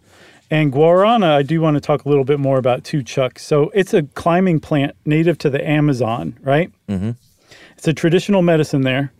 And 0.49 0.71
guarana, 0.71 1.35
I 1.35 1.43
do 1.43 1.59
want 1.59 1.75
to 1.75 1.81
talk 1.81 2.05
a 2.05 2.09
little 2.09 2.23
bit 2.23 2.39
more 2.39 2.57
about 2.57 2.83
too, 2.83 3.03
Chuck. 3.03 3.37
So 3.37 3.69
it's 3.73 3.93
a 3.93 4.03
climbing 4.03 4.61
plant 4.61 4.95
native 5.05 5.37
to 5.39 5.49
the 5.49 5.65
Amazon, 5.67 6.39
right? 6.41 6.71
Mm-hmm. 6.87 7.11
It's 7.77 7.87
a 7.87 7.93
traditional 7.93 8.41
medicine 8.41 8.81
there, 8.81 9.11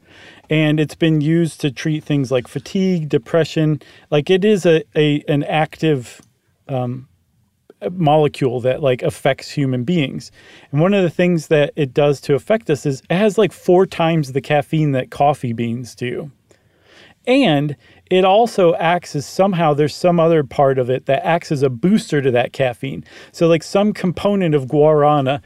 and 0.49 0.79
it's 0.79 0.95
been 0.95 1.21
used 1.21 1.61
to 1.61 1.69
treat 1.69 2.03
things 2.03 2.31
like 2.31 2.47
fatigue, 2.47 3.09
depression. 3.09 3.81
Like 4.09 4.29
it 4.29 4.43
is 4.43 4.65
a, 4.65 4.83
a 4.95 5.21
an 5.27 5.43
active 5.43 6.21
um, 6.67 7.07
molecule 7.91 8.59
that 8.61 8.81
like 8.81 9.03
affects 9.03 9.51
human 9.51 9.83
beings. 9.83 10.31
And 10.71 10.81
one 10.81 10.93
of 10.93 11.03
the 11.03 11.09
things 11.09 11.47
that 11.47 11.73
it 11.75 11.93
does 11.93 12.19
to 12.21 12.35
affect 12.35 12.69
us 12.69 12.85
is 12.85 13.01
it 13.09 13.15
has 13.15 13.37
like 13.37 13.51
four 13.51 13.85
times 13.85 14.31
the 14.31 14.41
caffeine 14.41 14.91
that 14.93 15.11
coffee 15.11 15.53
beans 15.53 15.95
do. 15.95 16.31
And 17.25 17.75
it 18.09 18.23
also 18.23 18.73
acts 18.75 19.15
as 19.15 19.25
somehow 19.25 19.73
there's 19.73 19.95
some 19.95 20.19
other 20.19 20.43
part 20.43 20.79
of 20.79 20.89
it 20.89 21.05
that 21.07 21.25
acts 21.25 21.51
as 21.51 21.61
a 21.61 21.69
booster 21.69 22.21
to 22.21 22.31
that 22.31 22.53
caffeine. 22.53 23.03
So 23.33 23.47
like 23.47 23.63
some 23.63 23.93
component 23.93 24.55
of 24.55 24.67
guarana 24.67 25.41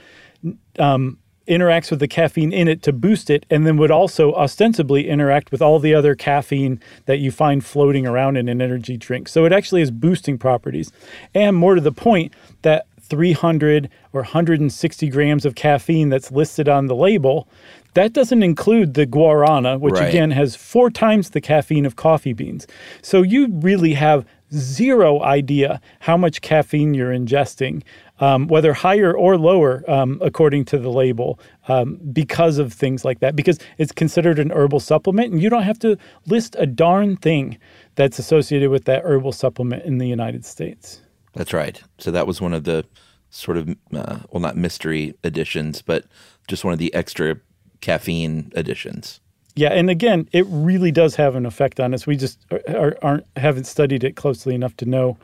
um, 0.80 1.18
interacts 1.48 1.90
with 1.90 2.00
the 2.00 2.08
caffeine 2.08 2.54
in 2.54 2.68
it 2.68 2.82
to 2.84 2.94
boost 2.94 3.30
it, 3.30 3.46
and 3.50 3.66
then 3.66 3.78
would 3.78 3.92
also 3.92 4.32
ostensibly 4.34 5.10
interact 5.10 5.52
with 5.52 5.62
all 5.62 5.80
the 5.80 5.94
other 5.94 6.16
caffeine 6.16 6.80
that 7.06 7.18
you 7.20 7.32
find 7.32 7.66
floating 7.66 8.06
around 8.06 8.38
in 8.38 8.48
an 8.48 8.62
energy 8.62 8.96
drink. 8.98 9.28
So 9.28 9.46
it 9.46 9.52
actually 9.52 9.82
has 9.82 9.92
boosting 9.92 10.38
properties. 10.38 10.92
And 11.34 11.56
more 11.56 11.76
to 11.76 11.82
the 11.82 11.92
point, 11.92 12.34
that 12.62 12.86
300 13.02 13.90
or 14.14 14.22
160 14.22 15.10
grams 15.10 15.46
of 15.46 15.56
caffeine 15.56 16.10
that's 16.10 16.32
listed 16.32 16.70
on 16.70 16.88
the 16.88 16.96
label, 16.96 17.48
that 17.94 18.14
doesn't 18.14 18.42
include 18.44 18.94
the 18.94 19.06
guarana, 19.06 19.78
which 19.78 19.96
Right. 19.96 20.08
again 20.08 20.32
has 20.32 20.56
four 20.56 20.90
times 20.90 21.32
the 21.32 21.42
caffeine 21.42 21.86
of 21.86 21.98
coffee 21.98 22.32
beans. 22.32 22.68
So 23.02 23.22
you 23.22 23.48
really 23.48 23.96
have 23.96 24.26
zero 24.54 25.22
idea 25.24 25.82
how 26.02 26.16
much 26.16 26.42
caffeine 26.42 26.94
you're 26.94 27.12
ingesting, 27.12 27.82
um, 28.22 28.48
whether 28.48 28.74
higher 28.74 29.12
or 29.14 29.38
lower, 29.38 29.84
um, 29.92 30.20
according 30.24 30.64
to 30.66 30.78
the 30.78 30.90
label, 30.90 31.40
um, 31.68 32.00
because 32.14 32.58
of 32.58 32.72
things 32.72 33.04
like 33.04 33.20
that. 33.20 33.36
Because 33.36 33.60
it's 33.78 33.92
considered 33.92 34.40
an 34.40 34.52
herbal 34.52 34.80
supplement, 34.80 35.34
and 35.34 35.42
you 35.42 35.50
don't 35.50 35.64
have 35.64 35.80
to 35.80 35.98
list 36.28 36.56
a 36.58 36.66
darn 36.66 37.18
thing 37.18 37.58
that's 37.96 38.20
associated 38.20 38.70
with 38.70 38.86
that 38.86 39.04
herbal 39.04 39.34
supplement 39.34 39.84
in 39.84 39.98
the 39.98 40.08
United 40.08 40.46
States. 40.46 41.02
That's 41.34 41.54
right. 41.54 41.82
So 41.98 42.12
that 42.12 42.28
was 42.28 42.40
one 42.40 42.54
of 42.54 42.64
the 42.64 42.86
sort 43.30 43.58
of 43.58 43.70
uh, 43.94 44.20
well, 44.30 44.42
not 44.42 44.56
mystery 44.56 45.16
additions, 45.24 45.82
but 45.82 46.06
just 46.48 46.64
one 46.64 46.74
of 46.74 46.80
the 46.80 46.94
extra 46.94 47.38
caffeine 47.82 48.52
additions. 48.56 49.20
Yeah, 49.56 49.70
and 49.70 49.90
again, 49.90 50.30
it 50.32 50.46
really 50.48 50.92
does 50.92 51.16
have 51.16 51.36
an 51.36 51.46
effect 51.46 51.80
on 51.80 51.94
us. 51.94 52.08
We 52.08 52.16
just 52.16 52.40
are, 52.52 52.62
are, 52.70 52.98
aren't 53.02 53.26
haven't 53.36 53.66
studied 53.66 54.04
it 54.04 54.16
closely 54.16 54.56
enough 54.56 54.78
to 54.78 54.86
know 54.86 55.18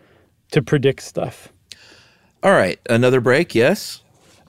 to 0.52 0.62
predict 0.62 1.04
stuff. 1.04 1.54
All 2.44 2.52
right, 2.52 2.80
another 2.90 3.20
break. 3.20 3.56
Yes. 3.56 4.02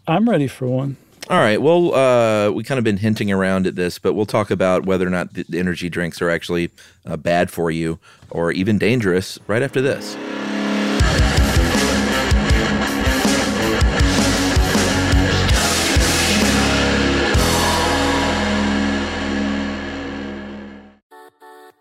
I'm 0.07 0.29
ready 0.29 0.47
for 0.47 0.67
one. 0.67 0.97
All 1.31 1.39
right. 1.39 1.61
Well, 1.61 1.95
uh, 1.95 2.51
we 2.51 2.65
kind 2.65 2.79
of 2.79 2.85
been 2.85 2.97
hinting 2.97 3.31
around 3.31 3.67
at 3.67 3.77
this, 3.77 3.99
but 3.99 4.15
we'll 4.15 4.25
talk 4.25 4.51
about 4.51 4.87
whether 4.87 5.07
or 5.07 5.11
not 5.11 5.35
the 5.35 5.45
energy 5.59 5.91
drinks 5.91 6.23
are 6.23 6.31
actually 6.31 6.71
uh, 7.05 7.19
bad 7.19 7.51
for 7.51 7.71
you 7.71 7.99
or 8.31 8.51
even 8.51 8.79
dangerous 8.79 9.39
right 9.47 9.63
after 9.63 9.83
this. 9.83 10.17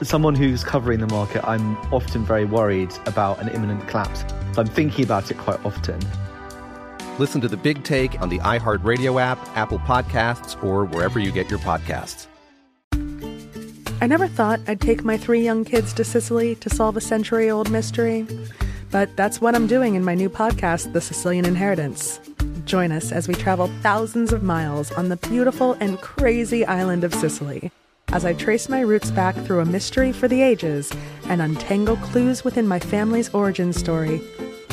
As 0.00 0.08
someone 0.08 0.34
who's 0.34 0.64
covering 0.64 1.00
the 1.00 1.06
market, 1.08 1.46
I'm 1.46 1.76
often 1.92 2.24
very 2.24 2.46
worried 2.46 2.90
about 3.04 3.38
an 3.38 3.50
imminent 3.50 3.86
collapse. 3.86 4.24
I'm 4.56 4.66
thinking 4.66 5.04
about 5.04 5.30
it 5.30 5.36
quite 5.36 5.62
often. 5.62 6.00
Listen 7.18 7.42
to 7.42 7.48
the 7.48 7.58
big 7.58 7.84
take 7.84 8.18
on 8.22 8.30
the 8.30 8.38
iHeartRadio 8.38 9.20
app, 9.20 9.38
Apple 9.58 9.78
Podcasts, 9.80 10.62
or 10.64 10.86
wherever 10.86 11.18
you 11.18 11.30
get 11.30 11.50
your 11.50 11.58
podcasts. 11.58 12.28
I 14.00 14.06
never 14.06 14.26
thought 14.26 14.60
I'd 14.66 14.80
take 14.80 15.04
my 15.04 15.18
three 15.18 15.44
young 15.44 15.66
kids 15.66 15.92
to 15.92 16.04
Sicily 16.04 16.54
to 16.56 16.70
solve 16.70 16.96
a 16.96 17.02
century 17.02 17.50
old 17.50 17.70
mystery, 17.70 18.26
but 18.90 19.14
that's 19.16 19.42
what 19.42 19.54
I'm 19.54 19.66
doing 19.66 19.96
in 19.96 20.02
my 20.02 20.14
new 20.14 20.30
podcast, 20.30 20.94
The 20.94 21.02
Sicilian 21.02 21.44
Inheritance. 21.44 22.20
Join 22.64 22.90
us 22.90 23.12
as 23.12 23.28
we 23.28 23.34
travel 23.34 23.70
thousands 23.82 24.32
of 24.32 24.42
miles 24.42 24.90
on 24.92 25.10
the 25.10 25.16
beautiful 25.16 25.74
and 25.74 26.00
crazy 26.00 26.64
island 26.64 27.04
of 27.04 27.12
Sicily 27.12 27.70
as 28.12 28.24
I 28.24 28.32
trace 28.32 28.68
my 28.68 28.80
roots 28.80 29.10
back 29.10 29.36
through 29.36 29.60
a 29.60 29.64
mystery 29.64 30.12
for 30.12 30.26
the 30.26 30.42
ages 30.42 30.92
and 31.24 31.40
untangle 31.40 31.96
clues 31.96 32.44
within 32.44 32.66
my 32.66 32.78
family's 32.78 33.32
origin 33.32 33.72
story, 33.72 34.18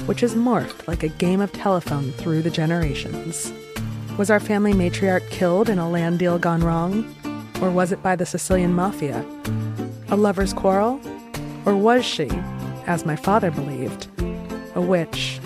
which 0.07 0.21
has 0.21 0.33
morphed 0.33 0.88
like 0.88 1.03
a 1.03 1.09
game 1.09 1.39
of 1.39 1.51
telephone 1.51 2.11
through 2.13 2.41
the 2.41 2.49
generations. 2.49 3.53
Was 4.17 4.31
our 4.31 4.39
family 4.39 4.73
matriarch 4.73 5.29
killed 5.29 5.69
in 5.69 5.77
a 5.77 5.89
land 5.89 6.17
deal 6.17 6.39
gone 6.39 6.63
wrong? 6.63 7.13
Or 7.61 7.69
was 7.69 7.91
it 7.91 8.01
by 8.01 8.15
the 8.15 8.25
Sicilian 8.25 8.73
mafia? 8.73 9.25
A 10.09 10.15
lover's 10.15 10.53
quarrel? 10.53 10.99
Or 11.65 11.75
was 11.75 12.05
she, 12.05 12.29
as 12.88 13.05
my 13.05 13.15
father 13.15 13.51
believed, 13.51 14.07
a 14.73 14.81
witch? 14.81 15.39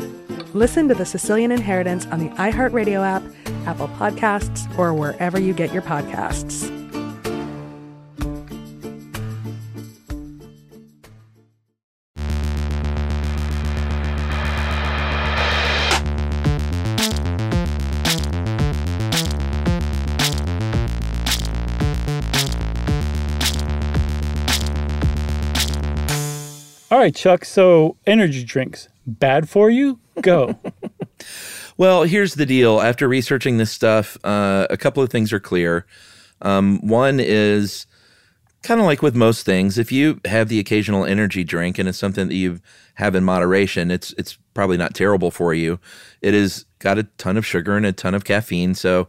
Listen 0.54 0.88
to 0.88 0.94
The 0.94 1.06
Sicilian 1.06 1.52
Inheritance 1.52 2.06
on 2.08 2.20
the 2.20 2.30
iHeartRadio 2.36 3.06
app, 3.06 3.24
Apple 3.66 3.88
Podcasts, 3.90 4.78
or 4.78 4.94
wherever 4.94 5.40
you 5.40 5.54
get 5.54 5.74
your 5.74 5.82
podcasts. 5.82 6.81
Right, 27.02 27.16
Chuck. 27.16 27.46
So, 27.46 27.98
energy 28.06 28.44
drinks, 28.44 28.88
bad 29.06 29.50
for 29.50 29.70
you? 29.70 30.00
Go. 30.22 30.60
Well, 31.78 32.04
here's 32.04 32.36
the 32.36 32.46
deal. 32.46 32.80
After 32.80 33.08
researching 33.08 33.58
this 33.58 33.72
stuff, 33.72 34.16
uh, 34.24 34.68
a 34.70 34.78
couple 34.78 35.02
of 35.02 35.10
things 35.10 35.34
are 35.34 35.40
clear. 35.40 35.88
Um, 36.44 36.80
one 36.86 37.20
is 37.20 37.88
kind 38.62 38.80
of 38.80 38.86
like 38.86 39.02
with 39.02 39.16
most 39.16 39.46
things, 39.48 39.80
if 39.80 39.92
you 39.92 40.20
have 40.26 40.48
the 40.48 40.60
occasional 40.60 41.06
energy 41.06 41.44
drink 41.44 41.80
and 41.80 41.90
it's 41.90 41.98
something 41.98 42.28
that 42.28 42.36
you 42.36 42.60
have 42.96 43.16
in 43.16 43.24
moderation, 43.24 43.90
it's 43.90 44.14
it's 44.20 44.38
probably 44.54 44.78
not 44.78 44.94
terrible 44.94 45.32
for 45.32 45.56
you. 45.56 45.80
It 46.22 46.36
has 46.36 46.66
got 46.78 47.00
a 47.00 47.04
ton 47.18 47.36
of 47.36 47.46
sugar 47.46 47.76
and 47.76 47.86
a 47.86 47.94
ton 47.94 48.14
of 48.14 48.26
caffeine, 48.26 48.76
so 48.76 49.08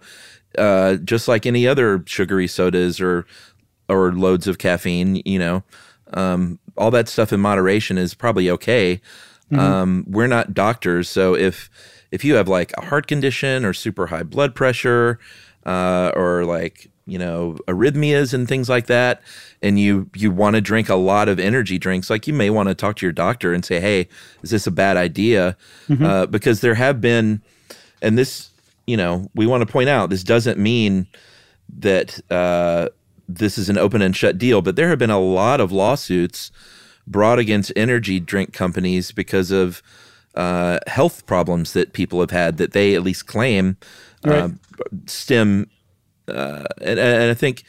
uh, 0.56 0.94
just 0.96 1.28
like 1.28 1.44
any 1.44 1.66
other 1.66 2.02
sugary 2.06 2.46
sodas 2.46 3.00
or 3.00 3.26
or 3.88 4.12
loads 4.12 4.46
of 4.46 4.56
caffeine, 4.56 5.20
you 5.26 5.38
know, 5.38 5.62
um, 6.14 6.58
all 6.76 6.90
that 6.90 7.08
stuff 7.08 7.32
in 7.32 7.40
moderation 7.40 7.98
is 7.98 8.14
probably 8.14 8.48
okay. 8.50 9.00
Mhm. 9.50 9.58
Um, 9.58 10.04
we're 10.08 10.26
not 10.28 10.54
doctors, 10.54 11.08
so 11.08 11.34
if 11.34 11.68
if 12.10 12.24
you 12.24 12.34
have 12.34 12.48
like 12.48 12.72
a 12.78 12.84
heart 12.86 13.06
condition 13.06 13.64
or 13.64 13.72
super 13.72 14.06
high 14.08 14.22
blood 14.22 14.54
pressure, 14.54 15.18
uh, 15.66 16.10
or 16.14 16.44
like 16.44 16.88
you 17.06 17.18
know 17.18 17.56
arrhythmias 17.66 18.32
and 18.32 18.48
things 18.48 18.68
like 18.68 18.86
that, 18.86 19.20
and 19.62 19.78
you 19.78 20.08
you 20.14 20.30
want 20.30 20.54
to 20.56 20.60
drink 20.60 20.88
a 20.88 20.94
lot 20.94 21.28
of 21.28 21.38
energy 21.38 21.78
drinks, 21.78 22.08
like 22.08 22.26
you 22.26 22.32
may 22.32 22.48
want 22.48 22.68
to 22.68 22.74
talk 22.74 22.96
to 22.96 23.06
your 23.06 23.12
doctor 23.12 23.52
and 23.52 23.64
say, 23.64 23.80
"Hey, 23.80 24.08
is 24.42 24.50
this 24.50 24.66
a 24.66 24.70
bad 24.70 24.96
idea?" 24.96 25.56
Mhm. 25.90 26.04
Uh, 26.04 26.26
because 26.26 26.60
there 26.60 26.74
have 26.76 27.00
been, 27.00 27.42
and 28.00 28.16
this 28.16 28.50
you 28.86 28.96
know 28.96 29.28
we 29.34 29.46
want 29.46 29.60
to 29.66 29.70
point 29.70 29.88
out 29.90 30.08
this 30.10 30.24
doesn't 30.24 30.58
mean 30.58 31.06
that 31.80 32.20
uh, 32.30 32.88
this 33.28 33.58
is 33.58 33.68
an 33.68 33.78
open 33.78 34.02
and 34.02 34.16
shut 34.16 34.38
deal, 34.38 34.62
but 34.62 34.76
there 34.76 34.88
have 34.88 34.98
been 34.98 35.10
a 35.10 35.20
lot 35.20 35.60
of 35.60 35.72
lawsuits 35.72 36.50
brought 37.06 37.38
against 37.38 37.72
energy 37.76 38.20
drink 38.20 38.52
companies 38.52 39.12
because 39.12 39.50
of 39.50 39.82
uh, 40.34 40.78
health 40.86 41.26
problems 41.26 41.72
that 41.72 41.92
people 41.92 42.20
have 42.20 42.30
had 42.30 42.56
that 42.56 42.72
they 42.72 42.94
at 42.94 43.02
least 43.02 43.26
claim 43.26 43.76
uh, 44.24 44.48
stem. 45.06 45.68
Uh, 46.28 46.64
and, 46.80 46.98
and 46.98 47.30
I 47.30 47.34
think 47.34 47.64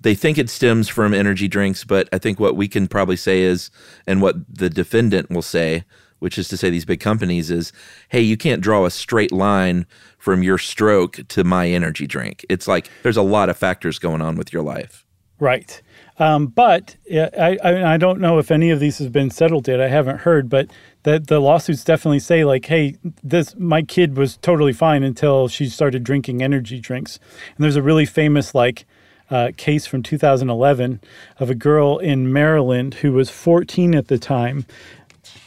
they 0.00 0.14
think 0.14 0.38
it 0.38 0.50
stems 0.50 0.88
from 0.88 1.14
energy 1.14 1.48
drinks, 1.48 1.84
but 1.84 2.08
I 2.12 2.18
think 2.18 2.40
what 2.40 2.56
we 2.56 2.66
can 2.66 2.88
probably 2.88 3.16
say 3.16 3.42
is, 3.42 3.70
and 4.06 4.20
what 4.20 4.36
the 4.48 4.70
defendant 4.70 5.30
will 5.30 5.42
say, 5.42 5.84
which 6.22 6.38
is 6.38 6.46
to 6.48 6.56
say 6.56 6.70
these 6.70 6.84
big 6.84 7.00
companies 7.00 7.50
is, 7.50 7.72
hey, 8.08 8.20
you 8.20 8.36
can't 8.36 8.62
draw 8.62 8.84
a 8.84 8.90
straight 8.90 9.32
line 9.32 9.86
from 10.18 10.44
your 10.44 10.56
stroke 10.56 11.18
to 11.26 11.42
my 11.42 11.68
energy 11.68 12.06
drink. 12.06 12.46
It's 12.48 12.68
like 12.68 12.88
there's 13.02 13.16
a 13.16 13.22
lot 13.22 13.48
of 13.48 13.56
factors 13.56 13.98
going 13.98 14.22
on 14.22 14.36
with 14.36 14.52
your 14.52 14.62
life. 14.62 15.04
Right. 15.40 15.82
Um, 16.20 16.46
but 16.46 16.96
I, 17.10 17.58
I 17.62 17.96
don't 17.96 18.20
know 18.20 18.38
if 18.38 18.52
any 18.52 18.70
of 18.70 18.78
these 18.78 18.98
has 18.98 19.08
been 19.08 19.30
settled 19.30 19.66
yet. 19.66 19.80
I 19.80 19.88
haven't 19.88 20.18
heard, 20.18 20.48
but 20.48 20.70
that 21.02 21.26
the 21.26 21.40
lawsuits 21.40 21.82
definitely 21.82 22.20
say 22.20 22.44
like, 22.44 22.66
hey, 22.66 22.96
this 23.24 23.56
my 23.56 23.82
kid 23.82 24.16
was 24.16 24.36
totally 24.36 24.72
fine 24.72 25.02
until 25.02 25.48
she 25.48 25.68
started 25.68 26.04
drinking 26.04 26.40
energy 26.40 26.78
drinks. 26.78 27.18
And 27.56 27.64
there's 27.64 27.74
a 27.74 27.82
really 27.82 28.06
famous 28.06 28.54
like 28.54 28.84
uh, 29.32 29.50
case 29.56 29.86
from 29.86 30.02
2011 30.02 31.00
of 31.38 31.48
a 31.50 31.54
girl 31.54 31.98
in 31.98 32.32
Maryland 32.32 32.94
who 32.94 33.12
was 33.12 33.30
14 33.30 33.94
at 33.94 34.08
the 34.08 34.18
time. 34.18 34.66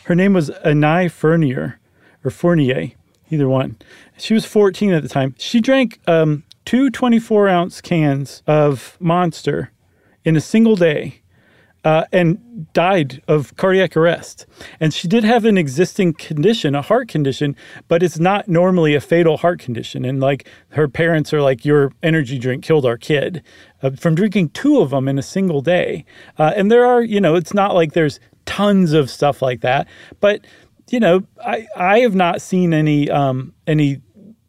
Her 0.06 0.16
name 0.16 0.34
was 0.34 0.50
Anais 0.64 1.10
Fournier 1.10 1.80
or 2.24 2.32
Fournier, 2.32 2.92
either 3.30 3.48
one. 3.50 3.78
She 4.18 4.34
was 4.34 4.46
14 4.46 4.94
at 4.94 5.04
the 5.04 5.10
time. 5.10 5.36
She 5.38 5.60
drank 5.60 6.00
um, 6.08 6.44
two 6.66 6.90
24 6.90 7.48
ounce 7.50 7.82
cans 7.82 8.42
of 8.48 8.98
Monster 9.00 9.72
in 10.24 10.36
a 10.36 10.42
single 10.42 10.76
day. 10.76 11.22
uh, 11.86 12.04
and 12.12 12.66
died 12.74 13.22
of 13.28 13.56
cardiac 13.58 13.96
arrest. 13.96 14.48
And 14.80 14.92
she 14.92 15.08
did 15.08 15.24
have 15.24 15.46
an 15.46 15.56
existing 15.56 16.14
condition, 16.14 16.74
a 16.74 16.82
heart 16.82 17.08
condition, 17.08 17.56
but 17.88 18.02
it's 18.02 18.18
not 18.18 18.48
normally 18.48 18.96
a 18.96 19.00
fatal 19.00 19.38
heart 19.38 19.60
condition. 19.60 20.04
And 20.04 20.20
like 20.20 20.48
her 20.70 20.88
parents 20.88 21.32
are 21.32 21.44
like, 21.44 21.64
your 21.64 21.94
energy 22.02 22.40
drink 22.40 22.64
killed 22.64 22.88
our 22.88 22.98
kid 22.98 23.44
uh, 23.84 23.92
from 23.92 24.16
drinking 24.16 24.50
two 24.50 24.80
of 24.82 24.90
them 24.90 25.08
in 25.08 25.20
a 25.20 25.24
single 25.24 25.62
day. 25.62 26.06
Uh, 26.40 26.54
and 26.56 26.72
there 26.72 26.88
are, 26.88 27.04
you 27.04 27.22
know, 27.22 27.36
it's 27.36 27.54
not 27.54 27.76
like 27.76 27.94
there's 27.94 28.20
tons 28.46 28.94
of 28.94 29.10
stuff 29.10 29.42
like 29.42 29.62
that, 29.62 29.88
but 30.20 30.46
you 30.90 31.00
know, 31.00 31.24
I 31.46 31.68
I 31.76 32.00
have 32.00 32.16
not 32.16 32.42
seen 32.42 32.74
any 32.74 33.10
um, 33.10 33.54
any 33.68 34.02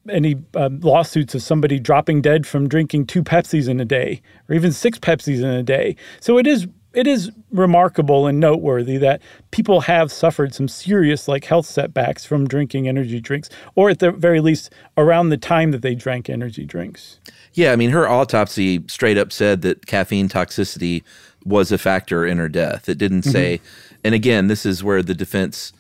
any 0.09 0.36
uh, 0.55 0.70
lawsuits 0.80 1.34
of 1.34 1.42
somebody 1.42 1.78
dropping 1.78 2.22
dead 2.22 2.47
from 2.47 2.68
drinking 2.68 3.07
two 3.07 3.22
Pepsis 3.22 3.68
in 3.68 3.80
a 3.80 3.84
day 3.84 4.22
or 4.49 4.55
even 4.55 4.72
six 4.72 4.99
Pepsis 4.99 5.38
in 5.38 5.47
a 5.47 5.62
day. 5.62 5.97
So 6.20 6.38
it 6.38 6.47
is 6.47 6.66
it 6.94 7.07
is 7.07 7.30
remarkable 7.51 8.26
and 8.26 8.40
noteworthy 8.40 8.97
that 8.97 9.20
people 9.51 9.82
have 9.82 10.11
suffered 10.11 10.55
some 10.55 10.66
serious 10.66 11.28
like 11.28 11.44
health 11.44 11.66
setbacks 11.66 12.24
from 12.24 12.47
drinking 12.47 12.88
energy 12.88 13.20
drinks 13.20 13.51
or 13.74 13.90
at 13.90 13.99
the 13.99 14.11
very 14.12 14.40
least 14.40 14.72
around 14.97 15.28
the 15.28 15.36
time 15.36 15.72
that 15.72 15.82
they 15.82 15.94
drank 15.94 16.30
energy 16.30 16.64
drinks. 16.64 17.20
Yeah, 17.53 17.72
I 17.72 17.76
mean 17.76 17.90
her 17.90 18.09
autopsy 18.09 18.82
straight 18.88 19.18
up 19.18 19.32
said 19.32 19.62
that 19.62 19.86
caffeine 19.86 20.28
toxicity 20.28 21.03
was 21.44 21.70
a 21.70 21.78
factor 21.78 22.26
in 22.26 22.38
her 22.38 22.49
death. 22.49 22.88
It 22.88 22.99
didn't 22.99 23.22
say 23.22 23.59
mm-hmm. 23.59 23.86
And 24.07 24.14
again, 24.14 24.46
this 24.46 24.64
is 24.64 24.84
where 24.84 25.02
the 25.02 25.14
defense 25.14 25.72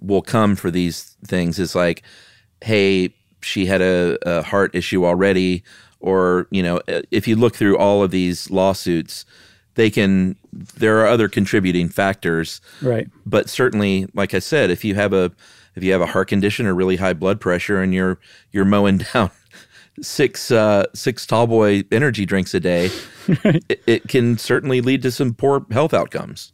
will 0.00 0.22
come 0.22 0.56
for 0.56 0.70
these 0.70 1.16
things. 1.26 1.58
Is 1.58 1.74
like 1.74 2.02
hey, 2.62 3.12
she 3.40 3.66
had 3.66 3.82
a, 3.82 4.16
a 4.22 4.42
heart 4.42 4.74
issue 4.74 5.04
already 5.04 5.64
or, 6.02 6.48
you 6.50 6.62
know, 6.62 6.80
if 7.10 7.28
you 7.28 7.36
look 7.36 7.54
through 7.54 7.78
all 7.78 8.02
of 8.02 8.10
these 8.10 8.50
lawsuits, 8.50 9.24
they 9.74 9.88
can 9.88 10.36
there 10.52 11.00
are 11.00 11.06
other 11.06 11.28
contributing 11.28 11.88
factors. 11.88 12.60
Right. 12.82 13.08
But 13.24 13.48
certainly 13.48 14.06
like 14.12 14.34
i 14.34 14.38
said 14.38 14.70
if 14.70 14.84
you 14.84 14.94
have 14.96 15.14
a 15.14 15.32
if 15.74 15.82
you 15.82 15.92
have 15.92 16.02
a 16.02 16.06
heart 16.06 16.28
condition 16.28 16.66
or 16.66 16.74
really 16.74 16.96
high 16.96 17.14
blood 17.14 17.40
pressure 17.40 17.80
and 17.80 17.94
you're 17.94 18.18
you're 18.50 18.66
mowing 18.66 18.98
down 19.14 19.30
six 20.02 20.50
uh 20.50 20.84
six 20.94 21.26
tall 21.26 21.46
boy 21.46 21.84
energy 21.90 22.26
drinks 22.26 22.52
a 22.52 22.60
day 22.60 22.90
right. 23.44 23.64
it, 23.68 23.82
it, 23.86 24.08
can 24.08 24.36
certainly 24.36 24.80
lead 24.80 25.02
to 25.02 25.10
some 25.10 25.32
poor 25.34 25.64
health 25.70 25.94
outcomes 25.94 26.52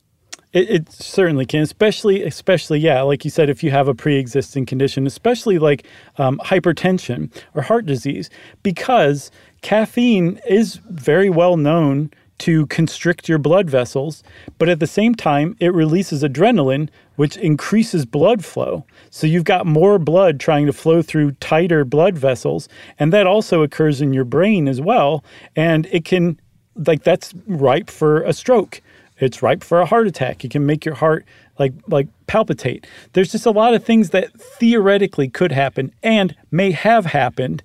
it, 0.52 0.70
it 0.70 0.92
certainly 0.92 1.44
can 1.44 1.60
especially 1.60 2.22
especially 2.22 2.78
yeah 2.78 3.02
like 3.02 3.24
you 3.24 3.30
said 3.30 3.50
if 3.50 3.62
you 3.62 3.70
have 3.70 3.88
a 3.88 3.94
pre-existing 3.94 4.64
condition 4.66 5.06
especially 5.06 5.58
like 5.58 5.86
um, 6.16 6.38
hypertension 6.44 7.30
or 7.54 7.62
heart 7.62 7.86
disease 7.86 8.30
because 8.62 9.30
caffeine 9.62 10.40
is 10.48 10.76
very 10.86 11.30
well 11.30 11.56
known 11.56 12.10
to 12.38 12.66
constrict 12.66 13.28
your 13.28 13.38
blood 13.38 13.68
vessels, 13.68 14.22
but 14.58 14.68
at 14.68 14.80
the 14.80 14.86
same 14.86 15.14
time, 15.14 15.56
it 15.60 15.74
releases 15.74 16.22
adrenaline, 16.22 16.88
which 17.16 17.36
increases 17.36 18.06
blood 18.06 18.44
flow. 18.44 18.84
So 19.10 19.26
you've 19.26 19.44
got 19.44 19.66
more 19.66 19.98
blood 19.98 20.38
trying 20.38 20.66
to 20.66 20.72
flow 20.72 21.02
through 21.02 21.32
tighter 21.32 21.84
blood 21.84 22.16
vessels, 22.16 22.68
and 22.98 23.12
that 23.12 23.26
also 23.26 23.62
occurs 23.62 24.00
in 24.00 24.12
your 24.12 24.24
brain 24.24 24.68
as 24.68 24.80
well. 24.80 25.24
And 25.56 25.86
it 25.86 26.04
can, 26.04 26.40
like, 26.76 27.02
that's 27.02 27.34
ripe 27.46 27.90
for 27.90 28.22
a 28.22 28.32
stroke. 28.32 28.80
It's 29.18 29.42
ripe 29.42 29.64
for 29.64 29.80
a 29.80 29.86
heart 29.86 30.06
attack. 30.06 30.44
It 30.44 30.50
can 30.50 30.66
make 30.66 30.84
your 30.84 30.94
heart 30.94 31.24
like 31.58 31.72
like 31.88 32.08
palpitate. 32.26 32.86
There's 33.12 33.32
just 33.32 33.46
a 33.46 33.50
lot 33.50 33.74
of 33.74 33.84
things 33.84 34.10
that 34.10 34.32
theoretically 34.40 35.28
could 35.28 35.52
happen 35.52 35.92
and 36.02 36.36
may 36.50 36.70
have 36.70 37.06
happened 37.06 37.62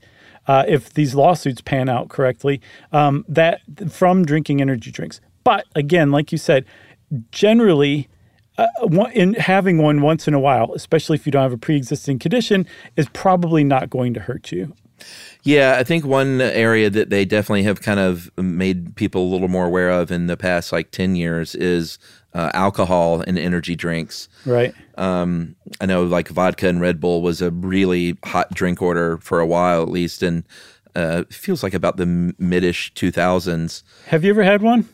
uh, 0.47 0.65
if 0.67 0.93
these 0.93 1.15
lawsuits 1.15 1.61
pan 1.61 1.89
out 1.89 2.09
correctly, 2.09 2.61
um, 2.91 3.25
that 3.27 3.61
from 3.89 4.25
drinking 4.25 4.61
energy 4.61 4.91
drinks. 4.91 5.21
But 5.43 5.65
again, 5.75 6.11
like 6.11 6.31
you 6.31 6.37
said, 6.37 6.65
generally, 7.31 8.09
uh, 8.57 8.67
in 9.13 9.33
having 9.35 9.77
one 9.77 10.01
once 10.01 10.27
in 10.27 10.33
a 10.33 10.39
while, 10.39 10.73
especially 10.73 11.15
if 11.15 11.25
you 11.25 11.31
don't 11.31 11.43
have 11.43 11.53
a 11.53 11.57
pre-existing 11.57 12.19
condition, 12.19 12.67
is 12.95 13.07
probably 13.13 13.63
not 13.63 13.89
going 13.89 14.13
to 14.13 14.19
hurt 14.19 14.51
you. 14.51 14.73
Yeah, 15.43 15.75
I 15.77 15.83
think 15.83 16.05
one 16.05 16.39
area 16.39 16.89
that 16.89 17.09
they 17.09 17.25
definitely 17.25 17.63
have 17.63 17.81
kind 17.81 17.99
of 17.99 18.31
made 18.37 18.95
people 18.95 19.23
a 19.23 19.29
little 19.29 19.49
more 19.49 19.65
aware 19.65 19.89
of 19.89 20.11
in 20.11 20.27
the 20.27 20.37
past 20.37 20.71
like 20.71 20.91
10 20.91 21.15
years 21.15 21.53
is 21.55 21.99
uh, 22.33 22.49
alcohol 22.53 23.21
and 23.21 23.37
energy 23.37 23.75
drinks. 23.75 24.29
Right. 24.45 24.73
Um, 24.97 25.55
I 25.81 25.85
know 25.85 26.03
like 26.03 26.29
vodka 26.29 26.67
and 26.67 26.81
Red 26.81 26.99
Bull 26.99 27.21
was 27.21 27.41
a 27.41 27.51
really 27.51 28.17
hot 28.23 28.53
drink 28.53 28.81
order 28.81 29.17
for 29.17 29.39
a 29.39 29.45
while 29.45 29.81
at 29.81 29.89
least, 29.89 30.23
and 30.23 30.43
uh, 30.95 31.23
feels 31.29 31.63
like 31.63 31.73
about 31.73 31.97
the 31.97 32.05
midish 32.05 32.93
2000s. 32.93 33.83
Have 34.07 34.23
you 34.23 34.29
ever 34.29 34.43
had 34.43 34.61
one? 34.61 34.87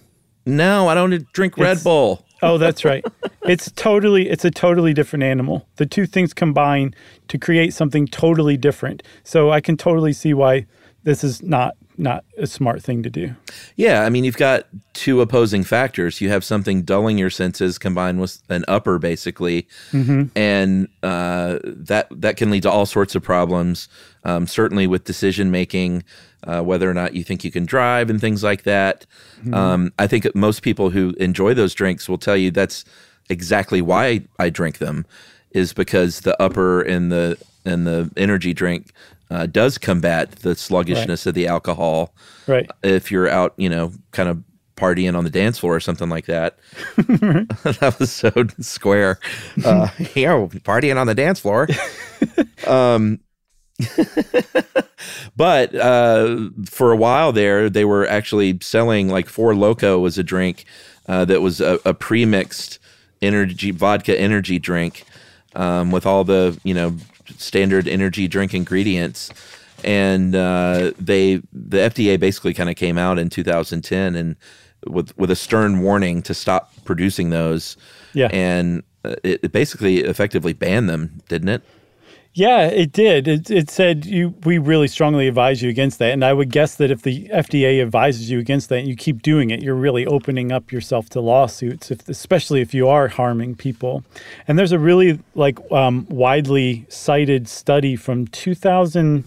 No, 0.46 0.88
I 0.88 0.96
don't 0.96 1.32
drink 1.34 1.58
Red 1.58 1.74
it's, 1.74 1.84
Bull. 1.84 2.26
Oh, 2.42 2.58
that's 2.58 2.86
right. 2.86 3.06
It's 3.44 3.72
totally 3.72 4.30
it's 4.30 4.46
a 4.46 4.52
totally 4.52 4.94
different 4.94 5.24
animal. 5.24 5.68
The 5.76 5.86
two 5.86 6.06
things 6.06 6.34
combine 6.34 6.94
to 7.28 7.38
create 7.38 7.74
something 7.74 8.08
totally 8.08 8.58
different. 8.58 9.04
So 9.24 9.52
I 9.52 9.62
can 9.62 9.78
totally 9.78 10.14
see 10.14 10.34
why 10.34 10.66
this 11.04 11.24
is 11.24 11.42
not 11.42 11.76
not 12.00 12.24
a 12.38 12.48
smart 12.48 12.82
thing 12.82 13.04
to 13.04 13.10
do. 13.10 13.36
Yeah, 13.76 14.04
I 14.04 14.10
mean, 14.10 14.24
you've 14.24 14.38
got 14.38 14.66
two 14.94 15.22
opposing 15.22 15.64
factors. 15.64 16.22
You 16.22 16.30
have 16.30 16.44
something 16.44 16.84
dulling 16.84 17.18
your 17.18 17.30
senses 17.30 17.78
combined 17.78 18.22
with 18.22 18.42
an 18.50 18.64
upper, 18.68 18.98
basically, 18.98 19.68
mm-hmm. 19.92 20.26
and 20.36 20.88
uh, 21.04 21.60
that 21.64 22.08
that 22.10 22.38
can 22.38 22.50
lead 22.50 22.64
to 22.64 22.72
all 22.72 22.86
sorts 22.86 23.16
of 23.16 23.22
problems. 23.22 23.90
Um, 24.24 24.48
certainly 24.48 24.88
with 24.88 25.06
decision 25.06 25.50
making, 25.50 26.04
uh, 26.44 26.62
whether 26.62 26.90
or 26.90 26.94
not 26.94 27.14
you 27.14 27.24
think 27.24 27.44
you 27.44 27.52
can 27.52 27.66
drive 27.66 28.10
and 28.10 28.20
things 28.20 28.44
like 28.44 28.64
that. 28.64 29.06
Mm-hmm. 29.40 29.54
Um, 29.54 29.94
I 29.98 30.08
think 30.08 30.34
most 30.36 30.62
people 30.62 30.90
who 30.90 31.14
enjoy 31.20 31.54
those 31.54 31.74
drinks 31.74 32.10
will 32.10 32.18
tell 32.18 32.36
you 32.36 32.52
that's 32.52 32.84
exactly 33.30 33.82
why 33.82 34.22
I 34.38 34.50
drink 34.50 34.80
them, 34.80 35.06
is 35.52 35.74
because 35.74 36.22
the 36.22 36.42
upper 36.42 36.82
and 36.82 37.12
the 37.12 37.38
and 37.66 37.86
the 37.86 38.10
energy 38.18 38.54
drink 38.54 38.92
uh, 39.30 39.46
does 39.46 39.78
combat 39.78 40.32
the 40.32 40.56
sluggishness 40.56 41.26
right. 41.26 41.30
of 41.30 41.36
the 41.36 41.48
alcohol. 41.48 42.14
Right. 42.48 42.70
If 42.84 43.12
you're 43.12 43.30
out, 43.30 43.54
you 43.58 43.70
know, 43.70 43.92
kind 44.12 44.30
of 44.30 44.44
partying 44.76 45.16
on 45.16 45.24
the 45.24 45.30
dance 45.30 45.60
floor 45.60 45.76
or 45.76 45.80
something 45.80 46.10
like 46.10 46.26
that. 46.26 46.58
that 46.98 47.96
was 48.00 48.12
so 48.12 48.32
square. 48.60 49.20
Uh, 49.64 49.90
know, 50.16 50.48
partying 50.48 50.98
on 50.98 51.08
the 51.08 51.16
dance 51.16 51.40
floor. 51.40 51.68
um, 52.68 53.20
but 55.36 55.74
uh, 55.76 56.50
for 56.66 56.92
a 56.92 56.98
while 56.98 57.32
there, 57.32 57.70
they 57.70 57.86
were 57.86 58.08
actually 58.08 58.58
selling 58.62 59.10
like 59.10 59.30
Four 59.30 59.56
Loco 59.56 60.00
was 60.00 60.18
a 60.18 60.24
drink 60.24 60.66
uh, 61.08 61.26
that 61.26 61.42
was 61.42 61.62
a, 61.62 61.80
a 61.86 61.94
pre-mixed 61.94 62.80
energy 63.22 63.72
vodka 63.72 64.20
energy 64.20 64.60
drink 64.60 65.04
um, 65.56 65.92
with 65.92 66.06
all 66.06 66.24
the 66.24 66.58
you 66.64 66.74
know 66.74 66.96
standard 67.38 67.88
energy 67.88 68.28
drink 68.28 68.54
ingredients. 68.54 69.32
And 69.84 70.36
uh, 70.36 70.92
they 71.00 71.38
the 71.54 71.78
FDA 71.78 72.20
basically 72.20 72.54
kind 72.54 72.70
of 72.70 72.76
came 72.76 72.98
out 72.98 73.18
in 73.18 73.30
2010 73.30 74.16
and 74.16 74.36
with 74.88 75.18
with 75.18 75.32
a 75.32 75.36
stern 75.36 75.82
warning 75.82 76.22
to 76.24 76.34
stop 76.34 76.72
producing 76.84 77.30
those. 77.30 77.78
Yeah, 78.14 78.28
and 78.34 78.84
uh, 79.06 79.16
it, 79.24 79.40
it 79.44 79.52
basically 79.52 80.00
effectively 80.00 80.54
banned 80.54 80.90
them, 80.90 81.22
didn't 81.30 81.50
it? 81.50 81.64
Yeah, 82.34 82.68
it 82.68 82.92
did. 82.92 83.28
It, 83.28 83.50
it 83.50 83.70
said 83.70 84.06
you 84.06 84.36
we 84.46 84.60
really 84.60 84.88
strongly 84.88 85.28
advise 85.28 85.62
you 85.62 85.70
against 85.70 85.98
that. 86.00 86.14
And 86.14 86.24
I 86.24 86.32
would 86.32 86.52
guess 86.52 86.76
that 86.76 86.92
if 86.92 87.02
the 87.02 87.28
FDA 87.30 87.82
advises 87.82 88.30
you 88.30 88.40
against 88.40 88.70
that 88.70 88.78
and 88.80 88.88
you 88.88 88.96
keep 88.96 89.22
doing 89.22 89.50
it, 89.50 89.62
you're 89.62 89.76
really 89.76 90.06
opening 90.06 90.52
up 90.52 90.72
yourself 90.72 91.10
to 91.10 91.22
lawsuits, 91.22 91.90
if, 91.90 92.08
especially 92.08 92.62
if 92.62 92.74
you 92.74 92.88
are 92.88 93.08
harming 93.08 93.56
people. 93.56 94.04
And 94.48 94.60
there's 94.60 94.72
a 94.72 94.80
really 94.80 95.20
like 95.34 95.60
um, 95.72 96.06
widely 96.10 96.86
cited 96.88 97.48
study 97.48 97.96
from 97.96 98.28
2000 98.28 99.24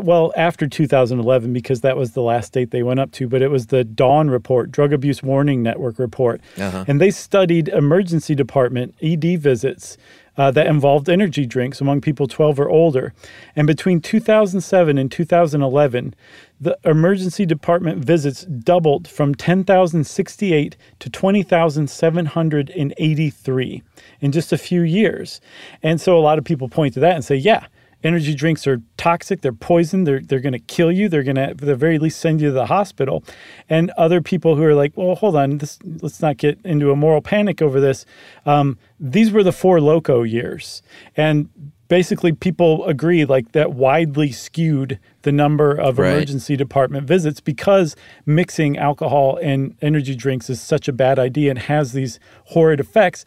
well 0.00 0.32
after 0.36 0.66
2011 0.66 1.52
because 1.52 1.82
that 1.82 1.98
was 1.98 2.12
the 2.12 2.22
last 2.22 2.52
date 2.54 2.70
they 2.70 2.82
went 2.82 2.98
up 2.98 3.10
to 3.12 3.28
but 3.28 3.42
it 3.42 3.48
was 3.48 3.66
the 3.66 3.84
dawn 3.84 4.30
report 4.30 4.72
drug 4.72 4.90
abuse 4.90 5.22
warning 5.22 5.62
network 5.62 5.98
report 5.98 6.40
uh-huh. 6.56 6.84
and 6.88 6.98
they 6.98 7.10
studied 7.10 7.68
emergency 7.68 8.34
department 8.34 8.94
ed 9.02 9.38
visits 9.38 9.98
uh, 10.36 10.50
that 10.50 10.66
involved 10.66 11.08
energy 11.08 11.46
drinks 11.46 11.80
among 11.80 12.00
people 12.00 12.26
12 12.26 12.58
or 12.60 12.68
older. 12.68 13.14
And 13.54 13.64
between 13.66 14.00
2007 14.00 14.98
and 14.98 15.12
2011, 15.12 16.14
the 16.60 16.78
emergency 16.84 17.44
department 17.44 18.04
visits 18.04 18.44
doubled 18.44 19.08
from 19.08 19.34
10,068 19.34 20.76
to 21.00 21.10
20,783 21.10 23.82
in 24.20 24.32
just 24.32 24.52
a 24.52 24.58
few 24.58 24.82
years. 24.82 25.40
And 25.82 26.00
so 26.00 26.16
a 26.16 26.20
lot 26.20 26.38
of 26.38 26.44
people 26.44 26.68
point 26.68 26.94
to 26.94 27.00
that 27.00 27.16
and 27.16 27.24
say, 27.24 27.34
yeah, 27.36 27.66
energy 28.02 28.34
drinks 28.34 28.66
are 28.66 28.80
toxic, 28.96 29.40
they're 29.40 29.52
poison, 29.52 30.04
they're, 30.04 30.20
they're 30.20 30.40
going 30.40 30.52
to 30.52 30.58
kill 30.58 30.90
you, 30.92 31.08
they're 31.08 31.22
going 31.22 31.36
to, 31.36 31.50
at 31.50 31.58
the 31.58 31.76
very 31.76 31.98
least, 31.98 32.20
send 32.20 32.40
you 32.40 32.48
to 32.48 32.52
the 32.52 32.66
hospital. 32.66 33.24
And 33.68 33.90
other 33.96 34.20
people 34.20 34.56
who 34.56 34.62
are 34.64 34.74
like, 34.74 34.96
well, 34.96 35.14
hold 35.14 35.36
on, 35.36 35.58
this, 35.58 35.78
let's 36.00 36.20
not 36.20 36.36
get 36.36 36.58
into 36.64 36.90
a 36.90 36.96
moral 36.96 37.20
panic 37.20 37.62
over 37.62 37.80
this. 37.80 38.04
Um, 38.46 38.78
these 38.98 39.30
were 39.32 39.42
the 39.42 39.52
four 39.52 39.80
loco 39.80 40.22
years. 40.22 40.82
And 41.16 41.48
basically 41.88 42.32
people 42.32 42.86
agree 42.86 43.24
like 43.26 43.52
that 43.52 43.74
widely 43.74 44.32
skewed 44.32 44.98
the 45.22 45.30
number 45.32 45.74
of 45.74 45.98
Right. 45.98 46.12
emergency 46.14 46.56
department 46.56 47.06
visits 47.06 47.38
because 47.38 47.94
mixing 48.24 48.78
alcohol 48.78 49.38
and 49.42 49.76
energy 49.82 50.14
drinks 50.14 50.48
is 50.48 50.58
such 50.58 50.88
a 50.88 50.92
bad 50.92 51.18
idea 51.18 51.50
and 51.50 51.58
has 51.58 51.92
these 51.92 52.18
horrid 52.46 52.80
effects. 52.80 53.26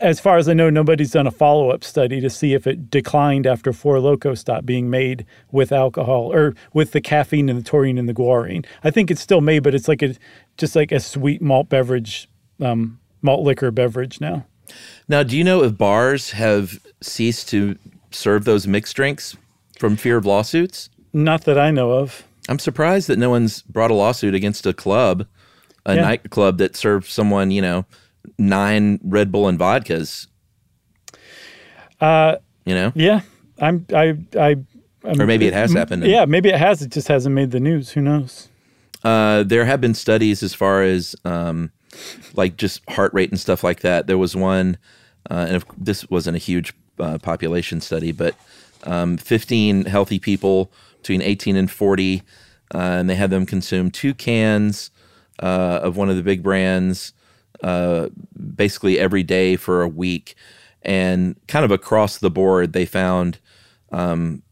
As 0.00 0.18
far 0.18 0.38
as 0.38 0.48
I 0.48 0.54
know, 0.54 0.70
nobody's 0.70 1.10
done 1.10 1.26
a 1.26 1.30
follow 1.30 1.70
up 1.70 1.84
study 1.84 2.20
to 2.22 2.30
see 2.30 2.54
if 2.54 2.66
it 2.66 2.90
declined 2.90 3.46
after 3.46 3.72
Four 3.72 4.00
Loco 4.00 4.34
stopped 4.34 4.64
being 4.64 4.88
made 4.88 5.26
with 5.52 5.72
alcohol 5.72 6.32
or 6.32 6.54
with 6.72 6.92
the 6.92 7.02
caffeine 7.02 7.50
and 7.50 7.58
the 7.58 7.62
taurine 7.62 7.98
and 7.98 8.08
the 8.08 8.14
guarine. 8.14 8.64
I 8.82 8.90
think 8.90 9.10
it's 9.10 9.20
still 9.20 9.42
made, 9.42 9.62
but 9.62 9.74
it's 9.74 9.88
like 9.88 10.00
a 10.02 10.14
just 10.56 10.74
like 10.74 10.90
a 10.90 11.00
sweet 11.00 11.42
malt 11.42 11.68
beverage, 11.68 12.28
um, 12.60 12.98
malt 13.20 13.42
liquor 13.44 13.70
beverage 13.70 14.20
now. 14.20 14.46
Now, 15.08 15.22
do 15.22 15.36
you 15.36 15.44
know 15.44 15.62
if 15.64 15.76
bars 15.76 16.30
have 16.30 16.78
ceased 17.02 17.48
to 17.50 17.76
serve 18.10 18.44
those 18.44 18.66
mixed 18.66 18.96
drinks 18.96 19.36
from 19.78 19.96
fear 19.96 20.16
of 20.16 20.24
lawsuits? 20.24 20.88
Not 21.12 21.44
that 21.44 21.58
I 21.58 21.70
know 21.70 21.90
of. 21.92 22.24
I'm 22.48 22.58
surprised 22.58 23.08
that 23.08 23.18
no 23.18 23.28
one's 23.30 23.62
brought 23.62 23.90
a 23.90 23.94
lawsuit 23.94 24.34
against 24.34 24.64
a 24.66 24.72
club, 24.72 25.26
a 25.84 25.94
Yeah. 25.96 26.02
nightclub 26.02 26.56
that 26.58 26.74
served 26.76 27.06
someone, 27.08 27.50
you 27.50 27.60
know, 27.60 27.84
nine 28.38 28.98
Red 29.02 29.30
Bull 29.32 29.48
and 29.48 29.58
vodkas. 29.58 30.26
Uh, 32.00 32.36
You 32.64 32.74
know, 32.74 32.92
yeah, 32.94 33.20
I'm. 33.58 33.86
I. 33.94 34.16
I. 34.38 34.56
I'm, 35.02 35.18
Or 35.18 35.26
maybe 35.26 35.46
it 35.46 35.54
has 35.54 35.72
happened. 35.72 36.04
Yeah, 36.04 36.26
maybe 36.26 36.50
it 36.50 36.56
has. 36.56 36.82
It 36.82 36.90
just 36.90 37.08
hasn't 37.08 37.34
made 37.34 37.52
the 37.52 37.60
news. 37.60 37.90
Who 37.92 38.02
knows? 38.02 38.48
Uh, 39.02 39.44
there 39.44 39.64
have 39.64 39.80
been 39.80 39.94
studies 39.94 40.42
as 40.42 40.52
far 40.52 40.82
as 40.82 41.16
um, 41.24 41.70
like 42.34 42.58
just 42.58 42.82
heart 42.90 43.12
rate 43.14 43.30
and 43.30 43.40
stuff 43.40 43.64
like 43.64 43.80
that. 43.80 44.06
There 44.06 44.18
was 44.18 44.36
one, 44.36 44.76
uh, 45.30 45.46
and 45.48 45.56
if, 45.56 45.64
this 45.78 46.08
wasn't 46.10 46.36
a 46.36 46.38
huge 46.38 46.74
uh, 46.98 47.16
population 47.16 47.80
study, 47.80 48.12
but 48.12 48.34
um, 48.84 49.16
15 49.16 49.86
healthy 49.86 50.18
people 50.18 50.70
between 50.98 51.22
18 51.22 51.56
and 51.56 51.70
40, 51.70 52.22
uh, 52.74 52.78
and 52.78 53.08
they 53.08 53.14
had 53.14 53.30
them 53.30 53.46
consume 53.46 53.90
two 53.90 54.12
cans 54.12 54.90
uh, 55.42 55.80
of 55.82 55.96
one 55.96 56.10
of 56.10 56.16
the 56.16 56.22
big 56.22 56.42
brands 56.42 57.14
uh, 57.62 58.08
basically 58.56 58.98
every 58.98 59.22
day 59.22 59.56
for 59.56 59.82
a 59.82 59.88
week. 59.88 60.34
And 60.82 61.36
kind 61.46 61.64
of 61.64 61.70
across 61.70 62.18
the 62.18 62.30
board, 62.30 62.72
they 62.72 62.86
found 62.86 63.38
um, 63.92 64.42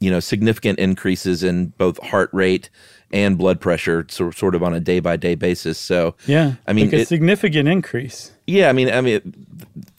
you 0.00 0.10
know 0.10 0.20
significant 0.20 0.78
increases 0.78 1.42
in 1.42 1.68
both 1.78 1.98
heart 2.02 2.30
rate 2.32 2.70
and 3.12 3.38
blood 3.38 3.60
pressure 3.60 4.04
so, 4.10 4.30
sort 4.30 4.54
of 4.54 4.62
on 4.62 4.74
a 4.74 4.80
day 4.80 5.00
by 5.00 5.16
day 5.16 5.34
basis 5.34 5.78
so 5.78 6.14
Yeah, 6.26 6.54
i 6.66 6.72
mean 6.72 6.86
like 6.86 6.94
a 6.94 6.96
it- 6.98 7.08
significant 7.08 7.68
increase. 7.68 8.32
yeah 8.46 8.68
i 8.68 8.72
mean 8.72 8.90
i 8.90 9.00
mean 9.00 9.32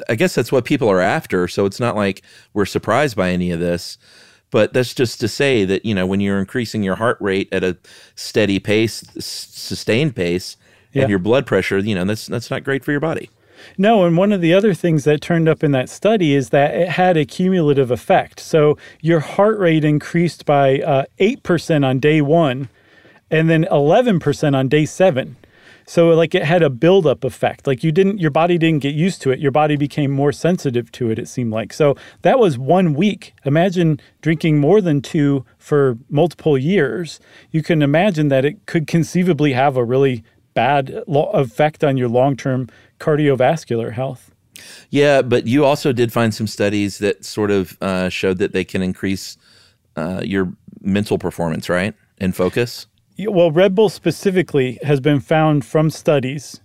i 0.09 0.13
guess 0.15 0.35
that's 0.35 0.51
what 0.51 0.65
people 0.65 0.87
are 0.89 0.99
after 1.01 1.47
so 1.47 1.65
it's 1.65 1.79
not 1.79 1.95
like 1.95 2.21
we're 2.53 2.65
surprised 2.65 3.15
by 3.15 3.31
any 3.31 3.49
of 3.49 3.59
this 3.59 3.97
but 4.51 4.71
that's 4.73 4.93
just 4.93 5.19
to 5.21 5.27
say 5.27 5.65
that 5.65 5.83
you 5.85 5.95
know 5.95 6.05
when 6.05 6.19
you're 6.21 6.37
increasing 6.39 6.83
your 6.83 6.95
heart 6.95 7.17
rate 7.21 7.47
at 7.51 7.63
a 7.63 7.75
steady 8.15 8.59
pace 8.59 9.03
s- 9.17 9.25
sustained 9.25 10.15
pace 10.15 10.55
Yeah. 10.97 11.03
and 11.03 11.09
your 11.09 11.19
blood 11.19 11.45
pressure 11.45 11.77
you 11.79 11.95
know 11.95 12.05
that's 12.05 12.27
that's 12.27 12.49
not 12.51 12.63
great 12.63 12.83
for 12.83 12.91
your 12.91 12.99
body 12.99 13.29
No, 13.77 14.05
and 14.05 14.15
one 14.15 14.31
of 14.31 14.41
the 14.41 14.53
other 14.53 14.73
things 14.75 15.03
that 15.05 15.19
turned 15.19 15.49
up 15.49 15.63
in 15.63 15.71
that 15.71 15.89
study 15.89 16.35
is 16.35 16.49
that 16.49 16.75
it 16.75 16.89
had 16.89 17.17
a 17.17 17.25
cumulative 17.25 17.89
effect. 17.89 18.39
So 18.39 18.77
your 19.01 19.19
heart 19.19 19.57
rate 19.57 19.83
increased 19.83 20.45
by 20.45 20.79
uh, 20.81 21.05
8% 21.19 21.83
on 21.83 21.99
day 21.99 22.21
one 22.21 22.69
and 23.31 23.49
then 23.49 23.65
11% 23.71 24.55
on 24.55 24.67
day 24.67 24.85
seven. 24.85 25.37
So 25.87 26.09
like 26.09 26.35
it 26.35 26.43
had 26.43 26.61
a 26.61 26.69
buildup 26.69 27.23
effect. 27.23 27.65
Like 27.65 27.83
you 27.83 27.91
didn't, 27.91 28.19
your 28.19 28.29
body 28.29 28.57
didn't 28.57 28.83
get 28.83 28.93
used 28.93 29.21
to 29.23 29.31
it. 29.31 29.39
Your 29.39 29.51
body 29.51 29.75
became 29.77 30.11
more 30.11 30.31
sensitive 30.33 30.91
to 30.91 31.09
it. 31.11 31.17
It 31.17 31.27
seemed 31.27 31.51
like 31.51 31.73
so 31.73 31.95
that 32.21 32.37
was 32.39 32.57
one 32.59 32.93
week. 32.93 33.33
Imagine 33.45 33.99
drinking 34.21 34.59
more 34.59 34.81
than 34.81 35.01
two 35.01 35.45
for 35.57 35.97
multiple 36.09 36.57
years. 36.57 37.19
You 37.51 37.63
can 37.63 37.81
imagine 37.81 38.27
that 38.29 38.45
it 38.45 38.65
could 38.65 38.85
conceivably 38.85 39.53
have 39.53 39.77
a 39.77 39.83
really 39.83 40.23
bad 40.57 41.03
effect 41.07 41.83
on 41.83 41.97
your 41.97 42.09
long-term 42.09 42.67
cardiovascular 42.99 43.93
health. 43.93 44.31
yeah 44.89 45.21
but 45.21 45.45
you 45.45 45.63
also 45.63 45.93
did 45.93 46.11
find 46.11 46.33
some 46.33 46.47
studies 46.47 46.97
that 46.97 47.23
sort 47.23 47.51
of 47.51 47.77
uh, 47.79 48.09
showed 48.09 48.39
that 48.39 48.53
they 48.53 48.65
can 48.65 48.81
increase 48.81 49.37
uh, 49.95 50.21
your 50.23 50.51
mental 50.81 51.17
performance 51.19 51.69
right 51.69 51.93
and 52.17 52.35
focus 52.35 52.87
Yeah, 53.17 53.29
Well, 53.29 53.51
Red 53.51 53.75
Bull 53.75 53.89
specifically 53.89 54.79
has 54.83 54.99
been 54.99 55.19
found 55.19 55.63
from 55.65 55.89
studies, 55.89 56.61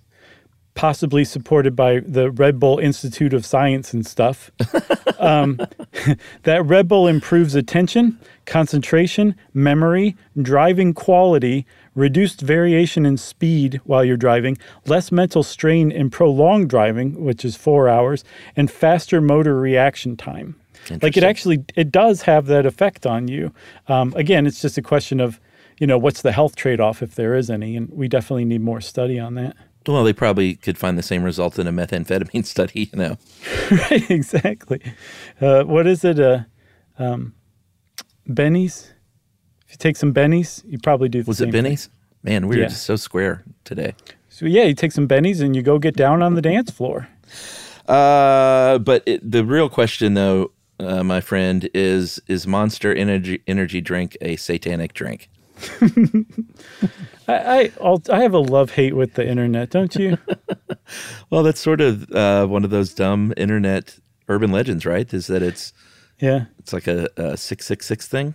possibly 0.74 1.24
supported 1.24 1.74
by 1.76 2.00
the 2.00 2.30
Red 2.30 2.58
Bull 2.58 2.78
Institute 2.78 3.34
of 3.34 3.44
Science 3.44 3.92
and 3.92 4.06
stuff, 4.06 4.50
um, 5.18 5.60
that 6.48 6.64
Red 6.64 6.88
Bull 6.88 7.06
improves 7.08 7.54
attention, 7.54 8.18
concentration, 8.46 9.34
memory, 9.52 10.16
driving 10.40 10.94
quality, 10.94 11.66
reduced 11.94 12.40
variation 12.40 13.04
in 13.04 13.16
speed 13.16 13.80
while 13.84 14.04
you're 14.04 14.16
driving, 14.16 14.58
less 14.86 15.12
mental 15.12 15.42
strain 15.42 15.90
in 15.90 16.10
prolonged 16.10 16.70
driving, 16.70 17.22
which 17.22 17.44
is 17.44 17.56
four 17.56 17.88
hours, 17.88 18.24
and 18.56 18.70
faster 18.70 19.20
motor 19.20 19.58
reaction 19.58 20.16
time. 20.16 20.56
Like 21.00 21.16
it 21.16 21.22
actually, 21.22 21.64
it 21.76 21.92
does 21.92 22.22
have 22.22 22.46
that 22.46 22.66
effect 22.66 23.06
on 23.06 23.28
you. 23.28 23.52
Um, 23.86 24.12
again, 24.16 24.46
it's 24.46 24.60
just 24.60 24.78
a 24.78 24.82
question 24.82 25.20
of, 25.20 25.38
you 25.78 25.86
know, 25.86 25.98
what's 25.98 26.22
the 26.22 26.32
health 26.32 26.56
trade-off 26.56 27.02
if 27.02 27.14
there 27.14 27.34
is 27.34 27.50
any, 27.50 27.76
and 27.76 27.88
we 27.90 28.08
definitely 28.08 28.44
need 28.44 28.62
more 28.62 28.80
study 28.80 29.18
on 29.18 29.34
that. 29.34 29.56
Well, 29.86 30.04
they 30.04 30.12
probably 30.12 30.54
could 30.54 30.78
find 30.78 30.96
the 30.96 31.02
same 31.02 31.22
result 31.22 31.58
in 31.58 31.66
a 31.66 31.72
methamphetamine 31.72 32.44
study, 32.46 32.90
you 32.92 32.98
know. 32.98 33.18
right, 33.70 34.10
exactly. 34.10 34.80
Uh, 35.40 35.64
what 35.64 35.86
is 35.86 36.04
it? 36.04 36.18
Uh, 36.20 36.40
um, 36.98 37.34
Benny's. 38.26 38.92
You 39.72 39.78
take 39.78 39.96
some 39.96 40.12
bennies, 40.12 40.62
you 40.66 40.78
probably 40.78 41.08
do. 41.08 41.22
The 41.22 41.28
Was 41.28 41.40
it 41.40 41.48
bennies? 41.48 41.86
thing. 41.86 41.94
Man, 42.22 42.46
we 42.46 42.58
were 42.58 42.66
just 42.66 42.84
so 42.84 42.94
square 42.94 43.42
today. 43.64 43.94
So 44.28 44.46
yeah, 44.46 44.64
you 44.64 44.74
take 44.74 44.92
some 44.92 45.08
bennies 45.08 45.40
and 45.40 45.56
you 45.56 45.62
go 45.62 45.78
get 45.78 45.96
down 45.96 46.22
on 46.22 46.34
the 46.34 46.42
dance 46.42 46.70
floor. 46.70 47.08
Uh, 47.88 48.78
but 48.78 49.02
it, 49.06 49.28
the 49.28 49.44
real 49.44 49.68
question, 49.68 50.14
though, 50.14 50.52
uh, 50.78 51.02
my 51.02 51.20
friend, 51.20 51.68
is 51.74 52.20
is 52.28 52.46
Monster 52.46 52.94
Energy 52.94 53.42
Energy 53.46 53.80
drink 53.80 54.16
a 54.20 54.36
satanic 54.36 54.92
drink? 54.92 55.30
I 57.26 57.34
I, 57.34 57.72
I'll, 57.82 58.02
I 58.10 58.20
have 58.20 58.34
a 58.34 58.38
love 58.38 58.72
hate 58.72 58.94
with 58.94 59.14
the 59.14 59.26
internet, 59.26 59.70
don't 59.70 59.94
you? 59.96 60.18
Well, 61.30 61.42
that's 61.42 61.60
sort 61.60 61.80
of 61.80 62.10
uh, 62.12 62.46
one 62.46 62.64
of 62.64 62.70
those 62.70 62.92
dumb 62.92 63.32
internet 63.38 63.98
urban 64.28 64.52
legends, 64.52 64.84
right? 64.84 65.10
Is 65.14 65.28
that 65.28 65.42
it's 65.42 65.72
yeah. 66.18 66.46
it's 66.58 66.74
like 66.74 66.86
a, 66.86 67.08
a 67.16 67.36
six 67.38 67.64
six 67.64 67.86
six 67.86 68.06
thing. 68.06 68.34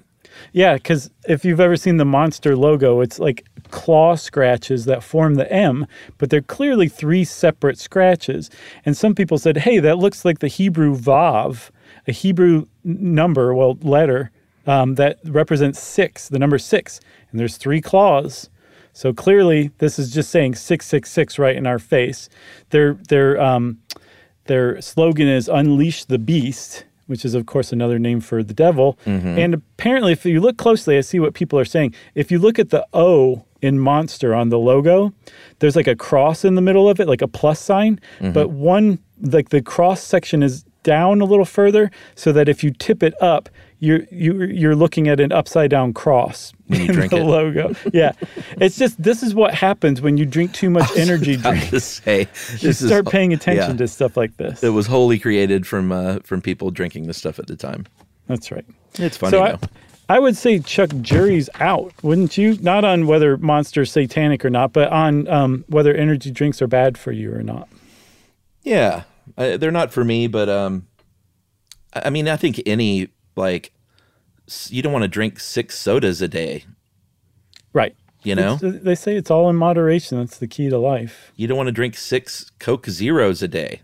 Yeah, 0.54 0.76
because 0.76 1.10
if 1.28 1.46
you've 1.46 1.60
ever 1.60 1.76
seen 1.76 1.98
the 1.98 2.06
monster 2.06 2.56
logo, 2.56 3.02
it's 3.02 3.20
like 3.20 3.46
claw 3.72 4.16
scratches 4.16 4.86
that 4.86 5.04
form 5.04 5.36
the 5.36 5.52
M, 5.52 5.86
but 6.18 6.30
they're 6.30 6.42
clearly 6.42 6.88
three 6.88 7.24
separate 7.24 7.78
scratches. 7.78 8.50
And 8.86 8.96
some 8.96 9.16
people 9.16 9.38
said, 9.38 9.58
hey, 9.58 9.80
that 9.80 9.98
looks 9.98 10.26
like 10.26 10.40
the 10.40 10.48
Hebrew 10.48 10.96
Vav, 10.96 11.70
a 12.08 12.12
Hebrew 12.12 12.68
number, 12.84 13.54
well, 13.54 13.78
letter 13.82 14.32
um, 14.66 14.96
that 14.96 15.20
represents 15.26 15.80
six, 15.80 16.30
the 16.30 16.40
number 16.40 16.58
six. 16.58 17.00
And 17.32 17.40
there's 17.40 17.58
three 17.58 17.82
claws. 17.82 18.50
So 18.94 19.14
clearly, 19.14 19.72
this 19.78 20.00
is 20.00 20.12
just 20.12 20.32
saying 20.32 20.56
666 20.56 21.38
right 21.38 21.56
in 21.56 21.68
our 21.68 21.80
face. 21.80 22.30
Their, 22.72 22.96
their, 23.10 23.40
um, 23.40 23.80
their 24.46 24.82
slogan 24.82 25.28
is 25.28 25.48
Unleash 25.48 26.06
the 26.06 26.18
Beast, 26.18 26.86
which 27.08 27.26
is, 27.26 27.34
of 27.34 27.46
course, 27.46 27.74
another 27.74 27.98
name 28.00 28.20
for 28.22 28.44
the 28.44 28.54
devil. 28.54 28.98
Mhm. 29.06 29.38
And 29.38 29.54
apparently, 29.56 30.12
if 30.12 30.26
you 30.26 30.40
look 30.40 30.58
closely, 30.58 30.98
I 30.98 31.02
see 31.02 31.20
what 31.20 31.34
people 31.34 31.58
are 31.60 31.66
saying. 31.66 31.94
If 32.16 32.32
you 32.32 32.40
look 32.40 32.60
at 32.60 32.70
the 32.70 32.86
O 32.94 33.44
in 33.62 33.80
Monster 33.80 34.36
on 34.36 34.50
the 34.50 34.60
logo, 34.60 35.14
there's 35.60 35.76
like 35.76 35.88
a 35.88 35.96
cross 35.96 36.46
in 36.46 36.56
the 36.56 36.62
middle 36.62 36.88
of 36.88 37.00
it, 37.00 37.08
like 37.08 37.22
a 37.22 37.28
plus 37.28 37.60
sign. 37.60 38.00
Mhm. 38.20 38.34
But 38.34 38.52
one, 38.52 39.00
like 39.22 39.50
the 39.50 39.62
cross 39.62 40.02
section 40.02 40.44
is 40.44 40.64
down 40.84 41.20
a 41.22 41.26
little 41.26 41.44
further 41.46 41.90
so 42.16 42.32
that 42.32 42.48
if 42.48 42.64
you 42.64 42.72
tip 42.72 43.02
it 43.04 43.14
up, 43.22 43.50
you're 43.80 44.02
you, 44.12 44.44
you're 44.44 44.76
looking 44.76 45.08
at 45.08 45.20
an 45.20 45.32
upside 45.32 45.70
down 45.70 45.94
cross 45.94 46.52
When 46.68 46.80
you 46.82 46.86
in 46.88 46.94
drink 46.94 47.12
the 47.12 47.18
it. 47.18 47.24
logo. 47.26 47.76
Yeah, 47.94 48.14
it's 48.60 48.78
just 48.78 49.02
this 49.02 49.22
is 49.24 49.36
what 49.36 49.54
happens 49.54 50.02
when 50.02 50.18
you 50.18 50.26
drink 50.26 50.54
too 50.54 50.70
much 50.70 50.90
energy 50.98 51.36
drink. 51.38 51.70
to 51.70 51.80
say, 51.80 52.22
You 52.22 52.26
this 52.60 52.82
is- 52.82 52.88
start 52.88 53.08
paying 53.08 53.34
attention 53.34 53.72
yeah. 53.72 53.78
to 53.78 53.88
stuff 53.88 54.18
like 54.18 54.36
this. 54.38 54.64
It 54.64 54.70
was 54.70 54.88
wholly 54.88 55.20
created 55.20 55.68
from 55.68 55.92
uh, 55.92 56.20
from 56.24 56.42
people 56.42 56.72
drinking 56.72 57.08
this 57.08 57.18
stuff 57.18 57.38
at 57.40 57.48
the 57.48 57.56
time. 57.56 57.86
That's 58.28 58.52
right. 58.52 58.66
It's 59.00 59.16
funny 59.18 59.32
So 59.32 59.40
though. 59.40 59.46
I, 60.10 60.16
I 60.16 60.20
would 60.20 60.38
say 60.38 60.60
Chuck 60.60 60.90
jury's 61.02 61.50
out, 61.60 61.94
wouldn't 62.02 62.38
you? 62.38 62.58
Not 62.62 62.84
on 62.86 63.08
whether 63.08 63.38
Monster's 63.38 63.92
satanic 63.92 64.44
or 64.46 64.50
not, 64.50 64.72
but 64.74 64.90
on 64.92 65.28
um, 65.28 65.66
whether 65.68 65.94
energy 65.94 66.32
drinks 66.32 66.62
are 66.62 66.68
bad 66.68 66.98
for 66.98 67.12
you 67.12 67.34
or 67.34 67.44
not. 67.44 67.68
Yeah, 68.64 69.04
uh, 69.38 69.58
they're 69.58 69.72
not 69.72 69.92
for 69.94 70.04
me, 70.04 70.28
but 70.28 70.50
um, 70.50 70.88
I 71.94 72.04
I 72.06 72.10
mean, 72.10 72.28
I 72.28 72.38
think 72.38 72.62
any 72.66 73.10
like 73.38 73.72
you 74.70 74.82
don't 74.82 74.94
want 74.94 75.04
to 75.04 75.08
drink 75.10 75.40
six 75.40 75.78
sodas 75.78 76.22
a 76.22 76.28
day. 76.28 76.66
Right. 77.74 77.96
You 78.24 78.36
know, 78.36 78.56
It's- 78.56 78.82
they 78.84 78.96
say 78.96 79.16
it's 79.16 79.30
all 79.32 79.50
in 79.50 79.56
moderation. 79.56 80.18
That's 80.18 80.38
the 80.38 80.48
key 80.48 80.70
to 80.70 80.78
life. 80.78 81.32
you 81.36 81.48
don't 81.48 81.58
want 81.58 81.68
to 81.68 81.72
drink 81.74 81.96
six 81.96 82.52
Coke 82.60 82.88
Zeros 82.88 83.42
a 83.42 83.48
day. 83.48 83.82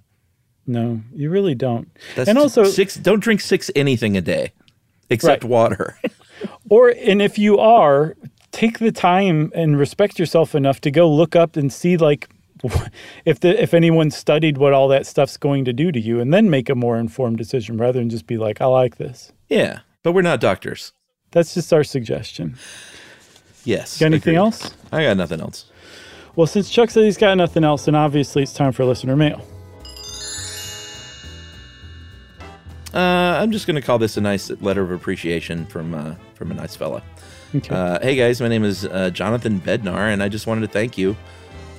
No, 0.65 1.01
you 1.13 1.29
really 1.29 1.55
don't. 1.55 1.89
That's 2.15 2.29
and 2.29 2.37
also 2.37 2.63
six. 2.63 2.95
Don't 2.95 3.19
drink 3.19 3.41
six 3.41 3.69
anything 3.75 4.15
a 4.15 4.21
day, 4.21 4.53
except 5.09 5.43
Right. 5.43 5.49
water. 5.49 5.97
or 6.69 6.89
and 6.89 7.21
if 7.21 7.37
you 7.37 7.57
are, 7.59 8.15
take 8.51 8.79
the 8.79 8.91
time 8.91 9.51
and 9.53 9.77
respect 9.77 10.17
yourself 10.19 10.55
enough 10.55 10.79
to 10.81 10.91
go 10.91 11.11
look 11.11 11.35
up 11.35 11.55
and 11.57 11.71
see 11.71 11.97
like 11.97 12.29
if 13.25 13.39
the 13.39 13.61
if 13.61 13.73
anyone 13.73 14.09
studied 14.11 14.57
what 14.57 14.73
all 14.73 14.87
that 14.87 15.05
stuff's 15.05 15.37
going 15.37 15.65
to 15.65 15.73
do 15.73 15.91
to 15.91 15.99
you 15.99 16.19
and 16.19 16.33
then 16.33 16.49
make 16.49 16.69
a 16.69 16.75
more 16.75 16.97
informed 16.97 17.37
decision 17.37 17.77
rather 17.77 17.99
than 17.99 18.09
just 18.09 18.25
be 18.25 18.37
like 18.37 18.61
I 18.61 18.65
like 18.65 18.97
this. 18.97 19.31
yeah, 19.49 19.79
but 20.01 20.13
we're 20.13 20.21
not 20.21 20.39
doctors. 20.39 20.93
That's 21.31 21.53
just 21.53 21.73
our 21.73 21.83
suggestion. 21.83 22.57
Yes. 23.65 23.99
Got 23.99 24.07
anything 24.07 24.35
agreed. 24.35 24.45
else? 24.45 24.75
I 24.91 25.03
got 25.03 25.17
nothing 25.17 25.41
else. 25.41 25.65
Well, 26.35 26.47
since 26.47 26.69
Chuck 26.69 26.89
said 26.89 27.03
he's 27.03 27.17
got 27.17 27.35
nothing 27.37 27.63
else, 27.63 27.85
then 27.85 27.95
obviously 27.95 28.43
it's 28.43 28.53
time 28.53 28.71
for 28.71 28.85
listener 28.85 29.15
mail. 29.15 29.45
Uh, 32.93 33.39
I'm 33.41 33.51
just 33.51 33.65
going 33.65 33.75
to 33.75 33.81
call 33.81 33.97
this 33.97 34.17
a 34.17 34.21
nice 34.21 34.51
letter 34.61 34.83
of 34.83 34.91
appreciation 34.91 35.65
from 35.65 35.95
uh, 35.95 36.15
from 36.35 36.51
a 36.51 36.53
nice 36.53 36.75
fella. 36.75 37.01
Okay. 37.55 37.73
Uh, 37.73 37.99
hey 38.01 38.15
guys, 38.15 38.39
my 38.39 38.47
name 38.47 38.63
is 38.63 38.85
uh, 38.85 39.09
Jonathan 39.09 39.59
Bednar, 39.59 40.13
and 40.13 40.21
I 40.21 40.29
just 40.29 40.45
wanted 40.45 40.61
to 40.61 40.67
thank 40.67 40.97
you 40.97 41.15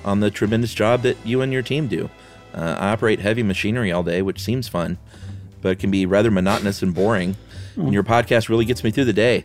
on 0.05 0.21
the 0.21 0.31
tremendous 0.31 0.73
job 0.73 1.01
that 1.01 1.17
you 1.25 1.41
and 1.41 1.51
your 1.51 1.61
team 1.61 1.87
do. 1.87 2.09
Uh, 2.53 2.77
I 2.79 2.91
operate 2.91 3.19
heavy 3.19 3.43
machinery 3.43 3.91
all 3.91 4.03
day, 4.03 4.21
which 4.21 4.39
seems 4.39 4.69
fun, 4.69 4.97
but 5.61 5.69
it 5.73 5.79
can 5.79 5.91
be 5.91 6.05
rather 6.05 6.31
monotonous 6.31 6.81
and 6.81 6.93
boring. 6.93 7.35
And 7.75 7.91
your 7.93 8.03
podcast 8.03 8.47
really 8.47 8.63
gets 8.63 8.85
me 8.85 8.91
through 8.91 9.03
the 9.03 9.11
day. 9.11 9.43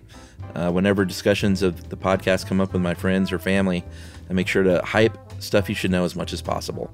Uh, 0.55 0.71
whenever 0.71 1.05
discussions 1.05 1.63
of 1.63 1.89
the 1.89 1.97
podcast 1.97 2.47
come 2.47 2.61
up 2.61 2.73
with 2.73 2.81
my 2.81 2.95
friends 2.95 3.33
or 3.33 3.41
family, 3.41 3.85
I 4.29 4.33
make 4.35 4.47
sure 4.47 4.63
to 4.63 4.81
hype 4.83 5.19
stuff 5.43 5.69
you 5.69 5.75
should 5.75 5.91
know 5.91 6.05
as 6.05 6.15
much 6.15 6.33
as 6.33 6.41
possible. 6.41 6.93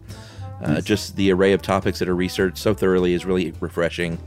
Uh, 0.63 0.75
Nice. 0.75 0.85
Just 0.85 1.17
the 1.17 1.31
array 1.33 1.53
of 1.53 1.61
topics 1.61 1.99
that 1.99 2.09
are 2.09 2.15
researched 2.17 2.57
so 2.57 2.73
thoroughly 2.73 3.13
is 3.13 3.27
really 3.27 3.53
refreshing. 3.61 4.19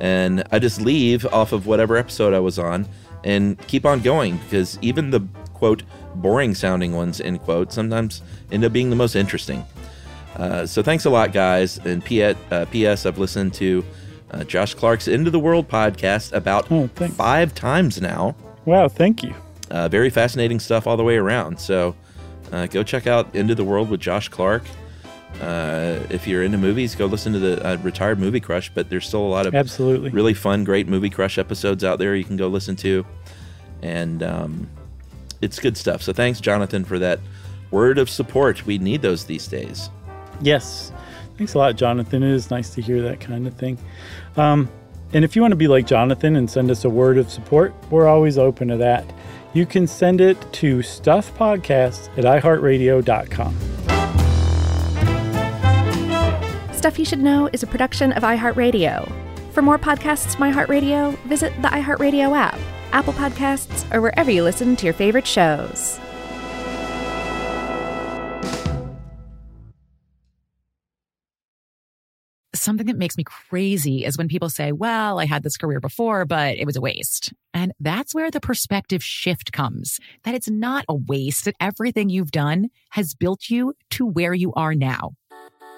And 0.00 0.44
I 0.52 0.58
just 0.58 0.80
leave 0.82 1.24
off 1.26 1.52
of 1.52 1.66
whatever 1.66 1.96
episode 1.96 2.34
I 2.34 2.40
was 2.40 2.58
on 2.58 2.86
and 3.24 3.58
keep 3.66 3.86
on 3.86 4.00
going 4.00 4.36
because 4.38 4.78
even 4.82 5.10
the 5.10 5.20
quote 5.54 5.82
boring 6.16 6.54
sounding 6.54 6.92
ones 6.92 7.20
end 7.20 7.40
quote 7.42 7.72
sometimes 7.72 8.22
end 8.50 8.64
up 8.64 8.72
being 8.72 8.90
the 8.90 8.96
most 8.96 9.14
interesting. 9.14 9.64
Uh, 10.36 10.64
so 10.66 10.82
thanks 10.82 11.04
a 11.04 11.10
lot, 11.10 11.32
guys. 11.32 11.78
And 11.78 12.04
P- 12.04 12.22
uh, 12.22 12.64
P.S. 12.70 13.04
I've 13.04 13.18
listened 13.18 13.52
to 13.54 13.84
uh, 14.30 14.44
Josh 14.44 14.74
Clark's 14.74 15.08
End 15.08 15.26
of 15.26 15.32
the 15.32 15.40
World 15.40 15.68
podcast 15.68 16.32
about 16.32 16.68
five 17.12 17.54
times 17.54 18.00
now. 18.00 18.34
Wow, 18.64 18.88
thank 18.88 19.22
you. 19.22 19.34
Uh, 19.70 19.88
very 19.88 20.10
fascinating 20.10 20.60
stuff 20.60 20.86
all 20.86 20.96
the 20.96 21.04
way 21.04 21.16
around. 21.16 21.58
So 21.58 21.94
uh, 22.52 22.66
go 22.66 22.82
check 22.82 23.06
out 23.06 23.34
End 23.34 23.50
of 23.50 23.56
the 23.56 23.64
World 23.64 23.90
with 23.90 24.00
Josh 24.00 24.28
Clark. 24.28 24.62
Uh, 25.40 25.98
if 26.10 26.26
you're 26.26 26.42
into 26.42 26.58
movies, 26.58 26.94
go 26.94 27.06
listen 27.06 27.32
to 27.32 27.38
the 27.38 27.66
uh, 27.66 27.76
Retired 27.78 28.18
Movie 28.18 28.40
Crush. 28.40 28.70
But 28.72 28.90
there's 28.90 29.06
still 29.06 29.22
a 29.22 29.28
lot 29.28 29.46
of 29.46 29.54
Absolutely. 29.54 30.10
really 30.10 30.34
fun, 30.34 30.64
great 30.64 30.88
Movie 30.88 31.10
Crush 31.10 31.38
episodes 31.38 31.84
out 31.84 31.98
there 31.98 32.14
you 32.16 32.24
can 32.24 32.36
go 32.36 32.48
listen 32.48 32.76
to, 32.76 33.06
and 33.82 34.22
um, 34.22 34.68
it's 35.40 35.58
good 35.58 35.76
stuff. 35.76 36.02
So 36.02 36.12
thanks, 36.12 36.40
Jonathan, 36.40 36.84
for 36.84 36.98
that 36.98 37.20
word 37.70 37.98
of 37.98 38.10
support. 38.10 38.66
We 38.66 38.78
need 38.78 39.02
those 39.02 39.24
these 39.24 39.46
days. 39.46 39.90
Yes. 40.40 40.92
Thanks 41.36 41.54
a 41.54 41.58
lot, 41.58 41.76
Jonathan. 41.76 42.22
It 42.22 42.32
is 42.32 42.50
nice 42.50 42.74
to 42.74 42.82
hear 42.82 43.00
that 43.02 43.20
kind 43.20 43.46
of 43.46 43.54
thing. 43.54 43.78
Um, 44.36 44.68
and 45.12 45.24
if 45.24 45.34
you 45.34 45.42
want 45.42 45.52
to 45.52 45.56
be 45.56 45.68
like 45.68 45.86
Jonathan 45.86 46.36
and 46.36 46.50
send 46.50 46.70
us 46.70 46.84
a 46.84 46.90
word 46.90 47.18
of 47.18 47.30
support, 47.30 47.74
we're 47.90 48.06
always 48.06 48.38
open 48.38 48.68
to 48.68 48.76
that. 48.76 49.04
You 49.52 49.66
can 49.66 49.86
send 49.86 50.20
it 50.20 50.40
to 50.54 50.78
stuffpodcast 50.78 52.16
at 52.18 52.24
iheartradio.com. 52.24 53.56
Stuff 56.72 56.98
You 56.98 57.04
Should 57.04 57.20
Know 57.20 57.48
is 57.52 57.62
a 57.62 57.66
production 57.66 58.12
of 58.12 58.22
iHeartRadio. 58.22 59.10
For 59.52 59.62
more 59.62 59.78
podcasts 59.78 60.36
from 60.36 60.52
iHeartRadio, 60.52 61.18
visit 61.24 61.52
the 61.60 61.68
iHeartRadio 61.68 62.36
app, 62.36 62.58
Apple 62.92 63.12
Podcasts, 63.12 63.92
or 63.94 64.00
wherever 64.00 64.30
you 64.30 64.42
listen 64.42 64.76
to 64.76 64.84
your 64.84 64.94
favorite 64.94 65.26
shows. 65.26 65.98
Something 72.52 72.88
that 72.88 72.98
makes 72.98 73.16
me 73.16 73.24
crazy 73.24 74.04
is 74.04 74.18
when 74.18 74.28
people 74.28 74.50
say, 74.50 74.70
well, 74.70 75.18
I 75.18 75.24
had 75.24 75.42
this 75.42 75.56
career 75.56 75.80
before, 75.80 76.26
but 76.26 76.58
it 76.58 76.66
was 76.66 76.76
a 76.76 76.80
waste. 76.80 77.32
And 77.54 77.72
that's 77.80 78.14
where 78.14 78.30
the 78.30 78.40
perspective 78.40 79.02
shift 79.02 79.50
comes 79.50 79.98
that 80.24 80.34
it's 80.34 80.50
not 80.50 80.84
a 80.86 80.94
waste, 80.94 81.46
that 81.46 81.56
everything 81.58 82.10
you've 82.10 82.32
done 82.32 82.68
has 82.90 83.14
built 83.14 83.48
you 83.48 83.72
to 83.90 84.04
where 84.04 84.34
you 84.34 84.52
are 84.54 84.74
now. 84.74 85.12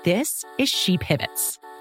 This 0.05 0.45
is 0.59 0.69
She 0.69 0.99
Pivots, 0.99 1.61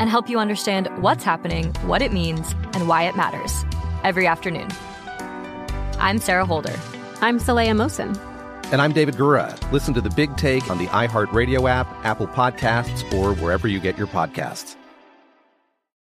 And 0.00 0.10
help 0.10 0.28
you 0.28 0.38
understand 0.38 0.88
what's 1.02 1.22
happening, 1.22 1.72
what 1.82 2.02
it 2.02 2.12
means, 2.12 2.52
and 2.72 2.88
why 2.88 3.04
it 3.04 3.16
matters 3.16 3.64
every 4.02 4.26
afternoon. 4.26 4.68
I'm 6.00 6.18
Sarah 6.18 6.46
Holder. 6.46 6.74
I'm 7.20 7.38
Saleha 7.38 7.76
Mohsin. 7.76 8.18
And 8.72 8.80
I'm 8.80 8.92
David 8.92 9.16
Gura. 9.16 9.56
Listen 9.72 9.92
to 9.94 10.00
The 10.00 10.10
Big 10.10 10.36
Take 10.36 10.70
on 10.70 10.78
the 10.78 10.86
iHeartRadio 10.86 11.68
app, 11.68 11.86
Apple 12.04 12.28
Podcasts, 12.28 13.12
or 13.12 13.34
wherever 13.34 13.68
you 13.68 13.78
get 13.78 13.98
your 13.98 14.06
podcasts. 14.06 14.74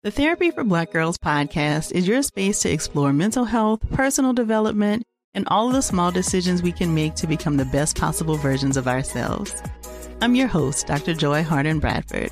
The 0.04 0.12
Therapy 0.12 0.52
for 0.52 0.64
Black 0.64 0.92
Girls 0.92 1.18
podcast 1.18 1.92
is 1.92 2.08
your 2.08 2.22
space 2.22 2.60
to 2.60 2.72
explore 2.72 3.14
mental 3.14 3.46
health, 3.46 3.80
personal 3.94 4.34
development, 4.34 5.04
and 5.34 5.48
all 5.48 5.68
of 5.68 5.74
the 5.74 5.82
small 5.82 6.12
decisions 6.12 6.62
we 6.62 6.72
can 6.72 6.94
make 6.94 7.16
to 7.16 7.28
become 7.28 7.58
the 7.58 7.66
best 7.66 7.98
possible 7.98 8.36
versions 8.36 8.78
of 8.78 8.88
ourselves. 8.88 9.54
I'm 10.22 10.36
your 10.36 10.48
host, 10.48 10.88
Dr. 10.88 11.14
Joy 11.14 11.44
Harden 11.44 11.80
Bradford, 11.80 12.32